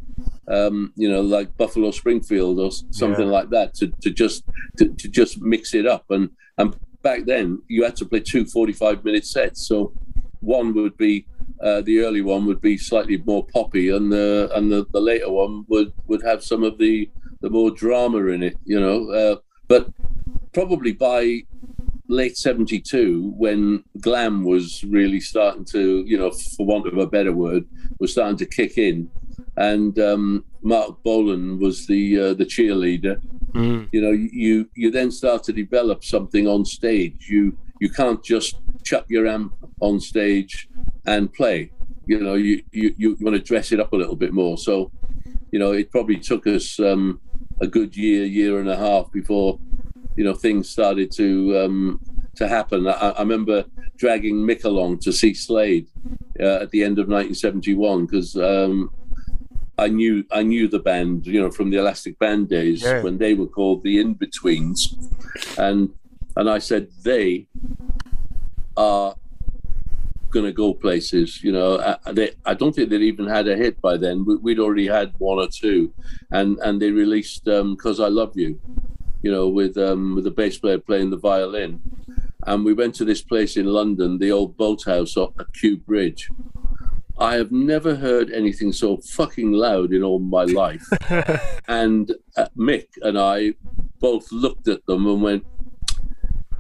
um, 0.49 0.93
you 0.97 1.11
know 1.11 1.21
like 1.21 1.57
buffalo 1.57 1.91
springfield 1.91 2.59
or 2.59 2.71
something 2.91 3.27
yeah. 3.27 3.33
like 3.33 3.51
that 3.51 3.75
to, 3.75 3.89
to 4.01 4.11
just 4.11 4.45
to, 4.77 4.89
to 4.95 5.09
just 5.09 5.41
mix 5.41 5.75
it 5.75 5.87
up 5.87 6.05
and 6.11 6.31
and 6.59 6.77
back 7.03 7.25
then 7.25 7.63
you 7.69 7.85
had 7.85 7.97
to 7.97 8.05
play 8.05 8.21
two 8.21 8.45
45 8.45 9.05
minute 9.05 9.27
sets 9.27 9.67
so 9.67 9.93
one 10.47 10.73
would 10.75 10.97
be 10.97 11.27
uh, 11.61 11.81
the 11.83 12.01
early 12.01 12.23
one 12.23 12.47
would 12.47 12.61
be 12.61 12.79
slightly 12.79 13.19
more 13.27 13.45
poppy, 13.47 13.91
and 13.91 14.13
the 14.13 14.51
and 14.55 14.71
the, 14.71 14.87
the 14.93 15.01
later 15.01 15.31
one 15.31 15.65
would 15.69 15.93
would 16.07 16.23
have 16.23 16.43
some 16.43 16.63
of 16.63 16.79
the 16.79 17.11
the 17.41 17.51
more 17.51 17.71
drama 17.71 18.19
in 18.27 18.43
it, 18.43 18.57
you 18.65 18.81
know. 18.81 19.11
Uh, 19.11 19.37
but 19.69 19.89
probably 20.53 20.93
by 20.93 21.43
late 22.09 22.37
72 22.37 23.35
when 23.37 23.83
glam 24.01 24.45
was 24.45 24.85
really 24.85 25.19
starting 25.19 25.65
to 25.65 26.05
you 26.07 26.17
know 26.17 26.31
for 26.57 26.65
want 26.65 26.87
of 26.87 26.97
a 26.99 27.07
better 27.07 27.33
word 27.33 27.65
was 27.99 28.13
starting 28.13 28.37
to 28.37 28.47
kick 28.47 28.79
in 28.79 29.11
and 29.57 29.99
um, 29.99 30.45
Marc 30.63 31.03
Bolan 31.03 31.59
was 31.59 31.85
the 31.89 32.21
uh, 32.21 32.35
the 32.35 32.45
cheerleader 32.45 33.21
mm. 33.53 33.89
you 33.91 34.01
know 34.01 34.13
you 34.13 34.69
you 34.77 34.93
then 34.93 35.11
start 35.11 35.43
to 35.45 35.53
develop 35.53 36.05
something 36.05 36.47
on 36.47 36.65
stage 36.65 37.27
you 37.29 37.59
you 37.81 37.91
can't 37.91 38.23
just 38.25 38.57
chuck 38.85 39.05
your 39.09 39.27
amp 39.27 39.55
on 39.81 40.01
stage 40.01 40.69
and 41.07 41.33
play. 41.33 41.71
You 42.07 42.21
know, 42.21 42.35
you, 42.35 42.63
you, 42.73 42.95
you 42.97 43.17
want 43.21 43.37
to 43.37 43.43
dress 43.43 43.73
it 43.73 43.81
up 43.81 43.93
a 43.93 43.97
little 43.97 44.17
bit 44.17 44.33
more. 44.33 44.57
So, 44.57 44.91
you 45.51 45.59
know, 45.59 45.73
it 45.73 45.91
probably 45.91 46.19
took 46.19 46.47
us 46.47 46.79
um, 46.79 47.21
a 47.61 47.67
good 47.67 47.97
year, 47.97 48.25
year 48.25 48.61
and 48.61 48.69
a 48.69 48.77
half 48.77 49.11
before, 49.13 49.59
you 50.17 50.25
know, 50.25 50.35
things 50.35 50.69
started 50.69 51.11
to 51.13 51.59
um, 51.59 52.01
to 52.37 52.49
happen. 52.49 52.87
I, 52.87 52.93
I, 52.93 53.21
remember 53.21 53.65
dragging 53.97 54.37
Mick 54.37 54.65
along 54.65 54.99
to 55.01 55.13
see 55.13 55.35
Slade 55.35 55.89
uh, 56.39 56.61
at 56.63 56.71
the 56.71 56.83
end 56.83 56.99
of 56.99 57.09
1971 57.09 58.07
because 58.07 58.37
um, 58.37 58.91
I 59.79 59.89
knew 59.89 60.25
I 60.31 60.43
knew 60.43 60.69
the 60.69 60.79
band, 60.79 61.27
you 61.27 61.41
know, 61.41 61.51
from 61.51 61.71
the 61.71 61.79
Elastic 61.79 62.19
Band 62.19 62.49
days 62.49 62.83
yeah. 62.83 63.03
when 63.03 63.19
they 63.19 63.35
were 63.35 63.47
called 63.47 63.83
the 63.83 63.99
'N 63.99 64.15
Betweens, 64.15 64.95
and 65.59 65.91
and 66.37 66.49
I 66.49 66.59
said 66.59 66.89
they 67.03 67.47
are 68.77 69.15
going 70.31 70.45
to 70.45 70.53
go 70.53 70.75
places. 70.75 71.43
You 71.43 71.53
know, 71.53 71.77
uh, 71.77 72.13
they, 72.13 72.33
I 72.45 72.55
don't 72.55 72.75
think 72.75 72.91
they'd 72.91 73.03
even 73.03 73.27
had 73.27 73.49
a 73.49 73.57
hit 73.57 73.81
by 73.81 73.97
then. 73.97 74.25
We'd 74.43 74.59
already 74.59 74.87
had 74.87 75.15
one 75.19 75.39
or 75.39 75.49
two, 75.49 75.93
and 76.31 76.59
and 76.59 76.81
they 76.81 76.91
released 76.91 77.45
"Coz 77.45 78.01
I 78.01 78.09
Luv 78.09 78.37
You," 78.37 78.61
you 79.23 79.33
know, 79.33 79.49
with 79.49 79.77
um, 79.79 80.15
with 80.15 80.25
the 80.25 80.31
bass 80.31 80.59
player 80.59 80.79
playing 80.79 81.11
the 81.11 81.19
violin. 81.19 81.81
And 82.47 82.65
we 82.65 82.75
went 82.75 82.95
to 82.97 83.05
this 83.05 83.23
place 83.23 83.57
in 83.57 83.67
London, 83.67 84.19
the 84.19 84.31
old 84.31 84.57
boathouse 84.57 85.17
at 85.17 85.53
Kew 85.53 85.79
Bridge, 85.79 86.31
I 87.19 87.37
have 87.37 87.51
never 87.51 87.95
heard 87.95 88.31
anything 88.31 88.73
so 88.73 88.99
fucking 88.99 89.53
loud 89.53 89.93
in 89.95 90.03
all 90.03 90.19
my 90.19 90.45
life. 90.45 90.87
and 91.69 92.13
uh, 92.37 92.49
Mick 92.57 92.89
and 93.01 93.19
I 93.19 93.55
both 94.01 94.31
looked 94.31 94.69
at 94.69 94.85
them 94.85 95.07
and 95.07 95.23
went, 95.23 95.45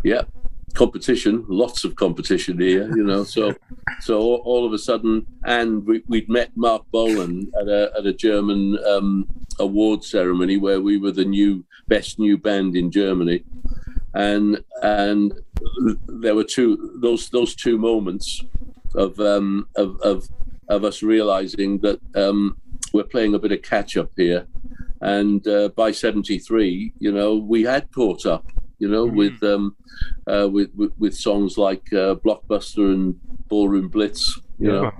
"Yeah, 0.06 0.22
competition, 0.74 1.44
lots 1.48 1.84
of 1.84 1.96
competition 1.96 2.60
here, 2.60 2.86
you 2.96 3.04
know." 3.04 3.24
So, 3.24 3.54
so 4.00 4.20
all, 4.20 4.64
of 4.66 4.72
a 4.72 4.78
sudden, 4.78 5.26
and 5.44 5.84
we, 5.86 6.02
we'd 6.06 6.28
met 6.28 6.50
Marc 6.54 6.82
Bolan 6.92 7.50
at 7.60 7.68
a 7.68 7.92
at 7.98 8.06
a 8.06 8.12
German 8.12 8.78
um, 8.86 9.26
award 9.58 10.04
ceremony 10.04 10.56
where 10.58 10.80
we 10.80 10.98
were 10.98 11.12
the 11.12 11.24
new 11.24 11.64
best 11.88 12.18
new 12.18 12.36
band 12.38 12.76
in 12.76 12.90
Germany, 12.90 13.44
and 14.14 14.62
and 14.82 15.32
there 16.06 16.34
were 16.34 16.44
two 16.44 16.98
those 17.02 17.28
those 17.30 17.54
two 17.54 17.78
moments 17.78 18.44
of 18.94 19.18
um, 19.20 19.68
of, 19.76 20.00
of 20.00 20.28
of 20.68 20.84
us 20.84 21.02
realizing 21.02 21.78
that 21.78 22.00
um, 22.14 22.56
we're 22.92 23.04
playing 23.04 23.34
a 23.34 23.38
bit 23.38 23.52
of 23.52 23.62
catch 23.62 23.96
up 23.96 24.10
here, 24.16 24.46
and 25.00 25.46
uh, 25.46 25.68
by 25.70 25.90
'73, 25.92 26.92
you 26.98 27.12
know, 27.12 27.36
we 27.36 27.62
had 27.62 27.92
caught 27.92 28.26
up, 28.26 28.44
you 28.78 28.88
know, 28.88 29.06
with, 29.06 29.42
um, 29.42 29.76
uh, 30.26 30.48
with 30.50 30.70
with 30.74 30.92
with 30.98 31.14
songs 31.14 31.56
like 31.56 31.92
uh, 31.92 32.14
Blockbuster 32.16 32.92
and 32.92 33.18
Ballroom 33.48 33.88
Blitz, 33.88 34.40
you 34.58 34.68
know. 34.68 34.92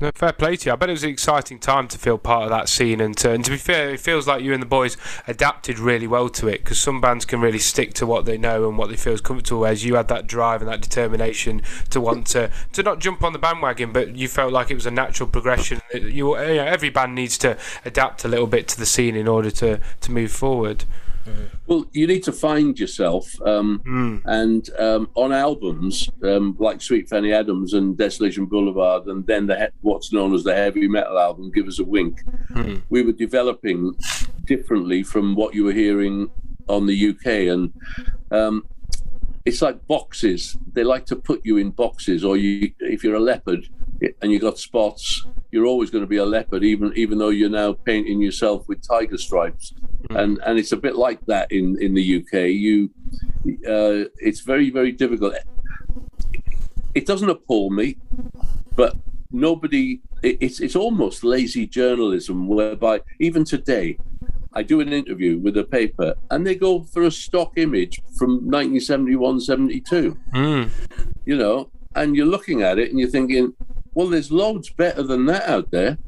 No, 0.00 0.10
fair 0.14 0.32
play 0.32 0.56
to 0.56 0.66
you. 0.66 0.72
I 0.72 0.76
bet 0.76 0.88
it 0.88 0.92
was 0.92 1.04
an 1.04 1.10
exciting 1.10 1.60
time 1.60 1.86
to 1.88 1.98
feel 1.98 2.18
part 2.18 2.44
of 2.44 2.50
that 2.50 2.68
scene, 2.68 3.00
and 3.00 3.16
to, 3.18 3.30
and 3.30 3.44
to 3.44 3.50
be 3.52 3.56
fair, 3.56 3.90
it 3.90 4.00
feels 4.00 4.26
like 4.26 4.42
you 4.42 4.52
and 4.52 4.60
the 4.60 4.66
boys 4.66 4.96
adapted 5.28 5.78
really 5.78 6.08
well 6.08 6.28
to 6.30 6.48
it. 6.48 6.64
Because 6.64 6.80
some 6.80 7.00
bands 7.00 7.24
can 7.24 7.40
really 7.40 7.60
stick 7.60 7.94
to 7.94 8.06
what 8.06 8.24
they 8.24 8.36
know 8.36 8.68
and 8.68 8.76
what 8.76 8.90
they 8.90 8.96
feel 8.96 9.12
is 9.12 9.20
comfortable. 9.20 9.60
Whereas 9.60 9.84
you 9.84 9.94
had 9.94 10.08
that 10.08 10.26
drive 10.26 10.62
and 10.62 10.70
that 10.70 10.80
determination 10.80 11.62
to 11.90 12.00
want 12.00 12.26
to 12.28 12.50
to 12.72 12.82
not 12.82 12.98
jump 12.98 13.22
on 13.22 13.32
the 13.32 13.38
bandwagon, 13.38 13.92
but 13.92 14.16
you 14.16 14.26
felt 14.26 14.52
like 14.52 14.70
it 14.70 14.74
was 14.74 14.86
a 14.86 14.90
natural 14.90 15.28
progression. 15.28 15.80
You, 15.94 16.38
you 16.38 16.56
know, 16.56 16.64
every 16.64 16.90
band 16.90 17.14
needs 17.14 17.38
to 17.38 17.56
adapt 17.84 18.24
a 18.24 18.28
little 18.28 18.48
bit 18.48 18.66
to 18.68 18.78
the 18.78 18.86
scene 18.86 19.14
in 19.14 19.28
order 19.28 19.50
to 19.52 19.80
to 20.00 20.12
move 20.12 20.32
forward. 20.32 20.84
Well, 21.66 21.86
you 21.92 22.06
need 22.06 22.22
to 22.24 22.32
find 22.32 22.78
yourself, 22.78 23.26
um, 23.42 24.20
and 24.26 24.68
um, 24.78 25.08
on 25.14 25.32
albums 25.32 26.08
um, 26.22 26.56
like 26.58 26.82
Sweet 26.82 27.08
Fanny 27.08 27.32
Adams 27.32 27.72
and 27.72 27.96
Desolation 27.96 28.46
Boulevard, 28.46 29.06
and 29.06 29.26
then 29.26 29.46
the 29.46 29.58
he- 29.58 29.66
what's 29.80 30.12
known 30.12 30.34
as 30.34 30.44
the 30.44 30.54
heavy 30.54 30.86
metal 30.88 31.18
album, 31.18 31.50
Give 31.50 31.66
Us 31.66 31.78
a 31.78 31.84
Wink, 31.84 32.20
we 32.90 33.02
were 33.02 33.12
developing 33.12 33.94
differently 34.44 35.02
from 35.02 35.34
what 35.34 35.54
you 35.54 35.64
were 35.64 35.72
hearing 35.72 36.30
on 36.68 36.86
the 36.86 37.08
UK, 37.10 37.26
and 37.52 37.72
um, 38.30 38.66
it's 39.44 39.62
like 39.62 39.86
boxes. 39.86 40.56
They 40.72 40.84
like 40.84 41.06
to 41.06 41.16
put 41.16 41.40
you 41.44 41.56
in 41.56 41.70
boxes, 41.70 42.24
or 42.24 42.36
you, 42.36 42.72
if 42.80 43.02
you're 43.04 43.14
a 43.16 43.20
leopard 43.20 43.68
and 44.22 44.32
you 44.32 44.38
got 44.38 44.58
spots, 44.58 45.26
you're 45.50 45.66
always 45.66 45.90
going 45.90 46.02
to 46.02 46.08
be 46.08 46.16
a 46.16 46.24
leopard, 46.24 46.64
even 46.64 46.92
even 46.96 47.18
though 47.18 47.30
you're 47.30 47.48
now 47.48 47.72
painting 47.72 48.20
yourself 48.20 48.66
with 48.68 48.86
tiger 48.86 49.18
stripes. 49.18 49.74
And 50.10 50.40
and 50.44 50.58
it's 50.58 50.72
a 50.72 50.76
bit 50.76 50.96
like 50.96 51.24
that 51.26 51.50
in 51.52 51.80
in 51.80 51.94
the 51.94 52.16
UK. 52.18 52.32
You, 52.50 52.90
uh, 53.66 54.10
it's 54.18 54.40
very 54.40 54.70
very 54.70 54.92
difficult. 54.92 55.34
It 56.94 57.06
doesn't 57.06 57.28
appall 57.28 57.70
me, 57.70 57.96
but 58.76 58.96
nobody. 59.30 60.00
It, 60.22 60.38
it's 60.40 60.60
it's 60.60 60.76
almost 60.76 61.24
lazy 61.24 61.66
journalism, 61.66 62.48
whereby 62.48 63.00
even 63.20 63.44
today. 63.44 63.98
I 64.56 64.62
do 64.62 64.78
an 64.78 64.92
interview 64.92 65.36
with 65.40 65.56
a 65.56 65.64
paper 65.64 66.14
and 66.30 66.46
they 66.46 66.54
go 66.54 66.84
for 66.84 67.02
a 67.02 67.10
stock 67.10 67.54
image 67.56 68.00
from 68.16 68.34
1971 68.48 69.40
72 69.40 70.16
you 71.24 71.36
know, 71.36 71.70
and 71.94 72.16
you're 72.16 72.26
looking 72.26 72.62
at 72.62 72.78
it 72.78 72.90
and 72.90 72.98
you're 72.98 73.08
thinking, 73.08 73.52
well, 73.94 74.08
there's 74.08 74.30
loads 74.32 74.70
better 74.70 75.02
than 75.02 75.26
that 75.26 75.48
out 75.48 75.70
there. 75.70 75.98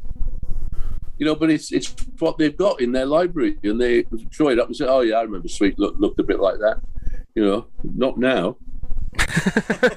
You 1.19 1.25
know, 1.27 1.35
but 1.35 1.51
it's 1.51 1.73
it's 1.73 1.95
what 2.19 2.37
they've 2.37 2.57
got 2.57 2.81
in 2.81 2.93
their 2.93 3.07
library, 3.07 3.59
and 3.63 3.81
they 3.81 4.05
throw 4.35 4.49
it 4.49 4.59
up 4.59 4.67
and 4.67 4.77
say, 4.77 4.85
"Oh 4.87 5.01
yeah, 5.01 5.17
I 5.17 5.23
remember 5.23 5.49
Sweet 5.49 5.79
look, 5.79 5.95
looked 5.99 6.21
a 6.21 6.23
bit 6.25 6.41
like 6.41 6.59
that." 6.59 6.81
You 7.35 7.45
know, 7.45 7.67
not 7.83 8.19
now. 8.19 8.57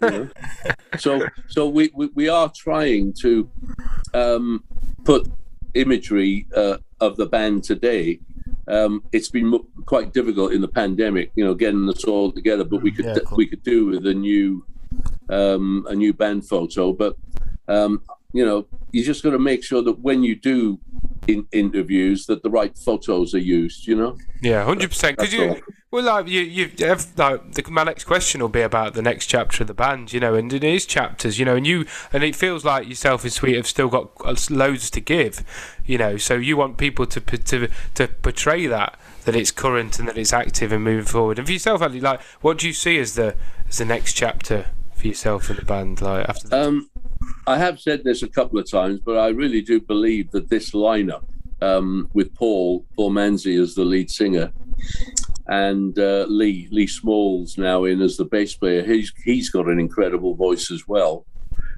You 0.02 0.10
know? 0.10 0.30
So, 0.98 1.28
so 1.48 1.68
we, 1.68 1.92
we 1.94 2.08
we 2.16 2.30
are 2.30 2.52
trying 2.56 3.14
to 3.22 3.50
um, 4.14 4.64
put 5.04 5.30
imagery 5.74 6.48
uh, 6.56 6.78
of 7.02 7.18
the 7.18 7.26
band 7.26 7.64
today. 7.64 8.20
Um, 8.68 9.04
it's 9.12 9.30
been 9.30 9.48
mo- 9.48 9.68
quite 9.86 10.14
difficult 10.14 10.54
in 10.54 10.62
the 10.62 10.68
pandemic, 10.68 11.32
you 11.36 11.44
know, 11.44 11.54
getting 11.54 11.88
us 11.90 12.04
all 12.06 12.32
together. 12.32 12.64
But 12.64 12.82
we 12.82 12.92
could 12.92 13.06
Yeah, 13.06 13.18
cool. 13.26 13.38
we 13.38 13.46
could 13.48 13.64
do 13.64 13.88
with 13.88 14.06
a 14.08 14.14
new 14.14 14.66
um, 15.30 15.86
a 15.90 15.96
new 15.96 16.14
band 16.14 16.48
photo. 16.48 16.94
But 16.94 17.16
um, 17.70 18.02
you 18.34 18.46
know, 18.46 18.68
you 18.92 19.04
just 19.04 19.24
got 19.24 19.32
to 19.32 19.40
make 19.40 19.64
sure 19.64 19.82
that 19.82 20.00
when 20.00 20.24
you 20.24 20.36
do 20.36 20.80
in 21.28 21.48
interviews, 21.52 22.26
that 22.26 22.44
the 22.44 22.50
right 22.50 22.78
photos 22.78 23.34
are 23.34 23.40
used. 23.40 23.88
You 23.88 23.96
know. 23.96 24.18
Yeah, 24.42 24.64
hundred 24.64 24.90
percent. 24.90 25.18
Because 25.18 25.34
you, 25.34 25.50
all. 25.50 25.60
well, 25.92 26.04
like 26.04 26.28
you, 26.28 26.42
you 26.42 26.72
have 26.80 27.18
like 27.18 27.54
the, 27.54 27.70
my 27.70 27.84
next 27.84 28.06
question 28.06 28.42
will 28.42 28.50
be 28.50 28.62
about 28.62 28.94
the 28.94 29.02
next 29.02 29.28
chapter 29.28 29.64
of 29.64 29.68
the 29.68 29.74
band, 29.74 30.14
you 30.14 30.20
know, 30.20 30.36
and 30.36 30.52
it 30.52 30.64
is 30.64 30.86
chapters, 30.86 31.40
you 31.40 31.46
know, 31.46 31.56
and 31.56 31.66
you, 31.66 31.86
and 32.14 32.24
it 32.24 32.36
feels 32.36 32.66
like 32.66 32.88
yourself 32.88 33.24
and 33.24 33.34
Sweet 33.34 33.56
have 33.56 33.68
still 33.68 33.90
got 33.90 34.50
loads 34.50 34.90
to 34.92 35.00
give, 35.00 35.44
you 35.86 35.98
know, 35.98 36.18
so 36.18 36.36
you 36.36 36.58
want 36.58 36.78
people 36.78 37.06
to 37.06 37.20
to 37.20 37.70
to 37.96 38.08
portray 38.08 38.68
that 38.68 39.00
that 39.26 39.36
it's 39.36 39.52
current 39.52 40.00
and 40.00 40.08
that 40.08 40.18
it's 40.18 40.34
active 40.34 40.72
and 40.72 40.84
moving 40.84 41.06
forward. 41.06 41.38
And 41.38 41.48
for 41.48 41.54
yourself, 41.54 41.82
Ali, 41.82 42.00
like, 42.00 42.22
what 42.42 42.58
do 42.58 42.68
you 42.68 42.74
see 42.74 42.98
as 43.00 43.16
the 43.16 43.36
as 43.68 43.78
the 43.78 43.86
next 43.86 44.14
chapter 44.14 44.68
for 44.96 45.08
yourself 45.08 45.50
and 45.50 45.60
the 45.60 45.66
band, 45.66 46.02
like 46.02 46.28
after 46.28 46.48
the 46.48 46.68
Um, 46.68 46.90
I 47.48 47.58
have 47.58 47.80
said 47.80 48.04
this 48.04 48.24
a 48.24 48.28
couple 48.28 48.60
of 48.60 48.70
times, 48.70 49.00
but 49.04 49.18
I 49.18 49.30
really 49.30 49.62
do 49.62 49.80
believe 49.80 50.32
that 50.32 50.50
this 50.50 50.72
lineup, 50.72 51.26
um, 51.62 52.10
with 52.14 52.34
Paul 52.36 52.86
Paul 52.96 53.12
Manzi 53.12 53.62
as 53.62 53.76
the 53.76 53.84
lead 53.84 54.10
singer, 54.10 54.52
and 55.48 55.98
uh, 55.98 56.26
Lee 56.30 56.68
Lee 56.72 56.88
Smalls 56.88 57.58
now 57.58 57.86
in 57.86 58.02
as 58.02 58.18
the 58.18 58.26
bass 58.26 58.56
player, 58.56 58.84
he's 58.84 59.12
he's 59.24 59.50
got 59.50 59.68
an 59.68 59.80
incredible 59.80 60.36
voice 60.36 60.72
as 60.72 60.88
well. 60.88 61.26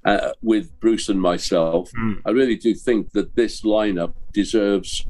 Uh, 0.03 0.31
with 0.41 0.79
Bruce 0.79 1.09
and 1.09 1.21
myself, 1.21 1.91
I 2.25 2.31
really 2.31 2.55
do 2.55 2.73
think 2.73 3.11
that 3.11 3.35
this 3.35 3.61
lineup 3.61 4.13
deserves 4.33 5.05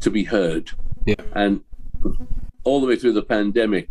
to 0.00 0.10
be 0.10 0.24
heard. 0.24 0.72
Yeah. 1.06 1.14
And 1.32 1.60
all 2.64 2.80
the 2.80 2.86
way 2.86 2.96
through 2.96 3.14
the 3.14 3.22
pandemic, 3.22 3.88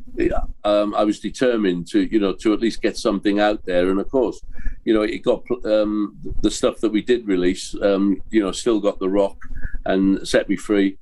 um, 0.64 0.94
I 0.94 1.04
was 1.04 1.20
determined 1.20 1.88
to, 1.88 2.02
you 2.02 2.20
know, 2.20 2.34
to 2.34 2.54
at 2.54 2.60
least 2.60 2.82
get 2.82 2.98
something 2.98 3.40
out 3.40 3.66
there. 3.66 3.90
And 3.90 4.00
of 4.00 4.10
course, 4.10 4.42
you 4.86 4.94
know, 4.94 5.02
it 5.02 5.20
got 5.20 5.44
um, 5.66 6.18
the 6.42 6.52
stuff 6.52 6.80
that 6.82 6.92
we 6.92 7.02
did 7.02 7.28
release, 7.28 7.76
um, 7.82 8.22
you 8.30 8.42
know, 8.42 8.52
still 8.52 8.80
got 8.80 9.00
the 9.00 9.10
rock 9.10 9.38
and 9.86 10.28
set 10.28 10.50
me 10.50 10.56
free. 10.56 10.98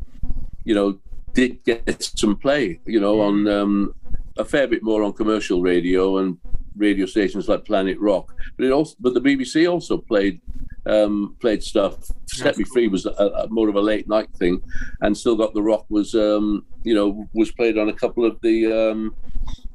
You 0.64 0.76
know, 0.76 1.00
did 1.34 1.64
get 1.64 2.02
some 2.16 2.36
play, 2.36 2.80
you 2.86 3.00
know, 3.00 3.22
on 3.22 3.48
um, 3.48 3.94
a 4.38 4.46
fair 4.46 4.68
bit 4.68 4.84
more 4.84 5.04
on 5.04 5.14
commercial 5.14 5.62
radio 5.62 6.18
and 6.20 6.38
radio 6.76 7.06
stations 7.06 7.50
like 7.50 7.66
Planet 7.66 8.00
Rock. 8.00 8.34
But 8.56 8.66
it 8.66 8.72
also, 8.72 8.96
but 9.00 9.14
the 9.14 9.22
BBC 9.22 9.70
also 9.70 9.98
played 9.98 10.40
um, 10.88 11.36
played 11.40 11.64
stuff. 11.64 11.98
Set 12.28 12.58
Me 12.58 12.64
Free 12.64 12.88
was 12.88 13.06
a, 13.06 13.10
a, 13.10 13.48
more 13.50 13.70
of 13.70 13.76
a 13.76 13.82
late 13.82 14.08
night 14.08 14.30
thing, 14.38 14.62
and 15.02 15.18
Still 15.18 15.36
Got 15.36 15.54
the 15.54 15.62
Rock 15.62 15.86
was 15.90 16.16
um, 16.16 16.66
you 16.84 16.96
know 16.96 17.28
was 17.34 17.52
played 17.52 17.78
on 17.78 17.90
a 17.90 17.94
couple 17.94 18.26
of 18.26 18.40
the 18.42 18.66
um, 18.72 19.16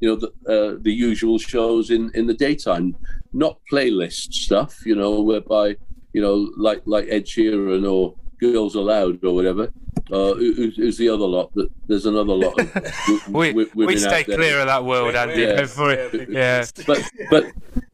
you 0.00 0.08
know 0.08 0.16
the 0.16 0.28
uh, 0.52 0.78
the 0.80 0.92
usual 0.92 1.38
shows 1.38 1.90
in 1.90 2.10
in 2.14 2.26
the 2.26 2.34
daytime, 2.34 2.96
not 3.32 3.58
playlist 3.70 4.32
stuff. 4.32 4.84
You 4.86 4.96
know 4.96 5.20
whereby 5.20 5.76
you 6.12 6.22
know 6.22 6.50
like 6.56 6.82
like 6.86 7.06
Ed 7.08 7.26
Sheeran 7.26 7.90
or 7.90 8.14
Girls 8.43 8.74
Aloud 8.74 9.22
or 9.24 9.34
whatever. 9.34 9.70
Uh, 10.11 10.34
who, 10.34 10.53
who's- 10.55 10.76
who's 10.76 10.99
the 10.99 11.09
other 11.09 11.24
lot? 11.36 11.55
That 11.55 11.68
there's 11.86 12.07
another 12.07 12.34
lot. 12.34 12.59
Of 12.59 12.72
w- 13.26 13.55
we 13.55 13.64
w- 13.64 13.86
we 13.86 13.97
stay 13.97 14.20
out 14.20 14.26
there. 14.26 14.36
clear 14.36 14.61
of 14.61 14.66
that 14.66 14.84
world, 14.84 15.14
Andy. 15.14 15.43
Yeah. 15.43 15.61
Before 15.62 15.93
it, 15.93 16.28
yeah. 16.28 16.64
But 16.86 17.01
but 17.30 17.45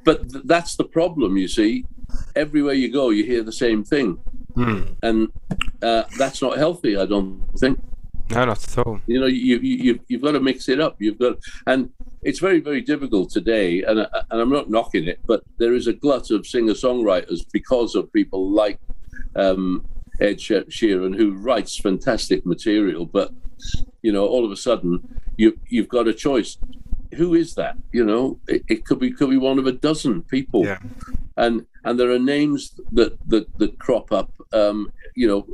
but 0.04 0.46
that's 0.48 0.76
the 0.76 0.84
problem. 0.84 1.36
You 1.36 1.48
see, 1.48 1.84
everywhere 2.34 2.74
you 2.74 2.90
go, 2.90 3.10
you 3.10 3.24
hear 3.24 3.42
the 3.42 3.52
same 3.52 3.84
thing, 3.84 4.18
Hmm. 4.54 4.80
and 5.02 5.28
uh, 5.82 6.04
that's 6.18 6.40
not 6.42 6.56
healthy. 6.58 6.96
I 6.96 7.06
don't 7.06 7.42
think. 7.58 7.78
No, 8.30 8.44
not 8.44 8.62
at 8.62 8.78
all. 8.86 9.00
You 9.06 9.20
know, 9.20 9.26
you, 9.26 9.58
you 9.58 9.76
you 9.86 10.00
you've 10.08 10.22
got 10.22 10.32
to 10.32 10.40
mix 10.40 10.68
it 10.68 10.80
up. 10.80 10.96
You've 10.98 11.18
got, 11.18 11.38
and 11.66 11.90
it's 12.22 12.40
very 12.40 12.60
very 12.60 12.80
difficult 12.80 13.30
today. 13.30 13.82
And 13.84 14.00
I- 14.00 14.22
and 14.30 14.40
I'm 14.40 14.50
not 14.58 14.68
knocking 14.70 15.06
it, 15.12 15.20
but 15.26 15.42
there 15.58 15.74
is 15.74 15.86
a 15.86 15.92
glut 15.92 16.30
of 16.30 16.46
singer 16.46 16.74
songwriters 16.74 17.40
because 17.52 17.94
of 17.94 18.12
people 18.12 18.50
like 18.50 18.78
um, 19.36 19.84
Ed 20.20 20.38
Sheeran 20.38 21.16
who 21.16 21.32
writes 21.32 21.76
fantastic 21.78 22.44
material. 22.44 23.06
But 23.06 23.32
you 24.02 24.12
know, 24.12 24.26
all 24.26 24.44
of 24.44 24.50
a 24.52 24.56
sudden, 24.56 25.20
you 25.36 25.58
you've 25.68 25.88
got 25.88 26.08
a 26.08 26.14
choice. 26.14 26.58
Who 27.14 27.34
is 27.34 27.54
that? 27.54 27.76
You 27.92 28.04
know, 28.04 28.38
it, 28.46 28.62
it 28.68 28.84
could 28.84 28.98
be 28.98 29.10
could 29.10 29.30
be 29.30 29.36
one 29.38 29.58
of 29.58 29.66
a 29.66 29.72
dozen 29.72 30.22
people 30.22 30.64
Yeah. 30.64 30.78
and 31.36 31.66
and 31.84 31.98
there 31.98 32.10
are 32.10 32.18
names 32.18 32.78
that 32.92 33.18
that, 33.28 33.46
that 33.58 33.78
crop 33.78 34.12
up 34.12 34.30
um 34.52 34.92
you 35.14 35.26
know 35.28 35.46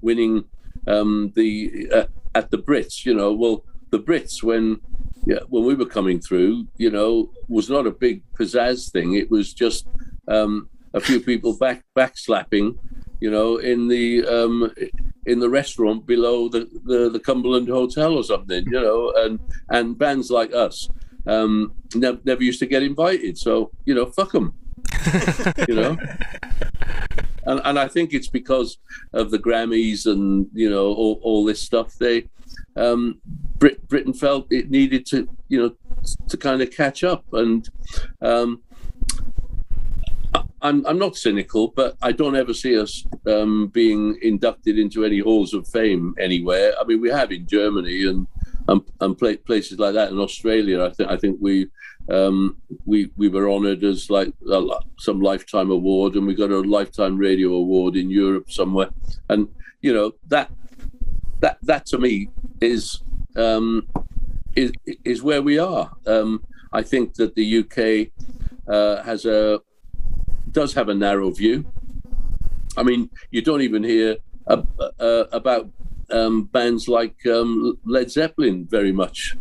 winning 0.00 0.44
um 0.86 1.32
the 1.34 1.88
uh, 1.92 2.06
at 2.34 2.50
the 2.50 2.58
brits 2.58 3.04
you 3.04 3.14
know 3.14 3.32
well 3.32 3.64
the 3.90 3.98
brits 3.98 4.42
when 4.42 4.80
yeah 5.26 5.38
when 5.48 5.64
we 5.64 5.74
were 5.74 5.86
coming 5.86 6.18
through 6.20 6.66
you 6.76 6.90
know 6.90 7.30
was 7.48 7.68
not 7.70 7.86
a 7.86 7.90
big 7.90 8.22
pizzazz 8.38 8.90
thing 8.90 9.14
it 9.14 9.30
was 9.30 9.52
just 9.52 9.86
um 10.28 10.68
a 10.94 11.00
few 11.00 11.20
people 11.20 11.56
back 11.56 11.84
backslapping, 11.96 12.76
you 13.20 13.30
know, 13.30 13.58
in 13.58 13.88
the 13.88 14.26
um, 14.26 14.72
in 15.26 15.38
the 15.38 15.48
restaurant 15.48 16.06
below 16.06 16.48
the, 16.48 16.68
the, 16.84 17.10
the 17.10 17.20
Cumberland 17.20 17.68
Hotel 17.68 18.14
or 18.14 18.24
something, 18.24 18.64
you 18.66 18.80
know, 18.80 19.12
and 19.16 19.38
and 19.68 19.98
bands 19.98 20.30
like 20.30 20.52
us 20.54 20.88
um, 21.26 21.74
never, 21.94 22.18
never 22.24 22.42
used 22.42 22.60
to 22.60 22.66
get 22.66 22.82
invited. 22.82 23.38
So 23.38 23.70
you 23.84 23.94
know, 23.94 24.06
fuck 24.06 24.32
them, 24.32 24.54
you 25.68 25.74
know. 25.74 25.96
And, 27.44 27.60
and 27.64 27.78
I 27.78 27.88
think 27.88 28.12
it's 28.12 28.28
because 28.28 28.78
of 29.12 29.30
the 29.30 29.38
Grammys 29.38 30.06
and 30.06 30.48
you 30.52 30.70
know 30.70 30.86
all, 30.86 31.20
all 31.22 31.44
this 31.44 31.62
stuff. 31.62 31.94
They 31.98 32.28
um, 32.76 33.20
Brit- 33.58 33.86
Britain 33.88 34.12
felt 34.12 34.46
it 34.50 34.70
needed 34.70 35.06
to 35.06 35.28
you 35.48 35.60
know 35.60 36.04
to 36.28 36.36
kind 36.36 36.62
of 36.62 36.70
catch 36.70 37.04
up 37.04 37.24
and. 37.32 37.68
Um, 38.22 38.62
I'm, 40.62 40.84
I'm 40.86 40.98
not 40.98 41.16
cynical, 41.16 41.68
but 41.68 41.96
I 42.02 42.12
don't 42.12 42.36
ever 42.36 42.52
see 42.52 42.78
us 42.78 43.04
um, 43.26 43.68
being 43.68 44.18
inducted 44.22 44.78
into 44.78 45.04
any 45.04 45.18
halls 45.18 45.54
of 45.54 45.66
fame 45.68 46.14
anywhere. 46.18 46.74
I 46.80 46.84
mean, 46.84 47.00
we 47.00 47.10
have 47.10 47.32
in 47.32 47.46
Germany 47.46 48.06
and 48.06 48.26
and, 48.68 48.82
and 49.00 49.18
places 49.18 49.78
like 49.78 49.94
that 49.94 50.10
in 50.10 50.18
Australia. 50.18 50.84
I 50.84 50.90
think 50.90 51.10
I 51.10 51.16
think 51.16 51.38
we 51.40 51.68
um, 52.08 52.56
we 52.84 53.10
we 53.16 53.28
were 53.28 53.50
honoured 53.50 53.84
as 53.84 54.10
like 54.10 54.32
some 54.98 55.20
lifetime 55.20 55.70
award, 55.70 56.14
and 56.14 56.26
we 56.26 56.34
got 56.34 56.50
a 56.50 56.60
lifetime 56.60 57.16
radio 57.16 57.52
award 57.54 57.96
in 57.96 58.10
Europe 58.10 58.50
somewhere. 58.50 58.90
And 59.28 59.48
you 59.80 59.92
know 59.92 60.12
that 60.28 60.50
that 61.40 61.58
that 61.62 61.86
to 61.86 61.98
me 61.98 62.28
is 62.60 63.02
um, 63.36 63.88
is 64.54 64.72
is 65.04 65.22
where 65.22 65.42
we 65.42 65.58
are. 65.58 65.90
Um, 66.06 66.44
I 66.72 66.82
think 66.82 67.14
that 67.14 67.34
the 67.34 67.58
UK 67.60 68.12
uh, 68.72 69.02
has 69.02 69.24
a 69.24 69.60
does 70.52 70.74
have 70.74 70.88
a 70.88 70.94
narrow 70.94 71.30
view. 71.30 71.64
I 72.76 72.82
mean, 72.82 73.10
you 73.30 73.42
don't 73.42 73.62
even 73.62 73.82
hear 73.82 74.16
uh, 74.46 74.62
about 75.32 75.70
um, 76.10 76.44
bands 76.44 76.88
like 76.88 77.14
um, 77.26 77.78
Led 77.84 78.10
Zeppelin 78.10 78.66
very 78.66 78.92
much, 78.92 79.36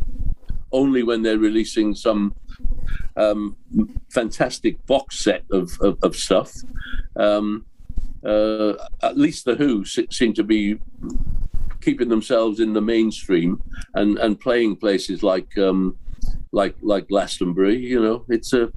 only 0.72 1.04
when 1.04 1.22
they're 1.22 1.38
releasing 1.38 1.96
some 1.96 2.36
um, 3.16 3.56
fantastic 4.10 4.84
box 4.86 5.20
set 5.20 5.44
of, 5.52 5.72
of, 5.82 5.98
of 6.04 6.16
stuff. 6.16 6.52
Um, 7.16 7.66
uh, 8.26 8.74
at 9.02 9.18
least 9.18 9.46
the 9.46 9.56
Who 9.56 9.86
seem 9.86 10.34
to 10.34 10.44
be 10.44 10.80
keeping 11.82 12.10
themselves 12.10 12.60
in 12.60 12.74
the 12.74 12.82
mainstream 12.82 13.62
and, 13.94 14.18
and 14.18 14.40
playing 14.40 14.76
places 14.76 15.24
like 15.24 15.58
um, 15.58 15.98
like 16.52 16.76
like 16.82 17.08
Glastonbury. 17.08 17.78
You 17.78 18.02
know, 18.02 18.26
it's 18.28 18.54
a 18.54 18.72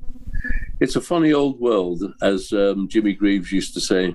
it's 0.81 0.97
a 0.97 1.01
funny 1.01 1.33
old 1.33 1.61
world, 1.61 2.03
as 2.23 2.53
um, 2.53 2.89
Jimmy 2.89 3.13
Greaves 3.13 3.53
used 3.53 3.75
to 3.75 3.81
say. 3.81 4.15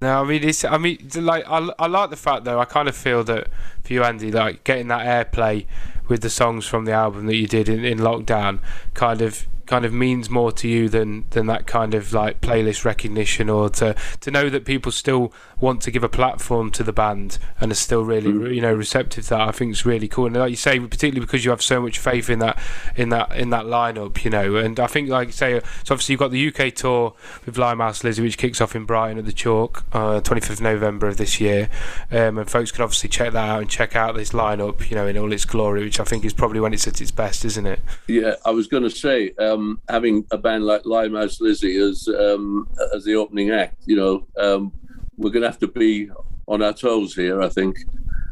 No, 0.00 0.20
I 0.20 0.24
mean 0.24 0.42
it's. 0.42 0.64
I 0.64 0.78
mean, 0.78 0.98
like 1.14 1.44
I, 1.48 1.68
I 1.78 1.86
like 1.86 2.10
the 2.10 2.16
fact 2.16 2.44
though. 2.44 2.58
I 2.58 2.64
kind 2.64 2.88
of 2.88 2.96
feel 2.96 3.22
that 3.24 3.48
for 3.84 3.92
you, 3.92 4.02
Andy, 4.02 4.32
like 4.32 4.64
getting 4.64 4.88
that 4.88 5.06
airplay 5.06 5.66
with 6.08 6.22
the 6.22 6.30
songs 6.30 6.66
from 6.66 6.84
the 6.86 6.92
album 6.92 7.26
that 7.26 7.36
you 7.36 7.46
did 7.46 7.68
in, 7.68 7.84
in 7.84 7.98
lockdown, 7.98 8.58
kind 8.94 9.22
of 9.22 9.46
kind 9.66 9.84
of 9.84 9.92
means 9.92 10.28
more 10.28 10.50
to 10.52 10.68
you 10.68 10.88
than 10.88 11.24
than 11.30 11.46
that 11.46 11.66
kind 11.66 11.94
of 11.94 12.12
like 12.12 12.40
playlist 12.40 12.84
recognition 12.84 13.48
or 13.48 13.70
to 13.70 13.94
to 14.20 14.30
know 14.30 14.50
that 14.50 14.64
people 14.64 14.90
still 14.90 15.32
want 15.62 15.80
to 15.82 15.90
give 15.90 16.02
a 16.02 16.08
platform 16.08 16.70
to 16.72 16.82
the 16.82 16.92
band 16.92 17.38
and 17.60 17.70
are 17.70 17.76
still 17.76 18.04
really 18.04 18.30
mm. 18.30 18.54
you 18.54 18.60
know 18.60 18.74
receptive 18.74 19.24
to 19.24 19.30
that 19.30 19.40
I 19.40 19.52
think 19.52 19.70
it's 19.70 19.86
really 19.86 20.08
cool. 20.08 20.26
And 20.26 20.36
like 20.36 20.50
you 20.50 20.56
say 20.56 20.78
particularly 20.80 21.20
because 21.20 21.44
you 21.44 21.50
have 21.50 21.62
so 21.62 21.80
much 21.80 21.98
faith 21.98 22.28
in 22.28 22.40
that 22.40 22.58
in 22.96 23.10
that 23.10 23.34
in 23.36 23.50
that 23.50 23.66
lineup 23.66 24.24
you 24.24 24.30
know 24.30 24.56
and 24.56 24.78
I 24.78 24.88
think 24.88 25.08
like 25.08 25.28
you 25.28 25.32
say 25.32 25.60
so 25.84 25.94
obviously 25.94 26.14
you've 26.14 26.20
got 26.20 26.32
the 26.32 26.48
UK 26.48 26.74
tour 26.74 27.14
with 27.46 27.56
Limehouse 27.56 28.04
Lizzy 28.04 28.22
which 28.22 28.36
kicks 28.36 28.60
off 28.60 28.74
in 28.74 28.84
Brighton 28.84 29.18
at 29.18 29.24
the 29.24 29.32
Chalk 29.32 29.84
uh, 29.92 30.20
25th 30.20 30.60
November 30.60 31.06
of 31.06 31.16
this 31.16 31.40
year. 31.40 31.70
Um, 32.10 32.38
and 32.38 32.50
folks 32.50 32.72
can 32.72 32.82
obviously 32.82 33.08
check 33.08 33.32
that 33.32 33.48
out 33.48 33.60
and 33.60 33.70
check 33.70 33.94
out 33.94 34.16
this 34.16 34.32
lineup 34.32 34.90
you 34.90 34.96
know 34.96 35.06
in 35.06 35.16
all 35.16 35.32
its 35.32 35.44
glory 35.44 35.84
which 35.84 36.00
I 36.00 36.04
think 36.04 36.24
is 36.24 36.32
probably 36.34 36.60
when 36.60 36.74
it's 36.74 36.86
at 36.88 37.00
its 37.00 37.12
best 37.12 37.44
isn't 37.44 37.66
it? 37.66 37.80
Yeah 38.08 38.34
I 38.44 38.50
was 38.50 38.66
going 38.66 38.82
to 38.82 38.90
say 38.90 39.32
um, 39.38 39.80
having 39.88 40.26
a 40.32 40.38
band 40.38 40.64
like 40.64 40.84
Limehouse 40.84 41.40
Lizzy 41.40 41.76
as 41.78 42.08
um, 42.08 42.68
as 42.94 43.04
the 43.04 43.14
opening 43.14 43.50
act, 43.50 43.76
you 43.86 43.96
know, 43.96 44.26
um, 44.38 44.72
we're 45.16 45.30
going 45.30 45.42
to 45.42 45.48
have 45.48 45.58
to 45.60 45.68
be 45.68 46.10
on 46.46 46.62
our 46.62 46.72
toes 46.72 47.14
here, 47.14 47.40
I 47.40 47.48
think, 47.48 47.76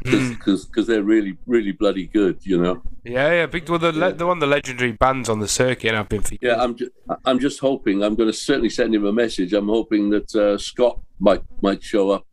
because 0.03 0.65
because 0.65 0.87
they're 0.87 1.03
really 1.03 1.37
really 1.45 1.71
bloody 1.71 2.07
good, 2.07 2.39
you 2.45 2.61
know. 2.61 2.81
Yeah, 3.03 3.31
yeah, 3.31 3.45
big. 3.45 3.69
Well, 3.69 3.79
the 3.79 3.93
yeah. 3.93 4.09
the 4.09 4.25
one 4.25 4.39
the 4.39 4.47
legendary 4.47 4.91
bands 4.91 5.29
on 5.29 5.39
the 5.39 5.47
circuit 5.47 5.89
and 5.89 5.97
I've 5.97 6.09
been. 6.09 6.21
For 6.21 6.35
yeah, 6.41 6.61
I'm 6.61 6.75
just, 6.75 6.91
I'm 7.25 7.39
just 7.39 7.59
hoping. 7.59 8.03
I'm 8.03 8.15
going 8.15 8.29
to 8.29 8.37
certainly 8.37 8.69
send 8.69 8.93
him 8.93 9.05
a 9.05 9.13
message. 9.13 9.53
I'm 9.53 9.67
hoping 9.67 10.09
that 10.11 10.35
uh, 10.35 10.57
Scott 10.57 10.99
might 11.19 11.43
might 11.61 11.83
show 11.83 12.11
up 12.11 12.25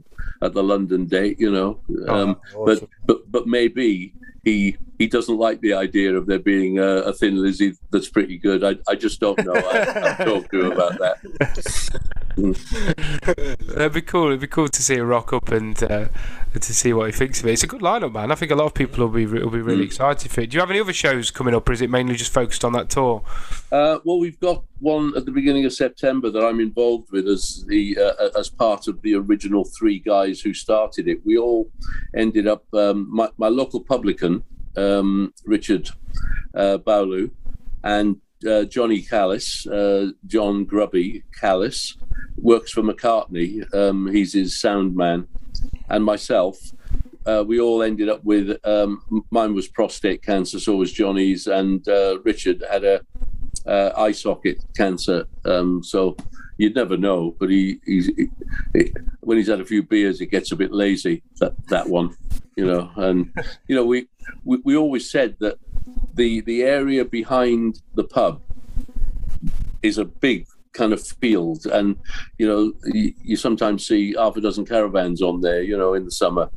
at 0.42 0.54
the 0.54 0.62
London 0.62 1.06
date, 1.06 1.38
you 1.38 1.50
know. 1.50 1.80
Oh, 2.06 2.14
um, 2.14 2.40
awesome. 2.54 2.88
But 3.06 3.06
but 3.06 3.32
but 3.32 3.46
maybe 3.46 4.14
he 4.44 4.76
he 4.98 5.06
doesn't 5.06 5.36
like 5.36 5.60
the 5.60 5.74
idea 5.74 6.14
of 6.14 6.26
there 6.26 6.40
being 6.40 6.78
a, 6.78 7.02
a 7.02 7.12
Thin 7.12 7.40
Lizzy 7.40 7.74
that's 7.90 8.08
pretty 8.08 8.36
good. 8.36 8.64
I, 8.64 8.76
I 8.88 8.96
just 8.96 9.20
don't 9.20 9.38
know. 9.44 9.54
I, 9.54 10.10
I've 10.10 10.18
talked 10.18 10.50
to 10.50 10.66
him 10.66 10.72
about 10.72 10.98
that. 10.98 11.18
That'd 13.76 13.92
be 13.92 14.02
cool. 14.02 14.26
It'd 14.26 14.40
be 14.40 14.48
cool 14.48 14.68
to 14.68 14.82
see 14.82 14.96
a 14.96 15.04
rock 15.04 15.32
up 15.32 15.50
and 15.50 15.80
uh, 15.84 16.06
to 16.52 16.74
see 16.74 16.92
what 16.92 17.06
he 17.06 17.12
thinks 17.12 17.40
of 17.40 17.46
it. 17.46 17.52
It's 17.52 17.62
a 17.62 17.68
good 17.68 17.80
lineup, 17.80 18.12
man. 18.12 18.32
I 18.32 18.34
think 18.34 18.50
a 18.50 18.56
lot 18.56 18.66
of 18.66 18.74
people 18.74 19.06
will 19.06 19.12
be 19.12 19.26
will 19.26 19.50
be 19.50 19.60
really 19.60 19.84
mm. 19.84 19.86
excited 19.86 20.30
for 20.32 20.40
it. 20.40 20.50
Do 20.50 20.56
you 20.56 20.60
have 20.60 20.70
any 20.70 20.80
other 20.80 20.92
shows 20.92 21.30
coming 21.30 21.54
up, 21.54 21.68
or 21.68 21.72
is 21.72 21.80
it 21.80 21.90
mainly 21.90 22.16
just 22.16 22.32
focused 22.32 22.64
on 22.64 22.72
that 22.72 22.90
tour? 22.90 23.22
Uh, 23.70 23.98
well, 24.04 24.18
we've 24.18 24.40
got 24.40 24.64
one 24.80 25.12
at 25.16 25.24
the 25.26 25.32
beginning 25.32 25.64
of 25.64 25.72
September 25.72 26.30
that 26.30 26.44
I'm 26.44 26.60
involved 26.60 27.12
with 27.12 27.28
as 27.28 27.64
the 27.68 27.96
uh, 27.98 28.38
as 28.38 28.48
part 28.48 28.88
of 28.88 29.00
the 29.02 29.14
original 29.14 29.64
three 29.64 30.00
guys 30.00 30.40
who 30.40 30.52
started 30.54 31.06
it. 31.06 31.24
We 31.24 31.38
all 31.38 31.70
ended 32.16 32.48
up. 32.48 32.64
Um, 32.74 33.08
my, 33.10 33.28
my 33.36 33.48
local 33.48 33.80
publican 33.80 34.42
um, 34.78 35.34
Richard 35.44 35.90
uh, 36.54 36.78
and 37.84 38.20
uh, 38.48 38.64
Johnny 38.64 39.02
Callis, 39.02 39.66
uh, 39.66 40.10
John 40.26 40.64
Grubby 40.64 41.24
Callis, 41.38 41.96
works 42.36 42.72
for 42.72 42.82
McCartney. 42.82 43.62
Um, 43.74 44.06
he's 44.06 44.32
his 44.32 44.60
sound 44.60 44.94
man, 44.94 45.26
and 45.88 46.04
myself. 46.04 46.56
Uh, 47.26 47.44
we 47.46 47.60
all 47.60 47.82
ended 47.82 48.08
up 48.08 48.24
with 48.24 48.56
um, 48.64 49.02
mine 49.30 49.52
was 49.54 49.68
prostate 49.68 50.22
cancer, 50.22 50.58
so 50.58 50.76
was 50.76 50.92
Johnny's, 50.92 51.46
and 51.46 51.86
uh, 51.86 52.18
Richard 52.24 52.64
had 52.70 52.84
a 52.84 53.02
uh, 53.66 53.90
eye 53.96 54.12
socket 54.12 54.64
cancer. 54.74 55.26
Um, 55.44 55.82
so 55.82 56.16
you'd 56.58 56.74
never 56.74 56.96
know, 56.96 57.34
but 57.38 57.48
he, 57.48 57.80
he's 57.86 58.06
he, 58.74 58.92
when 59.20 59.38
he's 59.38 59.48
had 59.48 59.60
a 59.60 59.64
few 59.64 59.82
beers, 59.82 60.18
he 60.18 60.26
gets 60.26 60.52
a 60.52 60.56
bit 60.56 60.72
lazy. 60.72 61.22
That 61.40 61.54
that 61.68 61.88
one, 61.88 62.16
you 62.56 62.66
know, 62.66 62.90
and 62.96 63.32
you 63.68 63.74
know 63.74 63.86
we 63.86 64.08
we, 64.44 64.58
we 64.64 64.76
always 64.76 65.10
said 65.10 65.36
that 65.40 65.58
the 66.14 66.40
the 66.42 66.62
area 66.62 67.04
behind 67.04 67.80
the 67.94 68.04
pub 68.04 68.42
is 69.82 69.96
a 69.96 70.04
big 70.04 70.46
kind 70.72 70.92
of 70.92 71.04
field 71.04 71.66
and 71.66 71.96
you 72.38 72.46
know 72.46 72.72
you, 72.84 73.12
you, 73.22 73.36
sometimes 73.36 73.86
see 73.86 74.14
half 74.16 74.36
a 74.36 74.40
dozen 74.40 74.64
caravans 74.64 75.22
on 75.22 75.40
there 75.40 75.62
you 75.62 75.76
know 75.76 75.94
in 75.94 76.04
the 76.04 76.10
summer 76.10 76.50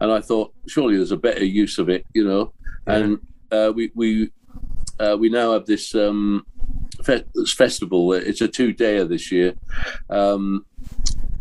and 0.00 0.10
i 0.12 0.20
thought 0.20 0.54
surely 0.66 0.96
there's 0.96 1.10
a 1.10 1.16
better 1.16 1.44
use 1.44 1.78
of 1.78 1.88
it 1.88 2.06
you 2.14 2.24
know 2.24 2.52
yeah. 2.86 2.96
and 2.96 3.18
uh, 3.50 3.72
we 3.74 3.90
we 3.94 4.30
uh, 5.00 5.16
we 5.18 5.28
now 5.28 5.52
have 5.52 5.66
this 5.66 5.94
um, 5.94 6.46
fe- 7.04 7.24
festival 7.46 8.12
it's 8.12 8.40
a 8.40 8.48
two-dayer 8.48 9.08
this 9.08 9.30
year 9.30 9.54
um, 10.10 10.64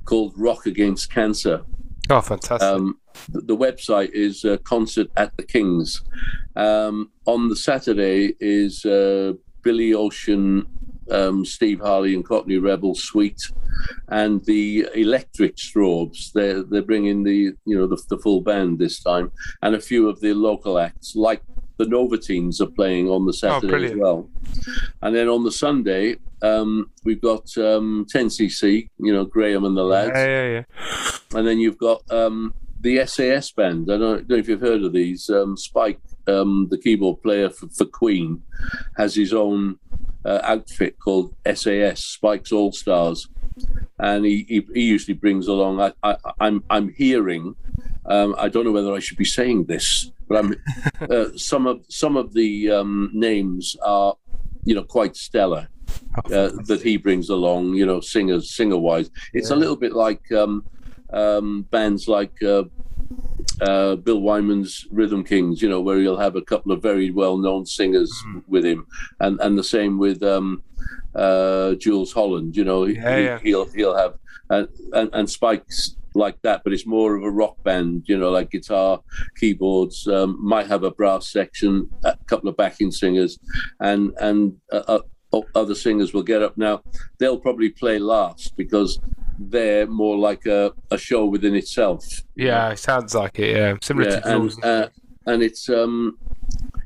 called 0.05 0.33
rock 0.37 0.65
against 0.65 1.11
cancer 1.11 1.63
oh 2.09 2.21
fantastic 2.21 2.61
um, 2.61 2.99
the, 3.31 3.41
the 3.41 3.57
website 3.57 4.11
is 4.13 4.45
uh, 4.45 4.57
Concert 4.63 5.09
at 5.17 5.35
the 5.37 5.43
Kings. 5.43 6.01
Um, 6.55 7.11
on 7.25 7.49
the 7.49 7.55
Saturday 7.55 8.35
is 8.39 8.85
uh, 8.85 9.33
Billy 9.61 9.93
Ocean, 9.93 10.65
um, 11.11 11.45
Steve 11.45 11.79
Harley, 11.79 12.13
and 12.13 12.25
Cockney 12.25 12.57
Rebel 12.57 12.95
Sweet, 12.95 13.41
and 14.09 14.43
the 14.45 14.87
Electric 14.95 15.57
Strawbs. 15.57 16.31
They're 16.33 16.63
they're 16.63 16.81
bringing 16.81 17.23
the 17.23 17.53
you 17.65 17.77
know 17.77 17.87
the, 17.87 18.01
the 18.09 18.17
full 18.17 18.41
band 18.41 18.79
this 18.79 19.01
time, 19.01 19.31
and 19.61 19.75
a 19.75 19.81
few 19.81 20.09
of 20.09 20.19
the 20.21 20.33
local 20.33 20.79
acts 20.79 21.15
like 21.15 21.41
the 21.79 21.85
Novatines 21.85 22.59
are 22.59 22.69
playing 22.69 23.07
on 23.07 23.25
the 23.25 23.29
oh, 23.29 23.31
Saturday 23.31 23.87
oh, 23.87 23.91
as 23.91 23.95
well. 23.95 24.29
And 25.01 25.15
then 25.15 25.29
on 25.29 25.45
the 25.45 25.51
Sunday, 25.51 26.17
um, 26.41 26.91
we've 27.05 27.21
got 27.21 27.57
um, 27.57 28.05
10cc, 28.13 28.89
you 28.99 29.13
know, 29.13 29.23
Graham 29.23 29.63
and 29.63 29.77
the 29.77 29.83
lads. 29.83 30.11
Yeah, 30.13 30.25
yeah, 30.27 30.49
yeah. 30.49 31.37
And 31.37 31.47
then 31.47 31.57
you've 31.57 31.77
got 31.77 32.03
um, 32.11 32.53
the 32.81 33.05
SAS 33.05 33.51
band. 33.51 33.89
I 33.89 33.97
don't, 33.97 34.29
know 34.29 34.35
if 34.35 34.49
you've 34.49 34.59
heard 34.59 34.83
of 34.83 34.91
these. 34.91 35.29
Um, 35.29 35.55
Spike, 35.55 36.01
um, 36.27 36.67
the 36.69 36.77
keyboard 36.77 37.23
player 37.23 37.49
for, 37.49 37.69
for, 37.69 37.85
Queen, 37.85 38.43
has 38.97 39.15
his 39.15 39.33
own 39.33 39.79
uh, 40.25 40.41
outfit 40.43 40.99
called 40.99 41.33
SAS, 41.55 42.03
Spike's 42.03 42.51
All 42.51 42.73
Stars, 42.73 43.29
and 43.99 44.25
he, 44.25 44.45
he, 44.49 44.67
he 44.73 44.81
usually 44.81 45.15
brings 45.15 45.47
along. 45.47 45.79
I, 45.79 45.93
I, 46.03 46.17
I'm 46.41 46.61
I'm 46.69 46.89
hearing. 46.89 47.55
Um, 48.05 48.35
I 48.37 48.49
don't 48.49 48.65
know 48.65 48.71
whether 48.71 48.93
I 48.93 48.99
should 48.99 49.17
be 49.17 49.25
saying 49.25 49.65
this, 49.65 50.11
but 50.27 50.37
I'm 50.37 50.55
uh, 51.09 51.25
some 51.35 51.67
of 51.67 51.85
some 51.89 52.17
of 52.17 52.33
the 52.33 52.71
um, 52.71 53.11
names 53.13 53.75
are 53.83 54.15
you 54.63 54.75
know, 54.75 54.83
quite 54.83 55.15
stellar 55.15 55.67
uh, 56.25 56.51
that 56.65 56.81
he 56.83 56.97
brings 56.97 57.29
along. 57.29 57.73
You 57.73 57.85
know, 57.85 57.99
singers, 58.01 58.55
singer 58.55 58.77
wise, 58.77 59.09
it's 59.33 59.51
a 59.51 59.55
little 59.55 59.75
bit 59.75 59.93
like 59.93 60.31
um, 60.31 60.65
um, 61.11 61.63
bands 61.71 62.07
like. 62.07 62.41
Uh, 62.43 62.63
uh, 63.61 63.95
Bill 63.95 64.21
Wyman's 64.21 64.87
Rhythm 64.91 65.23
Kings, 65.23 65.61
you 65.61 65.67
know, 65.67 65.81
where 65.81 65.99
he'll 65.99 66.17
have 66.17 66.35
a 66.35 66.41
couple 66.41 66.71
of 66.71 66.81
very 66.81 67.11
well-known 67.11 67.65
singers 67.65 68.11
with 68.47 68.63
him, 68.63 68.85
and 69.19 69.39
and 69.41 69.57
the 69.57 69.63
same 69.63 69.97
with 69.97 70.21
um, 70.23 70.61
uh, 71.15 71.73
Jools 71.75 72.13
Holland. 72.13 72.55
You 72.55 72.63
know, 72.63 72.85
Yeah, 72.85 73.17
he, 73.17 73.23
yeah. 73.23 73.39
he'll 73.39 73.65
he'll 73.71 73.97
have 73.97 74.13
and, 74.49 74.67
and 74.93 75.09
and 75.13 75.29
Spike's 75.29 75.95
like 76.15 76.41
that, 76.41 76.61
but 76.63 76.73
it's 76.73 76.85
more 76.85 77.15
of 77.15 77.23
a 77.23 77.31
rock 77.31 77.61
band. 77.63 78.03
You 78.07 78.17
know, 78.17 78.31
like 78.31 78.51
guitar, 78.51 79.01
keyboards, 79.37 80.07
um, 80.07 80.37
might 80.43 80.67
have 80.67 80.83
a 80.83 80.91
brass 80.91 81.31
section, 81.31 81.89
a 82.03 82.17
couple 82.27 82.49
of 82.49 82.57
backing 82.57 82.91
singers, 82.91 83.37
and 83.79 84.13
and 84.19 84.57
uh, 84.71 84.99
uh, 85.33 85.41
other 85.55 85.75
singers 85.75 86.13
will 86.13 86.23
get 86.23 86.41
up. 86.41 86.57
Now 86.57 86.81
they'll 87.17 87.39
probably 87.39 87.69
play 87.69 87.99
last 87.99 88.55
because 88.57 88.99
they're 89.39 89.87
more 89.87 90.17
like 90.17 90.45
a, 90.45 90.73
a 90.91 90.97
show 90.97 91.25
within 91.25 91.55
itself. 91.55 92.05
Yeah, 92.35 92.71
it 92.71 92.79
sounds 92.79 93.15
like 93.15 93.39
it. 93.39 93.55
Yeah, 93.55 93.75
similar 93.81 94.09
Yeah, 94.09 94.19
to 94.19 94.35
and 94.35 94.63
uh, 94.63 94.89
and 95.25 95.43
it's 95.43 95.69
um 95.69 96.17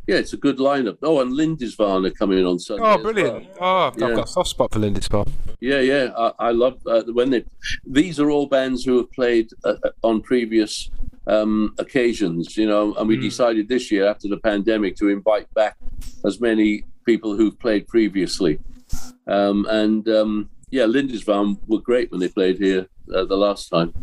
yeah, 0.07 0.17
it's 0.17 0.33
a 0.33 0.37
good 0.37 0.57
lineup. 0.57 0.97
Oh, 1.01 1.21
and 1.21 1.31
Lindisfarne 1.31 2.05
are 2.05 2.11
coming 2.11 2.45
on 2.45 2.59
Sunday. 2.59 2.83
oh, 2.85 2.97
brilliant! 2.97 3.47
well. 3.59 3.59
Oh, 3.61 3.87
I've 3.87 3.97
got 3.97 4.23
a 4.23 4.27
soft 4.27 4.49
spot 4.49 4.73
for 4.73 4.79
Lindisfarne. 4.79 5.31
Yeah, 5.59 5.79
yeah, 5.79 6.11
I, 6.17 6.31
I 6.39 6.51
love 6.51 6.79
uh, 6.85 7.03
when 7.13 7.29
they. 7.29 7.45
These 7.85 8.19
are 8.19 8.29
all 8.29 8.47
bands 8.47 8.83
who 8.83 8.97
have 8.97 9.11
played 9.11 9.49
uh, 9.63 9.75
uh, 9.83 9.89
on 10.01 10.21
previous 10.21 10.89
um, 11.27 11.73
occasions, 11.77 12.57
you 12.57 12.67
know, 12.67 12.93
and 12.95 13.07
we 13.07 13.17
decided 13.17 13.69
this 13.69 13.91
year 13.91 14.07
after 14.07 14.27
the 14.27 14.37
pandemic 14.37 14.97
to 14.97 15.09
invite 15.09 15.51
back 15.53 15.77
as 16.25 16.41
many 16.41 16.83
people 17.05 17.35
who've 17.35 17.57
played 17.59 17.87
previously. 17.87 18.59
Um, 19.27 19.65
and 19.69 20.07
um, 20.09 20.49
yeah, 20.69 20.85
Lindisfarne 20.85 21.57
were 21.67 21.79
great 21.79 22.11
when 22.11 22.19
they 22.19 22.27
played 22.27 22.57
here 22.57 22.87
uh, 23.13 23.23
the 23.25 23.37
last 23.37 23.69
time. 23.69 23.93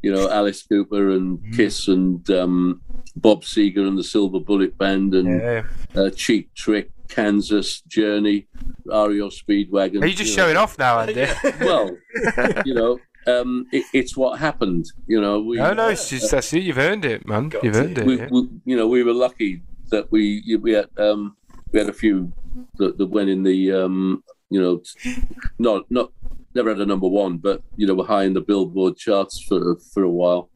you 0.02 0.12
know, 0.14 0.30
Alice 0.32 0.64
Cooper 0.64 1.12
and 1.12 1.40
Kiss 1.56 1.90
and 1.90 2.28
um, 2.32 2.82
Bob 3.18 3.44
Seger 3.44 3.86
and 3.88 3.98
the 3.98 4.04
Silver 4.04 4.40
Bullet 4.40 4.78
Band 4.78 5.14
and 5.16 5.42
Yeah. 5.42 5.64
uh, 5.96 6.10
Cheap 6.12 6.54
Trick, 6.56 6.92
Kansas, 7.16 7.82
Journey, 7.82 8.48
REO 8.86 9.30
Speedwagon. 9.30 10.04
Are 10.04 10.06
you 10.06 10.14
just 10.14 10.32
you 10.32 10.38
know. 10.38 10.44
showing 10.44 10.58
off 10.58 10.78
now, 10.78 11.00
Andy? 11.00 11.28
Well, 11.62 11.96
you 12.66 12.74
know, 12.74 13.00
um, 13.26 13.68
it, 13.72 13.86
it's 13.94 14.18
what 14.18 14.38
happened. 14.38 14.86
You 15.08 15.22
know, 15.22 15.40
we, 15.40 15.56
No, 15.56 15.74
no, 15.74 15.88
it's 15.88 16.10
just 16.10 16.30
that's 16.30 16.52
it. 16.54 16.64
You've 16.64 16.78
earned 16.78 17.06
it, 17.06 17.26
man. 17.26 17.52
You've 17.64 17.74
to. 17.74 17.80
earned 17.80 17.98
it. 18.00 18.06
we, 18.06 18.18
yeah. 18.18 18.28
we, 18.30 18.50
you 18.66 18.76
know, 18.76 18.88
we 18.88 19.04
were 19.04 19.14
lucky 19.14 19.62
that 19.92 20.12
we 20.12 20.44
we 20.62 20.74
had 20.74 20.90
um, 20.98 21.38
we 21.72 21.80
had 21.80 21.88
a 21.88 21.94
few 21.94 22.34
that, 22.78 22.98
that 22.98 23.08
went 23.08 23.30
in 23.30 23.44
the 23.44 23.72
um, 23.72 24.22
you 24.50 24.62
know, 24.62 24.82
not 25.58 25.90
not 25.90 26.12
never 26.56 26.70
had 26.70 26.80
a 26.80 26.86
number 26.86 27.08
one, 27.08 27.38
but 27.38 27.62
you 27.76 27.86
know, 27.86 27.94
were 27.94 28.06
high 28.06 28.24
in 28.24 28.34
the 28.34 28.42
Billboard 28.42 28.98
charts 28.98 29.44
for 29.48 29.78
for 29.94 30.04
a 30.04 30.10
while, 30.10 30.50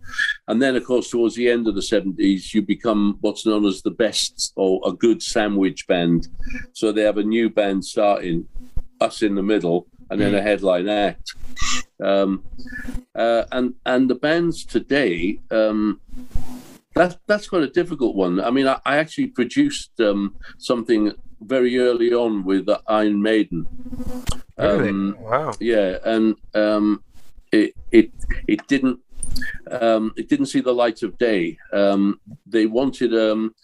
and 0.47 0.61
then 0.61 0.75
of 0.75 0.85
course 0.85 1.09
towards 1.09 1.35
the 1.35 1.49
end 1.49 1.67
of 1.67 1.75
the 1.75 1.81
seventies, 1.81 2.53
you 2.53 2.61
become 2.61 3.17
what's 3.21 3.45
known 3.45 3.65
as 3.65 3.81
the 3.81 3.91
best 3.91 4.53
or 4.55 4.81
a 4.85 4.93
good 4.93 5.21
sandwich 5.21 5.85
band. 5.87 6.27
So 6.73 6.91
they 6.91 7.03
have 7.03 7.17
a 7.17 7.23
new 7.23 7.49
band 7.49 7.85
starting, 7.85 8.47
us 9.01 9.21
in 9.21 9.35
the 9.35 9.43
middle, 9.43 9.87
and 10.09 10.19
then 10.19 10.33
a 10.35 10.41
headline 10.41 10.89
act. 10.89 11.35
Um, 12.03 12.43
uh, 13.15 13.43
and 13.51 13.75
and 13.85 14.09
the 14.09 14.15
bands 14.15 14.65
today, 14.65 15.39
um, 15.51 15.99
that's 16.99 17.17
that's 17.27 17.47
quite 17.47 17.63
a 17.63 17.69
difficult 17.69 18.15
one. 18.15 18.41
I 18.41 18.51
mean, 18.51 18.67
I, 18.67 18.77
I 18.85 18.97
actually 18.97 19.27
produced 19.27 19.91
um, 20.01 20.35
something 20.57 21.13
very 21.39 21.79
early 21.79 22.13
on 22.13 22.43
with 22.43 22.67
Iron 22.87 23.21
Maiden. 23.21 23.65
Really? 24.57 24.89
Um, 24.89 25.17
wow. 25.21 25.53
yeah, 25.61 25.97
and 26.03 26.35
um, 26.53 27.01
it 27.53 27.73
it 27.91 28.11
it 28.49 28.67
didn't 28.67 28.99
um, 29.71 30.11
it 30.17 30.27
didn't 30.27 30.47
see 30.47 30.59
the 30.59 30.73
light 30.73 31.01
of 31.01 31.17
day. 31.17 31.57
Um, 31.71 32.19
they 32.45 32.65
wanted 32.65 33.13
um, 33.13 33.55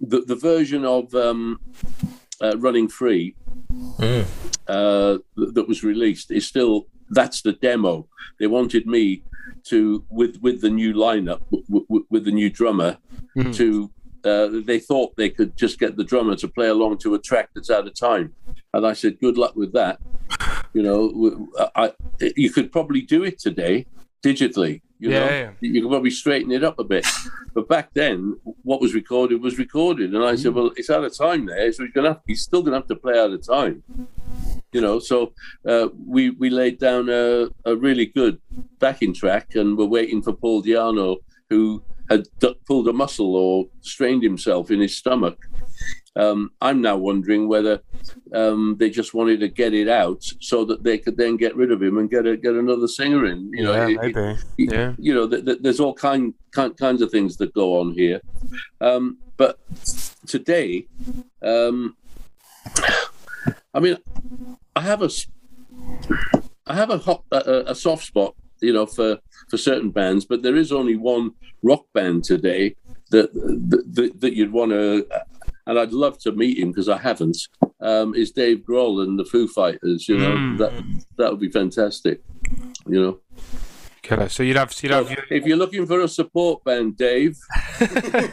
the 0.00 0.22
the 0.22 0.36
version 0.36 0.84
of 0.84 1.14
um, 1.14 1.60
uh, 2.40 2.58
Running 2.58 2.88
Free 2.88 3.36
uh, 4.66 5.18
that 5.36 5.64
was 5.68 5.84
released 5.84 6.32
is 6.32 6.48
still 6.48 6.88
that's 7.10 7.42
the 7.42 7.52
demo. 7.52 8.08
They 8.40 8.48
wanted 8.48 8.88
me 8.88 9.22
to 9.64 10.04
with 10.10 10.38
with 10.42 10.60
the 10.60 10.70
new 10.70 10.92
lineup 10.94 11.40
w- 11.50 11.84
w- 11.88 12.06
with 12.10 12.24
the 12.24 12.32
new 12.32 12.50
drummer 12.50 12.98
Mhm. 13.36 13.54
to. 13.56 13.90
Uh, 14.24 14.48
they 14.64 14.78
thought 14.78 15.16
they 15.16 15.28
could 15.28 15.56
just 15.56 15.80
get 15.80 15.96
the 15.96 16.04
drummer 16.04 16.36
to 16.36 16.46
play 16.46 16.68
along 16.68 16.96
to 16.96 17.12
a 17.14 17.18
track 17.18 17.48
that's 17.56 17.70
out 17.70 17.88
of 17.88 17.94
time, 17.94 18.32
and 18.72 18.86
I 18.86 18.92
said, 18.92 19.18
"Good 19.18 19.36
luck 19.36 19.56
with 19.56 19.72
that." 19.72 19.98
You 20.74 20.82
know, 20.82 21.48
I, 21.76 21.92
you 22.34 22.48
could 22.50 22.72
probably 22.72 23.02
do 23.02 23.24
it 23.24 23.38
today 23.38 23.84
digitally. 24.24 24.80
You 24.98 25.10
Yeah, 25.10 25.18
know, 25.20 25.30
yeah. 25.30 25.50
you 25.60 25.82
could 25.82 25.90
probably 25.90 26.08
straighten 26.10 26.50
it 26.50 26.64
up 26.64 26.78
a 26.78 26.84
bit. 26.84 27.04
But 27.52 27.68
back 27.68 27.92
then, 27.92 28.38
what 28.62 28.80
was 28.80 28.94
recorded 28.94 29.42
was 29.42 29.58
recorded, 29.58 30.14
and 30.14 30.24
I 30.24 30.34
said, 30.36 30.54
"Well, 30.54 30.70
it's 30.76 30.88
out 30.88 31.04
of 31.04 31.14
time 31.14 31.44
there, 31.44 31.70
so 31.72 31.82
he's 31.84 31.92
gonna 31.92 32.08
have, 32.14 32.20
he's 32.26 32.40
still 32.40 32.62
gonna 32.62 32.76
have 32.76 32.86
to 32.86 32.96
play 32.96 33.18
out 33.18 33.32
of 33.32 33.46
time." 33.46 33.82
You 34.72 34.80
know, 34.80 34.98
so 34.98 35.32
uh, 35.68 35.88
we 36.06 36.30
we 36.30 36.48
laid 36.48 36.78
down 36.78 37.08
a, 37.10 37.48
a 37.66 37.76
really 37.76 38.06
good 38.06 38.40
backing 38.78 39.12
track, 39.12 39.54
and 39.54 39.76
we're 39.76 39.84
waiting 39.84 40.22
for 40.22 40.32
Paul 40.32 40.62
Di'Anno, 40.62 41.18
who 41.50 41.82
had 42.08 42.26
d- 42.40 42.54
pulled 42.66 42.88
a 42.88 42.92
muscle 42.92 43.36
or 43.36 43.66
strained 43.82 44.22
himself 44.22 44.70
in 44.70 44.80
his 44.80 44.96
stomach. 44.96 45.36
Um, 46.16 46.50
I'm 46.60 46.80
now 46.82 46.96
wondering 46.96 47.48
whether 47.48 47.80
um, 48.34 48.76
they 48.78 48.88
just 48.90 49.12
wanted 49.14 49.40
to 49.40 49.48
get 49.48 49.72
it 49.74 49.88
out 49.88 50.22
so 50.40 50.64
that 50.66 50.82
they 50.82 50.96
could 50.98 51.16
then 51.18 51.36
get 51.36 51.54
rid 51.56 51.70
of 51.72 51.82
him 51.82 51.96
and 51.98 52.10
get 52.10 52.26
a, 52.26 52.36
get 52.36 52.54
another 52.54 52.88
singer 52.88 53.26
in. 53.26 53.50
You 53.52 53.64
know, 53.64 53.72
yeah, 53.74 53.88
it- 53.88 54.00
maybe. 54.00 54.20
y- 54.20 54.36
Yeah. 54.58 54.94
you 54.98 55.14
know, 55.14 55.28
th- 55.28 55.44
th- 55.44 55.58
there's 55.60 55.80
all 55.80 55.94
kind, 55.94 56.32
kind 56.50 56.74
kinds 56.76 57.02
of 57.02 57.10
things 57.10 57.36
that 57.38 57.52
go 57.54 57.78
on 57.78 57.92
here. 57.92 58.20
Um, 58.80 59.18
but 59.36 59.58
today, 60.26 60.86
um, 61.42 61.96
I 63.74 63.80
mean, 63.80 63.96
I 64.74 64.80
have 64.80 65.02
a, 65.02 65.10
I 66.66 66.74
have 66.74 66.90
a, 66.90 66.98
hot, 66.98 67.24
a, 67.30 67.70
a 67.72 67.74
soft 67.74 68.04
spot, 68.04 68.34
you 68.60 68.72
know, 68.72 68.86
for 68.86 69.18
for 69.48 69.56
certain 69.58 69.90
bands, 69.90 70.24
but 70.24 70.42
there 70.42 70.56
is 70.56 70.72
only 70.72 70.96
one 70.96 71.32
rock 71.62 71.84
band 71.92 72.24
today 72.24 72.76
that 73.10 73.32
that, 73.34 74.12
that 74.20 74.34
you'd 74.34 74.52
want 74.52 74.70
to, 74.72 75.06
and 75.66 75.78
I'd 75.78 75.92
love 75.92 76.18
to 76.20 76.32
meet 76.32 76.58
him 76.58 76.70
because 76.70 76.88
I 76.88 76.98
haven't. 76.98 77.36
Um, 77.80 78.14
is 78.14 78.30
Dave 78.30 78.58
Grohl 78.58 79.02
and 79.02 79.18
the 79.18 79.24
Foo 79.24 79.48
Fighters? 79.48 80.08
You 80.08 80.18
know, 80.18 80.30
Mm. 80.36 80.58
that 80.58 80.72
that 81.18 81.30
would 81.30 81.40
be 81.40 81.50
fantastic. 81.50 82.22
You 82.88 83.02
know. 83.02 83.20
Killer. 84.02 84.28
So 84.28 84.42
you'd 84.42 84.56
have, 84.56 84.70
you'd 84.82 84.90
So 84.92 85.04
have 85.04 85.10
your, 85.10 85.24
if 85.30 85.46
you're 85.46 85.56
looking 85.56 85.86
for 85.86 86.00
a 86.00 86.08
support 86.08 86.64
band, 86.64 86.96
Dave, 86.96 87.38
I 87.80 88.28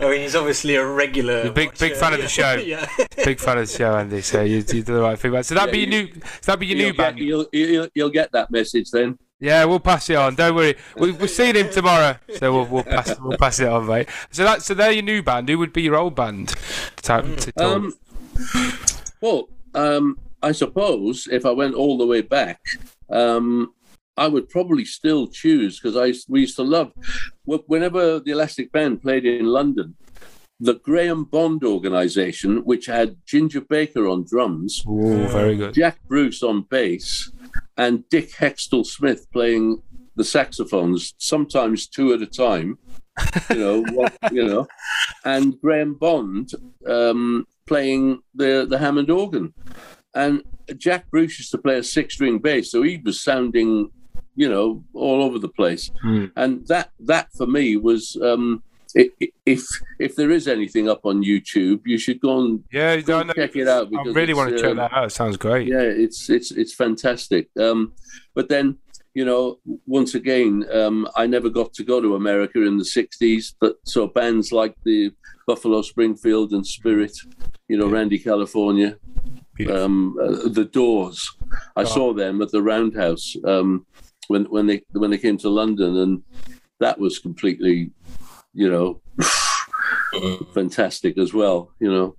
mean, 0.00 0.20
he's 0.22 0.34
obviously 0.34 0.74
a 0.74 0.84
regular. 0.86 1.42
You're 1.42 1.50
a 1.50 1.54
big- 1.54 1.78
big 1.78 1.94
fan 1.94 2.14
of 2.14 2.20
the 2.20 2.28
show. 2.28 2.54
yeah. 2.54 2.86
big 3.24 3.38
fan 3.38 3.58
of 3.58 3.68
the 3.68 3.72
show, 3.76 3.96
Andy. 3.96 4.22
So 4.22 4.42
you, 4.42 4.56
you 4.56 4.62
do 4.62 4.82
the 4.82 5.00
right 5.00 5.18
thing. 5.18 5.40
So 5.42 5.54
that'd 5.54 5.74
Yeah, 5.74 5.86
be 5.86 5.92
your 5.92 6.00
you- 6.02 6.06
new. 6.14 6.20
So 6.40 6.52
that'd 6.52 6.60
be 6.60 6.66
your 6.66 6.76
new 6.78 6.92
get, 6.92 6.96
band. 6.96 7.18
you'll, 7.18 7.46
you'll, 7.52 7.88
you'll 7.94 8.10
get 8.10 8.32
that 8.32 8.50
message 8.50 8.90
then. 8.90 9.18
Yeah, 9.40 9.64
we'll 9.66 9.78
pass 9.78 10.10
it 10.10 10.16
on. 10.16 10.34
Don't 10.34 10.56
worry. 10.56 10.74
We, 10.96 11.12
we're 11.12 11.28
seeing 11.28 11.54
him 11.54 11.70
tomorrow, 11.70 12.16
so 12.38 12.52
we'll, 12.52 12.66
we'll 12.66 12.82
pass 12.82 13.16
we'll 13.20 13.38
pass 13.38 13.60
it 13.60 13.68
on, 13.68 13.86
mate. 13.86 14.08
So 14.32 14.42
that 14.42 14.62
so 14.62 14.74
they're 14.74 14.90
your 14.90 15.04
new 15.04 15.22
band. 15.22 15.48
Who 15.48 15.58
would 15.58 15.72
be 15.72 15.82
your 15.82 15.94
old 15.94 16.16
band? 16.16 16.48
To, 17.02 17.22
to 17.22 17.52
talk? 17.52 17.62
Um, 17.62 17.92
well, 19.20 19.48
um, 19.76 20.18
I 20.42 20.50
suppose 20.50 21.28
if 21.30 21.46
I 21.46 21.52
went 21.52 21.76
all 21.76 21.96
the 21.98 22.06
way 22.06 22.20
back, 22.20 22.60
um, 23.10 23.72
I 24.18 24.28
would 24.28 24.48
probably 24.48 24.84
still 24.84 25.26
choose 25.28 25.80
because 25.80 25.96
I 25.96 26.12
we 26.28 26.40
used 26.40 26.56
to 26.56 26.62
love 26.62 26.92
whenever 27.44 28.20
the 28.20 28.32
Elastic 28.32 28.72
Band 28.72 29.02
played 29.02 29.24
in 29.24 29.46
London. 29.46 29.96
The 30.60 30.74
Graham 30.74 31.22
Bond 31.22 31.62
organization, 31.62 32.64
which 32.64 32.86
had 32.86 33.16
Ginger 33.24 33.60
Baker 33.60 34.08
on 34.08 34.24
drums, 34.28 34.82
Ooh, 34.88 35.28
very 35.28 35.54
good. 35.56 35.72
Jack 35.72 36.00
Bruce 36.08 36.42
on 36.42 36.62
bass, 36.62 37.30
and 37.76 38.08
Dick 38.08 38.32
Heckstall-Smith 38.32 39.30
playing 39.32 39.80
the 40.16 40.24
saxophones, 40.24 41.14
sometimes 41.18 41.86
two 41.86 42.12
at 42.12 42.22
a 42.22 42.26
time. 42.26 42.76
You 43.50 43.56
know, 43.56 43.82
what, 43.92 44.12
you 44.32 44.44
know, 44.44 44.66
and 45.24 45.60
Graham 45.60 45.94
Bond 45.94 46.50
um, 46.86 47.46
playing 47.66 48.20
the 48.34 48.66
the 48.68 48.78
Hammond 48.78 49.10
organ, 49.10 49.54
and 50.14 50.42
Jack 50.76 51.10
Bruce 51.10 51.38
used 51.38 51.52
to 51.52 51.58
play 51.58 51.78
a 51.78 51.82
six 51.82 52.14
string 52.14 52.38
bass, 52.38 52.70
so 52.70 52.82
he 52.82 53.00
was 53.02 53.22
sounding, 53.22 53.90
you 54.38 54.48
know, 54.48 54.84
all 54.94 55.22
over 55.22 55.38
the 55.38 55.48
place. 55.48 55.90
Mm. 56.04 56.30
And 56.36 56.66
that 56.68 56.90
that 57.00 57.32
for 57.32 57.46
me 57.46 57.76
was. 57.76 58.16
Um, 58.22 58.62
if 58.94 59.62
if 59.98 60.16
there 60.16 60.30
is 60.30 60.48
anything 60.48 60.88
up 60.88 61.04
on 61.04 61.22
YouTube, 61.22 61.80
you 61.84 61.98
should 61.98 62.20
go 62.20 62.40
and 62.40 62.64
yeah, 62.72 62.96
go 62.96 63.20
and 63.20 63.30
check 63.34 63.54
it 63.54 63.68
out. 63.68 63.92
I 63.94 64.02
really 64.08 64.32
want 64.32 64.50
to 64.50 64.56
check 64.56 64.70
um, 64.70 64.78
that 64.78 64.94
out. 64.94 65.04
It 65.04 65.10
sounds 65.10 65.36
great. 65.36 65.68
Yeah, 65.68 65.82
it's 65.82 66.30
it's 66.30 66.50
it's 66.52 66.74
fantastic. 66.74 67.50
Um, 67.60 67.92
but 68.34 68.48
then 68.48 68.78
you 69.12 69.26
know, 69.26 69.58
once 69.86 70.14
again, 70.14 70.64
um, 70.72 71.06
I 71.16 71.26
never 71.26 71.50
got 71.50 71.74
to 71.74 71.84
go 71.84 72.00
to 72.00 72.16
America 72.16 72.62
in 72.62 72.78
the 72.78 72.84
'60s. 72.84 73.54
But 73.60 73.76
so 73.84 74.06
bands 74.06 74.52
like 74.52 74.74
the 74.84 75.12
Buffalo 75.46 75.82
Springfield 75.82 76.52
and 76.52 76.66
Spirit, 76.66 77.12
you 77.68 77.76
know, 77.76 77.88
Randy 77.88 78.18
California, 78.18 78.96
um, 79.70 80.16
uh, 80.20 80.48
the 80.48 80.64
Doors. 80.64 81.36
I 81.76 81.84
saw 81.84 82.14
them 82.14 82.40
at 82.42 82.50
the 82.52 82.62
Roundhouse 82.62 83.36
um, 83.44 83.86
when 84.28 84.44
when 84.44 84.66
they 84.66 84.82
when 84.92 85.10
they 85.10 85.18
came 85.18 85.36
to 85.38 85.48
London, 85.48 85.96
and 85.96 86.22
that 86.78 86.98
was 86.98 87.18
completely, 87.18 87.90
you 88.54 88.70
know, 88.70 89.00
fantastic 90.54 91.18
as 91.18 91.34
well. 91.34 91.72
You 91.80 91.90
know. 91.90 92.16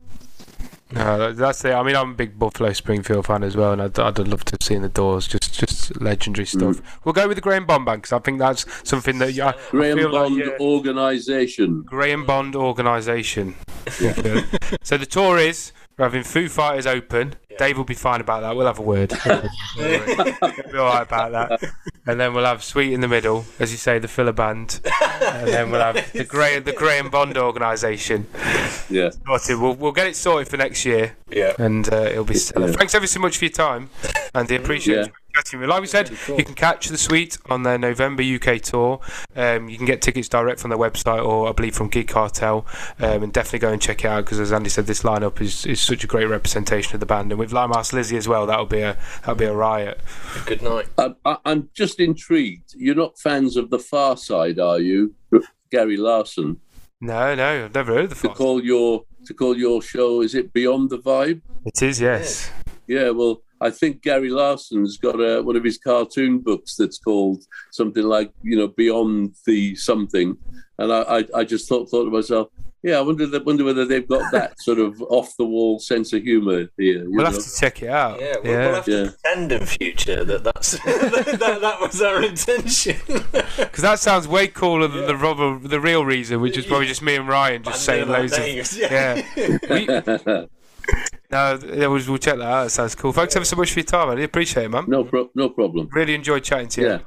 No, 0.92 1.32
that's 1.34 1.64
it. 1.66 1.72
I 1.72 1.84
mean, 1.84 1.96
I'm 1.96 2.12
a 2.12 2.16
big 2.16 2.40
Buffalo 2.40 2.74
Springfield 2.74 3.28
fan 3.28 3.44
as 3.44 3.56
well, 3.56 3.74
and 3.74 3.82
I'd, 3.82 4.00
I'd 4.00 4.18
love 4.28 4.44
to 4.46 4.58
see 4.60 4.74
in 4.74 4.82
the 4.82 4.90
doors. 4.90 5.28
Just, 5.28 5.54
just 5.54 6.02
legendary 6.02 6.48
stuff. 6.48 6.78
Mm. 6.78 6.84
We'll 7.04 7.14
go 7.14 7.28
with 7.28 7.38
the 7.38 7.42
Graham 7.42 7.68
Bond 7.68 7.86
Band 7.86 8.02
because 8.02 8.14
I 8.14 8.18
think 8.18 8.40
that's 8.40 8.66
something 8.90 9.20
that 9.20 9.34
yeah, 9.34 9.54
Graham 9.70 10.12
Bond 10.12 10.36
like, 10.36 10.46
yeah. 10.46 10.58
organisation. 10.60 11.84
Graham 11.84 12.26
Bond 12.26 12.56
organisation. 12.56 13.54
Yeah. 14.02 14.46
so 14.82 14.98
the 14.98 15.06
tour 15.06 15.38
is 15.38 15.74
we're 16.00 16.06
having 16.06 16.24
Foo 16.24 16.48
Fighters 16.48 16.88
open. 16.88 17.36
Yeah. 17.52 17.58
Dave 17.58 17.78
will 17.78 17.84
be 17.84 17.94
fine 17.94 18.22
about 18.22 18.40
that. 18.42 18.56
We'll 18.56 18.68
have 18.68 18.80
a 18.80 18.82
word. 18.82 19.10
be 19.78 20.78
all 20.78 20.86
right 20.86 21.02
about 21.02 21.32
that. 21.34 21.62
And 22.08 22.18
then 22.18 22.34
we'll 22.34 22.46
have 22.46 22.64
Sweet 22.64 22.94
in 22.94 23.02
the 23.02 23.08
middle, 23.10 23.44
as 23.60 23.72
you 23.74 23.78
say, 23.78 24.00
the 24.00 24.08
filler 24.08 24.32
band. 24.32 24.80
and 25.22 25.48
then 25.50 25.72
we'll 25.72 25.82
have 25.82 26.12
the 26.14 26.24
Grey 26.24 26.58
the 26.60 26.72
Graham 26.72 27.10
Bond 27.10 27.38
organisation. 27.38 28.28
Yeah. 28.90 29.10
Sorted. 29.28 29.60
We'll, 29.60 29.76
we'll 29.76 29.92
get 29.92 30.08
it 30.08 30.16
sorted 30.16 30.48
for 30.48 30.56
next 30.56 30.86
year. 30.86 31.18
Yeah. 31.30 31.54
And 31.60 31.92
uh, 31.92 31.98
it'll 31.98 32.24
be 32.24 32.36
stellar. 32.36 32.72
Thanks 32.72 32.96
ever 32.96 33.06
so 33.06 33.20
much 33.20 33.38
for 33.38 33.46
your 33.46 33.52
time. 33.52 33.90
And 34.34 34.50
I 34.50 34.56
appreciate 34.56 34.96
Yeah. 34.96 35.04
it. 35.06 35.12
Chatting 35.40 35.62
with. 35.62 35.70
Like 35.70 35.82
we 35.82 35.88
said, 35.88 36.12
you 36.28 36.44
can 36.44 36.54
catch 36.54 36.90
the 36.90 36.98
Sweet 36.98 37.38
on 37.50 37.64
their 37.64 37.78
November 37.78 38.22
UK 38.22 38.62
tour. 38.62 39.00
Um, 39.38 39.70
you 39.70 39.78
can 39.78 39.86
get 39.86 40.02
tickets 40.02 40.28
direct 40.28 40.60
from 40.60 40.70
their 40.70 40.78
website 40.78 41.26
or 41.26 41.48
I 41.48 41.54
believe 41.54 41.76
from 41.76 41.88
Gig 41.88 42.10
Cartel. 42.10 42.66
Um, 43.00 43.24
and 43.24 43.32
definitely 43.32 43.60
go 43.60 43.72
and 43.72 43.82
check 43.82 44.04
it 44.04 44.08
out 44.08 44.26
because, 44.26 44.40
as 44.40 44.52
Andy 44.52 44.70
said, 44.70 44.86
this 44.86 45.04
lineup 45.04 45.40
is, 45.40 45.66
is 45.66 45.80
such 45.80 46.04
a 46.04 46.08
great 46.08 46.26
representation 46.26 46.94
of 46.94 47.00
the 47.00 47.06
band. 47.06 47.32
And 47.32 47.40
with 47.40 47.54
Limehouse 47.54 47.94
Lizzy 47.94 48.18
as 48.18 48.28
well, 48.28 48.46
that'll 48.46 48.66
be 48.66 48.82
a 48.82 48.98
that'll 49.22 49.36
be 49.36 49.46
a 49.46 49.54
riot. 49.54 50.02
Good 50.46 50.62
night. 50.62 50.88
I, 50.98 51.16
I, 51.24 51.38
I'm 51.46 51.70
just 51.74 52.02
intrigued. 52.02 52.74
You're 52.76 52.96
not 52.96 53.18
fans 53.18 53.56
of 53.56 53.70
the 53.70 53.80
Far 53.80 54.18
Side, 54.18 54.60
are 54.60 54.80
you, 54.80 55.16
Gary 55.72 55.96
Larson? 55.96 56.60
No, 57.00 57.34
no, 57.34 57.66
I've 57.66 57.74
never 57.74 57.94
heard 57.94 58.04
of 58.06 58.10
the 58.10 58.16
To 58.16 58.22
Far 58.28 58.36
call 58.36 58.64
your 58.64 59.06
to 59.26 59.34
call 59.34 59.58
your 59.58 59.82
show 59.82 60.22
is 60.22 60.36
it 60.36 60.52
Beyond 60.52 60.90
the 60.90 60.98
Vibe? 60.98 61.42
It 61.66 61.82
is, 61.82 62.02
yes. 62.02 62.52
Yeah, 62.88 63.12
well, 63.12 63.42
I 63.62 63.70
think 63.70 64.02
Gary 64.02 64.30
Larson's 64.30 64.98
got 64.98 65.16
a, 65.16 65.42
one 65.42 65.56
of 65.56 65.64
his 65.64 65.78
cartoon 65.78 66.40
books 66.40 66.76
that's 66.76 66.98
called 66.98 67.44
something 67.72 68.04
like 68.04 68.32
you 68.44 68.58
know 68.58 68.68
Beyond 68.68 69.36
the 69.46 69.76
something, 69.76 70.38
and 70.78 70.94
I 70.94 71.02
I, 71.02 71.24
I 71.36 71.44
just 71.44 71.68
thought 71.68 71.90
thought 71.90 72.06
to 72.06 72.12
myself, 72.12 72.50
yeah, 72.82 72.98
I 72.98 73.02
wonder 73.02 73.28
that 73.28 73.46
wonder 73.46 73.66
whether 73.66 73.86
they've 73.86 74.08
got 74.08 74.32
that 74.32 74.60
sort 74.62 74.80
of 74.80 75.02
off 75.04 75.36
the 75.38 75.44
wall 75.44 75.80
sense 75.80 76.14
of 76.14 76.24
humour 76.24 76.70
here. 76.78 77.04
We'll 77.10 77.26
know? 77.26 77.32
have 77.32 77.44
to 77.44 77.60
check 77.60 77.84
it 77.84 77.90
out. 77.90 78.22
Yeah, 78.22 78.36
we'll, 78.42 78.52
yeah. 78.52 78.66
we'll 78.66 78.76
have 78.76 78.86
to 78.86 78.92
Yeah. 78.92 79.10
pretend 79.22 79.52
in 79.52 79.66
future 79.66 80.24
that 80.24 80.44
that's 80.46 80.72
that, 80.86 81.38
that, 81.40 81.62
that 81.62 81.82
was 81.82 82.02
our 82.02 82.24
intention. 82.24 82.98
Because 83.60 83.84
that 83.84 84.00
sounds 84.00 84.28
way 84.28 84.48
cooler 84.48 84.88
than 84.88 85.06
the 85.06 85.16
rubber, 85.16 85.60
the 85.60 85.80
real 85.80 86.06
reason, 86.06 86.40
which 86.42 86.58
is 86.58 86.66
probably 86.66 86.88
just 86.88 87.02
me 87.02 87.16
and 87.16 87.28
Ryan 87.28 87.64
just 87.64 87.84
saying 87.84 88.08
Banding 88.08 88.40
our 88.40 88.48
loads 88.48 88.74
of 88.74 88.78
yeah. 88.78 89.22
yeah. 89.36 89.58
We, 89.70 90.48
no, 91.32 91.60
yeah, 91.74 91.88
we'll, 91.88 92.04
we'll 92.08 92.18
check 92.18 92.38
that 92.38 92.42
out. 92.42 92.64
That 92.64 92.70
sounds 92.72 92.96
cool. 92.96 93.12
Thanks 93.12 93.36
ever 93.36 93.46
so 93.46 93.56
much 93.56 93.72
for 93.74 93.80
your 93.80 93.86
time. 93.86 94.10
I 94.10 94.14
really 94.14 94.24
appreciate 94.26 94.66
it, 94.66 94.70
man. 94.70 94.86
no 94.88 95.04
pro- 95.04 95.30
no 95.36 95.50
problem. 95.50 95.90
Really 95.92 96.16
enjoyed 96.16 96.44
chatting 96.44 96.70
to 96.70 96.82
you. 96.82 96.88
Yeah. 96.88 97.00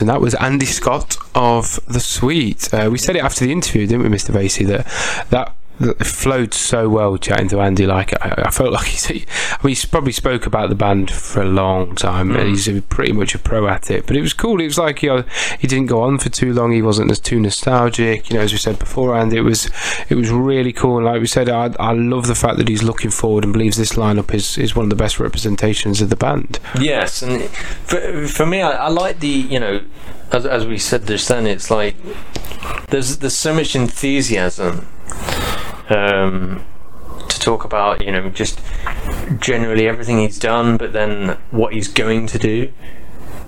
And 0.00 0.08
that 0.08 0.20
was 0.20 0.34
Andy 0.36 0.66
Scott 0.66 1.16
of 1.34 1.80
the 1.88 1.98
Sweet. 1.98 2.72
Uh, 2.72 2.88
we 2.90 2.98
said 2.98 3.16
it 3.16 3.24
after 3.24 3.44
the 3.44 3.50
interview, 3.50 3.84
didn't 3.86 4.02
we, 4.04 4.08
Mr. 4.08 4.32
Basie? 4.32 4.66
That 4.66 4.86
that. 5.30 5.54
Flowed 6.00 6.52
so 6.54 6.88
well 6.88 7.16
chatting 7.18 7.48
to 7.48 7.60
Andy. 7.60 7.86
Like 7.86 8.12
I, 8.24 8.46
I 8.46 8.50
felt 8.50 8.72
like 8.72 8.86
he's, 8.88 9.10
I 9.10 9.58
mean, 9.62 9.68
he's 9.68 9.84
probably 9.84 10.12
spoke 10.12 10.44
about 10.44 10.70
the 10.70 10.74
band 10.74 11.10
for 11.10 11.42
a 11.42 11.46
long 11.46 11.94
time, 11.94 12.32
and 12.32 12.42
hmm. 12.42 12.48
he's 12.48 12.66
a, 12.66 12.82
pretty 12.82 13.12
much 13.12 13.34
a 13.34 13.38
pro 13.38 13.68
at 13.68 13.90
it. 13.90 14.06
But 14.06 14.16
it 14.16 14.20
was 14.20 14.32
cool. 14.32 14.60
It 14.60 14.64
was 14.64 14.78
like 14.78 15.02
you 15.02 15.08
know, 15.10 15.24
he 15.58 15.68
didn't 15.68 15.86
go 15.86 16.02
on 16.02 16.18
for 16.18 16.30
too 16.30 16.52
long. 16.52 16.72
He 16.72 16.82
wasn't 16.82 17.12
as 17.12 17.20
too 17.20 17.38
nostalgic. 17.38 18.28
You 18.28 18.36
know, 18.36 18.42
as 18.42 18.52
we 18.52 18.58
said 18.58 18.78
before, 18.78 19.16
and 19.16 19.32
it 19.32 19.42
was 19.42 19.70
it 20.08 20.16
was 20.16 20.30
really 20.30 20.72
cool. 20.72 20.96
And 20.96 21.06
like 21.06 21.20
we 21.20 21.28
said, 21.28 21.48
I, 21.48 21.72
I 21.78 21.92
love 21.92 22.26
the 22.26 22.34
fact 22.34 22.58
that 22.58 22.68
he's 22.68 22.82
looking 22.82 23.10
forward 23.10 23.44
and 23.44 23.52
believes 23.52 23.76
this 23.76 23.92
lineup 23.92 24.34
is, 24.34 24.58
is 24.58 24.74
one 24.74 24.84
of 24.84 24.90
the 24.90 24.96
best 24.96 25.20
representations 25.20 26.00
of 26.00 26.10
the 26.10 26.16
band. 26.16 26.58
Yes, 26.80 27.22
and 27.22 27.42
for, 27.42 28.26
for 28.26 28.46
me, 28.46 28.62
I, 28.62 28.72
I 28.72 28.88
like 28.88 29.20
the 29.20 29.28
you 29.28 29.60
know, 29.60 29.80
as, 30.32 30.44
as 30.44 30.66
we 30.66 30.78
said 30.78 31.06
just 31.06 31.28
then, 31.28 31.46
it's 31.46 31.70
like 31.70 31.94
there's 32.88 33.18
there's 33.18 33.36
so 33.36 33.54
much 33.54 33.76
enthusiasm 33.76 34.88
um, 35.90 36.64
to 37.28 37.38
talk 37.40 37.64
about 37.64 38.04
you 38.04 38.12
know 38.12 38.28
just 38.30 38.60
generally 39.38 39.86
everything 39.88 40.18
he's 40.18 40.38
done, 40.38 40.76
but 40.76 40.92
then 40.92 41.36
what 41.50 41.72
he's 41.72 41.88
going 41.88 42.26
to 42.28 42.38
do, 42.38 42.72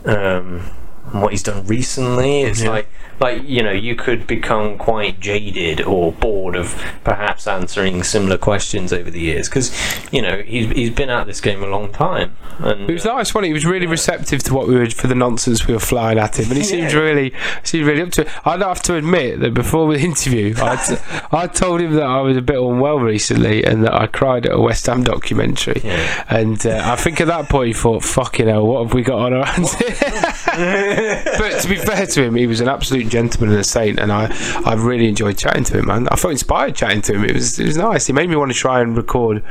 um, 0.05 0.71
and 1.13 1.23
what 1.23 1.33
he's 1.33 1.43
done 1.43 1.67
recently. 1.67 2.43
It's 2.43 2.63
Yeah. 2.63 2.71
like 2.71 2.89
like 3.21 3.43
you 3.47 3.63
know 3.63 3.71
you 3.71 3.95
could 3.95 4.27
become 4.27 4.79
quite 4.79 5.21
jaded 5.21 5.81
or 5.83 6.13
bored 6.13 6.57
of 6.57 6.75
perhaps 7.05 7.47
answering 7.47 8.03
similar 8.03 8.39
questions 8.39 8.93
over 8.93 9.11
the 9.11 9.21
years 9.21 9.49
because 9.49 9.71
you 10.13 10.23
know 10.23 10.43
he's 10.43 10.71
he's 10.73 10.91
been 10.91 11.11
at 11.11 11.27
this 11.27 11.41
game 11.41 11.63
a 11.63 11.67
long 11.67 11.93
time 11.93 12.35
and 12.59 12.89
It 12.91 12.93
was 12.93 13.05
nice, 13.05 13.33
wasn't 13.35 13.45
it? 13.47 13.49
He 13.49 13.53
was 13.55 13.65
really 13.67 13.87
receptive 13.87 14.43
to 14.45 14.55
what 14.55 14.69
we 14.69 14.75
were 14.75 14.89
for 14.91 15.07
the 15.07 15.15
nonsense 15.15 15.67
we 15.67 15.73
were 15.75 15.81
flying 15.81 16.19
at 16.19 16.39
him, 16.39 16.47
and 16.49 16.57
he 16.59 16.63
seemed 16.73 16.93
Yeah. 16.93 16.99
really, 16.99 17.33
seemed 17.63 17.87
really 17.87 18.03
up 18.03 18.11
to 18.13 18.23
it. 18.23 18.29
I'd 18.47 18.61
have 18.63 18.83
to 18.83 18.97
admit 18.97 19.41
that 19.41 19.55
before 19.55 19.93
the 19.93 19.99
interview, 20.11 20.55
I 20.59 21.29
I 21.33 21.47
told 21.47 21.81
him 21.81 21.95
that 21.95 22.05
I 22.07 22.21
was 22.21 22.37
a 22.37 22.43
bit 22.43 22.57
unwell 22.59 22.99
recently 23.01 23.65
and 23.65 23.85
that 23.85 23.95
I 23.95 24.07
cried 24.07 24.47
at 24.47 24.53
a 24.53 24.61
West 24.61 24.87
Ham 24.87 25.05
documentary, 25.05 25.81
Yeah. 25.85 26.25
and 26.29 26.65
uh, 26.67 26.83
I 26.85 26.97
think 26.97 27.21
at 27.21 27.27
that 27.29 27.49
point 27.49 27.69
he 27.69 27.73
thought, 27.75 28.03
"Fucking 28.05 28.49
hell, 28.49 28.67
what 28.67 28.85
have 28.85 28.95
we 28.95 29.03
got 29.03 29.19
on 29.21 29.33
our 29.35 29.45
hands?" 29.47 29.75
but 29.77 31.61
to 31.61 31.69
be 31.69 31.77
fair 31.77 32.07
to 32.07 32.23
him, 32.25 32.35
he 32.35 32.47
was 32.47 32.61
an 32.61 32.69
absolute 32.69 33.09
gentleman 33.11 33.51
and 33.51 33.61
a 33.61 33.65
saint, 33.65 33.99
and 33.99 34.13
I, 34.13 34.29
I 34.65 34.75
really 34.75 35.09
enjoyed 35.09 35.37
chatting 35.37 35.65
to 35.65 35.79
him, 35.79 35.87
man. 35.87 36.09
I 36.09 36.17
felt 36.17 36.33
inspired 36.33 36.75
chatting 36.75 37.03
to 37.03 37.15
him. 37.15 37.25
It 37.25 37.35
was, 37.35 37.59
it 37.59 37.67
was 37.67 37.77
nice. 37.77 38.07
He 38.07 38.13
made 38.13 38.31
me 38.31 38.37
want 38.37 38.53
to 38.53 38.59
try 38.59 38.81
and 38.81 38.97
record 38.97 39.43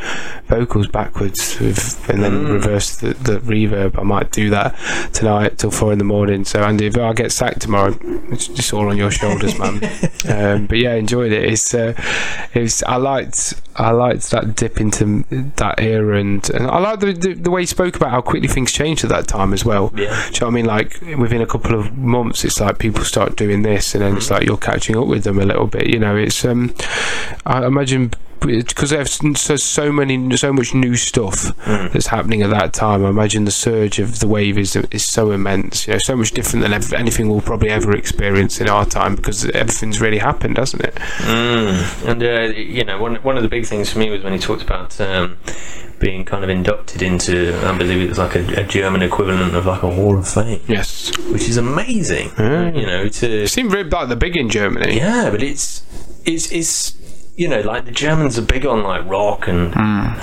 vocals 0.47 0.87
backwards 0.87 1.59
with, 1.59 2.09
and 2.09 2.23
then 2.23 2.45
reverse 2.45 2.97
the, 2.97 3.13
the 3.13 3.39
reverb. 3.39 3.99
I 3.99 4.03
might 4.03 4.31
do 4.31 4.49
that 4.49 4.75
tonight 5.13 5.57
till 5.57 5.71
four 5.71 5.91
in 5.91 5.99
the 5.99 6.05
morning. 6.05 6.45
So, 6.45 6.63
Andy, 6.63 6.87
if 6.87 6.97
I 6.97 7.13
get 7.13 7.31
sacked 7.31 7.61
tomorrow, 7.61 7.95
it's 8.31 8.47
just 8.47 8.73
all 8.73 8.89
on 8.89 8.97
your 8.97 9.11
shoulders, 9.11 9.57
man. 9.59 9.75
um, 10.29 10.67
but 10.67 10.77
yeah, 10.77 10.91
I 10.91 10.95
enjoyed 10.95 11.31
it. 11.31 11.43
It's, 11.43 11.73
uh, 11.73 11.93
it 12.53 12.61
was, 12.61 12.83
I 12.83 12.95
liked, 12.95 13.53
I 13.79 13.91
liked 13.91 14.29
that 14.31 14.55
dip 14.55 14.81
into 14.81 15.23
that 15.55 15.79
era, 15.79 16.19
and, 16.19 16.47
and 16.49 16.67
I 16.67 16.79
like 16.79 16.99
the, 16.99 17.13
the 17.13 17.33
the 17.33 17.49
way 17.49 17.61
he 17.61 17.65
spoke 17.65 17.95
about 17.95 18.11
how 18.11 18.21
quickly 18.21 18.49
things 18.49 18.73
changed 18.73 19.05
at 19.05 19.09
that 19.09 19.27
time 19.27 19.53
as 19.53 19.63
well. 19.63 19.93
Yeah. 19.95 20.09
Do 20.29 20.33
you 20.33 20.39
know 20.41 20.47
what 20.47 20.47
I 20.47 20.49
mean? 20.49 20.65
Like 20.65 21.01
within 21.17 21.41
a 21.41 21.47
couple 21.47 21.79
of 21.79 21.97
months, 21.97 22.43
it's 22.43 22.59
like 22.59 22.77
people 22.77 23.05
start 23.05 23.37
doing 23.37 23.61
this, 23.61 23.95
and 23.95 24.03
then 24.03 24.17
it's 24.17 24.29
like 24.29 24.45
you're 24.45 24.57
catching 24.57 24.97
up 24.97 25.07
with 25.07 25.23
them 25.23 25.39
a 25.39 25.45
little 25.45 25.67
bit. 25.67 25.87
You 25.87 25.99
know, 25.99 26.17
it's 26.17 26.43
um, 26.43 26.75
I 27.45 27.65
imagine 27.65 28.11
because 28.39 28.89
there's 28.91 29.19
so, 29.39 29.55
so 29.55 29.91
many, 29.91 30.35
so 30.37 30.51
much 30.53 30.73
new 30.73 30.95
stuff 30.95 31.55
that's 31.65 32.07
happening 32.07 32.41
at 32.41 32.49
that 32.51 32.73
time. 32.73 33.05
I 33.05 33.09
imagine 33.09 33.45
the 33.45 33.51
surge 33.51 33.99
of 33.99 34.19
the 34.19 34.27
wave 34.27 34.57
is 34.57 34.75
is 34.91 35.05
so 35.05 35.31
immense. 35.31 35.87
You 35.87 35.93
know, 35.93 35.99
so 35.99 36.15
much 36.15 36.31
different 36.31 36.63
than 36.63 36.73
ev- 36.73 36.93
anything 36.93 37.29
we'll 37.29 37.41
probably 37.41 37.69
ever 37.69 37.95
experience 37.95 38.59
in 38.61 38.69
our 38.69 38.85
time 38.85 39.15
because 39.15 39.45
everything's 39.51 39.99
really 40.01 40.19
happened, 40.19 40.57
hasn't 40.57 40.83
it? 40.83 40.95
Mm. 40.95 42.07
And 42.09 42.23
uh, 42.23 42.41
you 42.57 42.83
know, 42.83 42.99
one 43.01 43.15
one 43.17 43.37
of 43.37 43.43
the 43.43 43.49
big 43.49 43.65
things 43.65 43.89
for 43.91 43.99
me 43.99 44.09
was 44.09 44.23
when 44.23 44.33
he 44.33 44.39
talked 44.39 44.61
about 44.61 44.99
um, 45.01 45.37
being 45.99 46.23
kind 46.23 46.43
of 46.43 46.49
inducted 46.49 47.01
into, 47.01 47.53
I 47.65 47.77
believe 47.77 48.01
it 48.01 48.09
was 48.09 48.17
like 48.17 48.35
a, 48.35 48.61
a 48.61 48.63
German 48.63 49.01
equivalent 49.01 49.53
of 49.55 49.65
like 49.65 49.83
a 49.83 49.91
Hall 49.91 50.17
of 50.17 50.27
Fame, 50.27 50.61
Yes. 50.67 51.11
which 51.29 51.49
is 51.49 51.57
amazing. 51.57 52.31
You 52.37 52.85
know, 52.85 53.07
to 53.09 53.43
It 53.43 53.49
seemed 53.49 53.73
really 53.73 53.89
like 53.89 54.07
the 54.07 54.15
big 54.15 54.37
in 54.37 54.49
Germany. 54.49 54.95
yeah, 54.97 55.29
but 55.29 55.43
it's 55.43 55.83
it's 56.25 56.51
it's 56.51 56.91
you 57.39 57.47
know 57.47 57.61
like 57.61 57.85
the 57.85 57.91
Germans 57.91 58.37
are 58.37 58.41
big 58.55 58.65
on 58.65 58.83
like 58.83 59.03
rock 59.07 59.47
and 59.47 59.73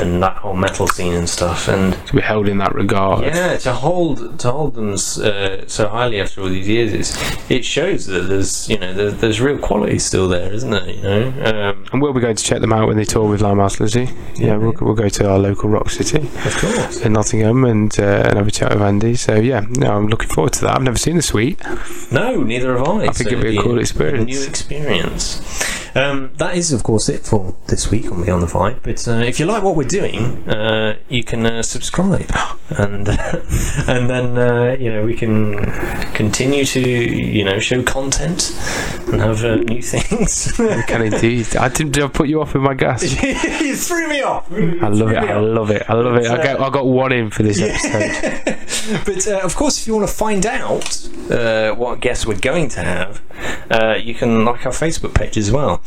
and 0.00 0.22
that 0.22 0.36
whole 0.36 0.54
metal 0.54 0.86
scene 0.86 1.14
and 1.14 1.28
stuff, 1.28 1.66
and 1.68 1.94
To 2.08 2.14
be 2.14 2.20
held 2.22 2.46
in 2.48 2.58
that 2.58 2.74
regard. 2.74 3.24
yeah, 3.24 3.56
to 3.58 3.72
hold 3.72 4.38
to 4.40 4.50
hold 4.52 4.74
them 4.74 4.92
uh, 4.92 5.66
so 5.66 5.88
highly 5.88 6.20
after 6.20 6.42
all 6.42 6.48
these 6.48 6.68
years, 6.68 6.92
is 6.92 7.08
it 7.50 7.64
shows 7.64 8.06
that 8.06 8.22
there's 8.28 8.68
you 8.68 8.78
know 8.78 8.92
there's, 8.92 9.14
there's 9.14 9.40
real 9.40 9.58
quality 9.58 9.98
still 9.98 10.28
there, 10.28 10.52
isn't 10.52 10.70
there? 10.70 10.88
You 10.90 11.02
know, 11.02 11.70
um, 11.70 11.86
And 11.92 12.02
we'll 12.02 12.12
be 12.12 12.20
going 12.20 12.36
to 12.36 12.44
check 12.44 12.60
them 12.60 12.72
out 12.72 12.86
when 12.88 12.96
they 12.98 13.04
tour 13.04 13.28
with 13.28 13.40
Limehouse 13.40 13.80
Lizzy. 13.80 14.08
Yeah, 14.36 14.56
we'll, 14.56 14.74
we'll 14.80 14.94
go 14.94 15.08
to 15.08 15.30
our 15.30 15.38
local 15.38 15.70
rock 15.70 15.88
city 15.90 16.18
of 16.18 16.56
course. 16.60 17.00
in 17.00 17.14
Nottingham 17.14 17.64
and, 17.64 17.98
uh, 17.98 18.24
and 18.26 18.36
have 18.36 18.46
a 18.46 18.50
chat 18.50 18.70
with 18.72 18.82
Andy. 18.82 19.14
So 19.16 19.34
yeah, 19.36 19.64
no, 19.70 19.96
I'm 19.96 20.08
looking 20.08 20.28
forward 20.28 20.52
to 20.54 20.60
that. 20.62 20.76
I've 20.76 20.82
never 20.82 20.98
seen 20.98 21.16
the 21.16 21.22
Sweet. 21.22 21.58
No, 22.12 22.42
neither 22.42 22.76
have 22.76 22.86
I. 22.86 23.06
I 23.06 23.08
think 23.08 23.32
it'd 23.32 23.42
be 23.42 23.56
a 23.56 23.62
cool 23.62 23.78
experience. 23.78 24.22
A 24.22 24.40
new 24.40 24.46
experience. 24.46 25.75
Um, 25.96 26.30
that 26.36 26.54
is, 26.56 26.74
of 26.74 26.82
course, 26.82 27.08
it 27.08 27.24
for 27.24 27.56
this 27.68 27.90
week 27.90 28.12
on 28.12 28.22
Beyond 28.22 28.42
the 28.42 28.46
Vibe. 28.46 28.80
But 28.82 29.08
uh, 29.08 29.24
if 29.24 29.40
you 29.40 29.46
like 29.46 29.62
what 29.62 29.76
we're 29.76 29.88
doing, 29.88 30.46
uh, 30.46 30.98
you 31.08 31.24
can 31.24 31.46
uh, 31.46 31.62
subscribe, 31.62 32.30
and 32.68 33.08
and 33.88 34.10
then 34.10 34.36
uh, 34.36 34.76
you 34.78 34.92
know 34.92 35.04
we 35.06 35.14
can 35.14 35.64
continue 36.12 36.66
to 36.66 36.80
you 36.80 37.44
know 37.44 37.58
show 37.58 37.82
content 37.82 38.52
uh, 39.12 39.56
new 39.56 39.82
things. 39.82 40.52
Can 40.86 41.02
indeed. 41.02 41.56
I 41.56 41.68
didn't. 41.68 41.92
Did 41.92 42.04
I 42.04 42.08
put 42.08 42.28
you 42.28 42.40
off 42.40 42.54
with 42.54 42.62
my 42.62 42.74
gas? 42.74 43.02
you 43.22 43.76
threw 43.76 44.08
me 44.08 44.22
off. 44.22 44.50
I 44.52 44.88
love 44.88 45.10
it. 45.10 45.16
I 45.16 45.38
love 45.38 45.70
it. 45.70 45.82
I 45.88 45.94
love 45.94 46.16
it. 46.16 46.26
I 46.26 46.42
got. 46.42 46.60
I 46.60 46.70
got 46.70 46.86
one 46.86 47.12
in 47.12 47.30
for 47.30 47.42
this 47.42 47.60
episode. 47.60 48.52
But 49.04 49.26
uh, 49.26 49.40
of 49.40 49.56
course, 49.56 49.80
if 49.80 49.88
you 49.88 49.96
want 49.96 50.08
to 50.08 50.14
find 50.14 50.46
out 50.46 51.08
uh, 51.28 51.74
what 51.74 51.98
guests 51.98 52.24
we're 52.24 52.38
going 52.38 52.68
to 52.68 52.80
have, 52.80 53.20
uh, 53.68 53.94
you 54.00 54.14
can 54.14 54.44
like 54.44 54.64
our 54.64 54.70
Facebook 54.70 55.12
page 55.12 55.36
as 55.36 55.50
well, 55.50 55.82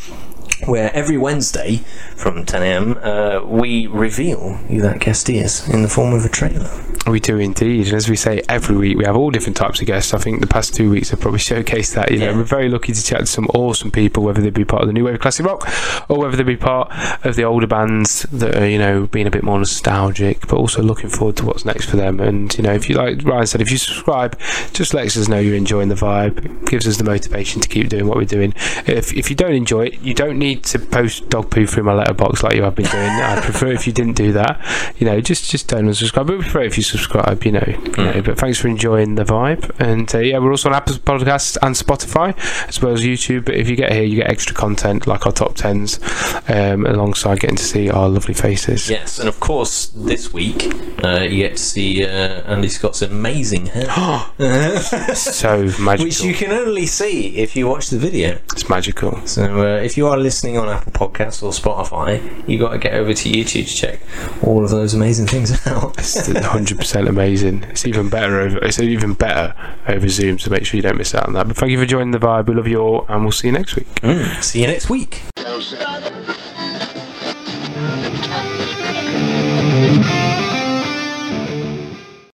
where 0.65 0.93
every 0.93 1.17
Wednesday 1.17 1.77
from 2.15 2.45
10 2.45 2.63
a.m. 2.63 2.97
Uh, 3.01 3.41
we 3.45 3.87
reveal 3.87 4.53
who 4.53 4.81
that 4.81 4.99
guest 4.99 5.29
is 5.29 5.67
in 5.69 5.81
the 5.81 5.89
form 5.89 6.13
of 6.13 6.25
a 6.25 6.29
trailer. 6.29 6.69
We 7.07 7.19
do 7.19 7.39
indeed, 7.39 7.87
and 7.87 7.95
as 7.95 8.09
we 8.09 8.15
say 8.15 8.43
every 8.49 8.75
week, 8.75 8.97
we 8.97 9.05
have 9.05 9.15
all 9.15 9.31
different 9.31 9.57
types 9.57 9.79
of 9.79 9.87
guests. 9.87 10.13
I 10.13 10.19
think 10.19 10.41
the 10.41 10.47
past 10.47 10.75
two 10.75 10.91
weeks 10.91 11.09
have 11.09 11.19
probably 11.19 11.39
showcased 11.39 11.95
that. 11.95 12.11
You 12.11 12.19
know, 12.19 12.35
we're 12.35 12.43
very 12.43 12.69
lucky 12.69 12.93
to 12.93 13.03
chat 13.03 13.21
to 13.21 13.25
some 13.25 13.47
awesome 13.47 13.89
people, 13.89 14.23
whether 14.23 14.41
they 14.41 14.49
be 14.49 14.65
part 14.65 14.83
of 14.83 14.87
the 14.87 14.93
new 14.93 15.05
wave 15.05 15.15
of 15.15 15.21
classic 15.21 15.45
rock 15.45 15.67
or 16.09 16.19
whether 16.19 16.35
they 16.37 16.43
be 16.43 16.57
part 16.57 16.91
of 17.25 17.35
the 17.35 17.43
older 17.43 17.65
bands 17.67 18.23
that 18.31 18.55
are, 18.55 18.67
you 18.67 18.77
know, 18.77 19.07
being 19.07 19.27
a 19.27 19.31
bit 19.31 19.43
more 19.43 19.57
nostalgic, 19.57 20.41
but 20.41 20.57
also 20.57 20.83
looking 20.83 21.09
forward 21.09 21.37
to 21.37 21.45
what's 21.45 21.65
next 21.65 21.89
for 21.89 21.95
them. 21.95 22.19
And 22.19 22.55
you 22.55 22.63
know, 22.63 22.73
if 22.73 22.89
you 22.89 22.95
like 22.95 23.23
Ryan 23.23 23.47
said, 23.47 23.61
if 23.61 23.71
you 23.71 23.77
subscribe, 23.77 24.37
just 24.73 24.93
lets 24.93 25.17
us 25.17 25.27
know 25.27 25.39
you're 25.39 25.55
enjoying 25.55 25.89
the 25.89 25.95
vibe. 25.95 26.45
It 26.45 26.69
gives 26.69 26.87
us 26.87 26.97
the 26.97 27.05
motivation 27.05 27.61
to 27.61 27.67
keep 27.67 27.89
doing 27.89 28.07
what 28.07 28.17
we're 28.17 28.25
doing. 28.25 28.53
If 28.85 29.13
if 29.13 29.29
you 29.29 29.35
don't 29.35 29.53
enjoy 29.53 29.85
it, 29.85 30.01
you 30.01 30.13
don't 30.13 30.37
need 30.37 30.48
to 30.57 30.79
post 30.79 31.29
dog 31.29 31.49
poo 31.51 31.65
through 31.65 31.83
my 31.83 31.93
letterbox 31.93 32.43
like 32.43 32.55
you 32.55 32.63
have 32.63 32.75
been 32.75 32.85
doing. 32.87 33.03
I 33.09 33.39
prefer 33.41 33.67
if 33.67 33.85
you 33.87 33.93
didn't 33.93 34.15
do 34.15 34.31
that. 34.33 34.59
You 34.97 35.05
know, 35.05 35.21
just 35.21 35.49
just 35.49 35.67
don't 35.67 35.85
unsubscribe. 35.85 36.27
But 36.27 36.37
we 36.37 36.43
prefer 36.43 36.61
if 36.63 36.77
you 36.77 36.83
subscribe. 36.83 37.43
You 37.43 37.53
know, 37.53 37.63
you 37.67 38.03
know. 38.03 38.21
But 38.21 38.37
thanks 38.37 38.57
for 38.59 38.67
enjoying 38.67 39.15
the 39.15 39.23
vibe. 39.23 39.71
And 39.79 40.13
uh, 40.13 40.19
yeah, 40.19 40.39
we're 40.39 40.51
also 40.51 40.69
on 40.69 40.75
Apple 40.75 40.95
Podcasts 40.95 41.57
and 41.61 41.75
Spotify 41.75 42.35
as 42.67 42.81
well 42.81 42.93
as 42.93 43.01
YouTube. 43.03 43.45
But 43.45 43.55
if 43.55 43.69
you 43.69 43.75
get 43.75 43.91
here, 43.91 44.03
you 44.03 44.17
get 44.17 44.29
extra 44.29 44.55
content 44.55 45.07
like 45.07 45.25
our 45.25 45.31
top 45.31 45.55
tens, 45.55 45.99
um, 46.47 46.85
alongside 46.85 47.39
getting 47.39 47.57
to 47.57 47.63
see 47.63 47.89
our 47.89 48.09
lovely 48.09 48.33
faces. 48.33 48.89
Yes, 48.89 49.19
and 49.19 49.27
of 49.29 49.39
course, 49.39 49.87
this 49.87 50.33
week 50.33 50.65
uh, 51.03 51.21
you 51.21 51.37
get 51.43 51.57
to 51.57 51.63
see 51.63 52.03
uh, 52.05 52.07
Andy 52.53 52.69
Scott's 52.69 53.01
amazing 53.01 53.67
hair, 53.67 53.89
So 55.15 55.63
magical. 55.79 56.05
which 56.05 56.21
you 56.23 56.33
can 56.33 56.51
only 56.51 56.85
see 56.85 57.35
if 57.37 57.55
you 57.55 57.67
watch 57.67 57.89
the 57.89 57.97
video. 57.97 58.39
it's 58.53 58.69
magical. 58.69 59.25
So 59.25 59.61
uh, 59.61 59.81
if 59.81 59.97
you 59.97 60.07
are 60.07 60.17
listening 60.17 60.38
on 60.43 60.69
Apple 60.69 60.91
Podcasts 60.91 61.43
or 61.43 61.51
Spotify, 61.51 62.47
you 62.47 62.57
got 62.57 62.71
to 62.71 62.77
get 62.77 62.93
over 62.93 63.13
to 63.13 63.29
YouTube 63.29 63.67
to 63.67 63.75
check 63.75 63.99
all 64.43 64.63
of 64.63 64.69
those 64.69 64.93
amazing 64.93 65.27
things 65.27 65.51
out. 65.67 65.97
It's 65.97 66.27
100% 66.27 67.07
amazing. 67.09 67.63
It's 67.63 67.85
even 67.85 68.09
better 68.09 68.39
over. 68.39 68.57
It's 68.63 68.79
even 68.79 69.13
better 69.13 69.53
over 69.87 70.07
Zoom. 70.07 70.39
So 70.39 70.49
make 70.51 70.65
sure 70.65 70.77
you 70.77 70.81
don't 70.81 70.97
miss 70.97 71.13
out 71.13 71.27
on 71.27 71.33
that. 71.33 71.47
But 71.47 71.57
thank 71.57 71.71
you 71.71 71.79
for 71.79 71.85
joining 71.85 72.11
the 72.11 72.19
vibe. 72.19 72.47
We 72.47 72.55
love 72.55 72.67
you 72.67 72.79
all, 72.79 73.05
and 73.07 73.23
we'll 73.23 73.31
see 73.31 73.47
you 73.47 73.53
next 73.53 73.75
week. 73.75 73.87
Mm, 74.01 74.43
see 74.43 74.61
you 74.61 74.67
next 74.67 74.89
week. 74.89 75.21
Don't 75.35 76.18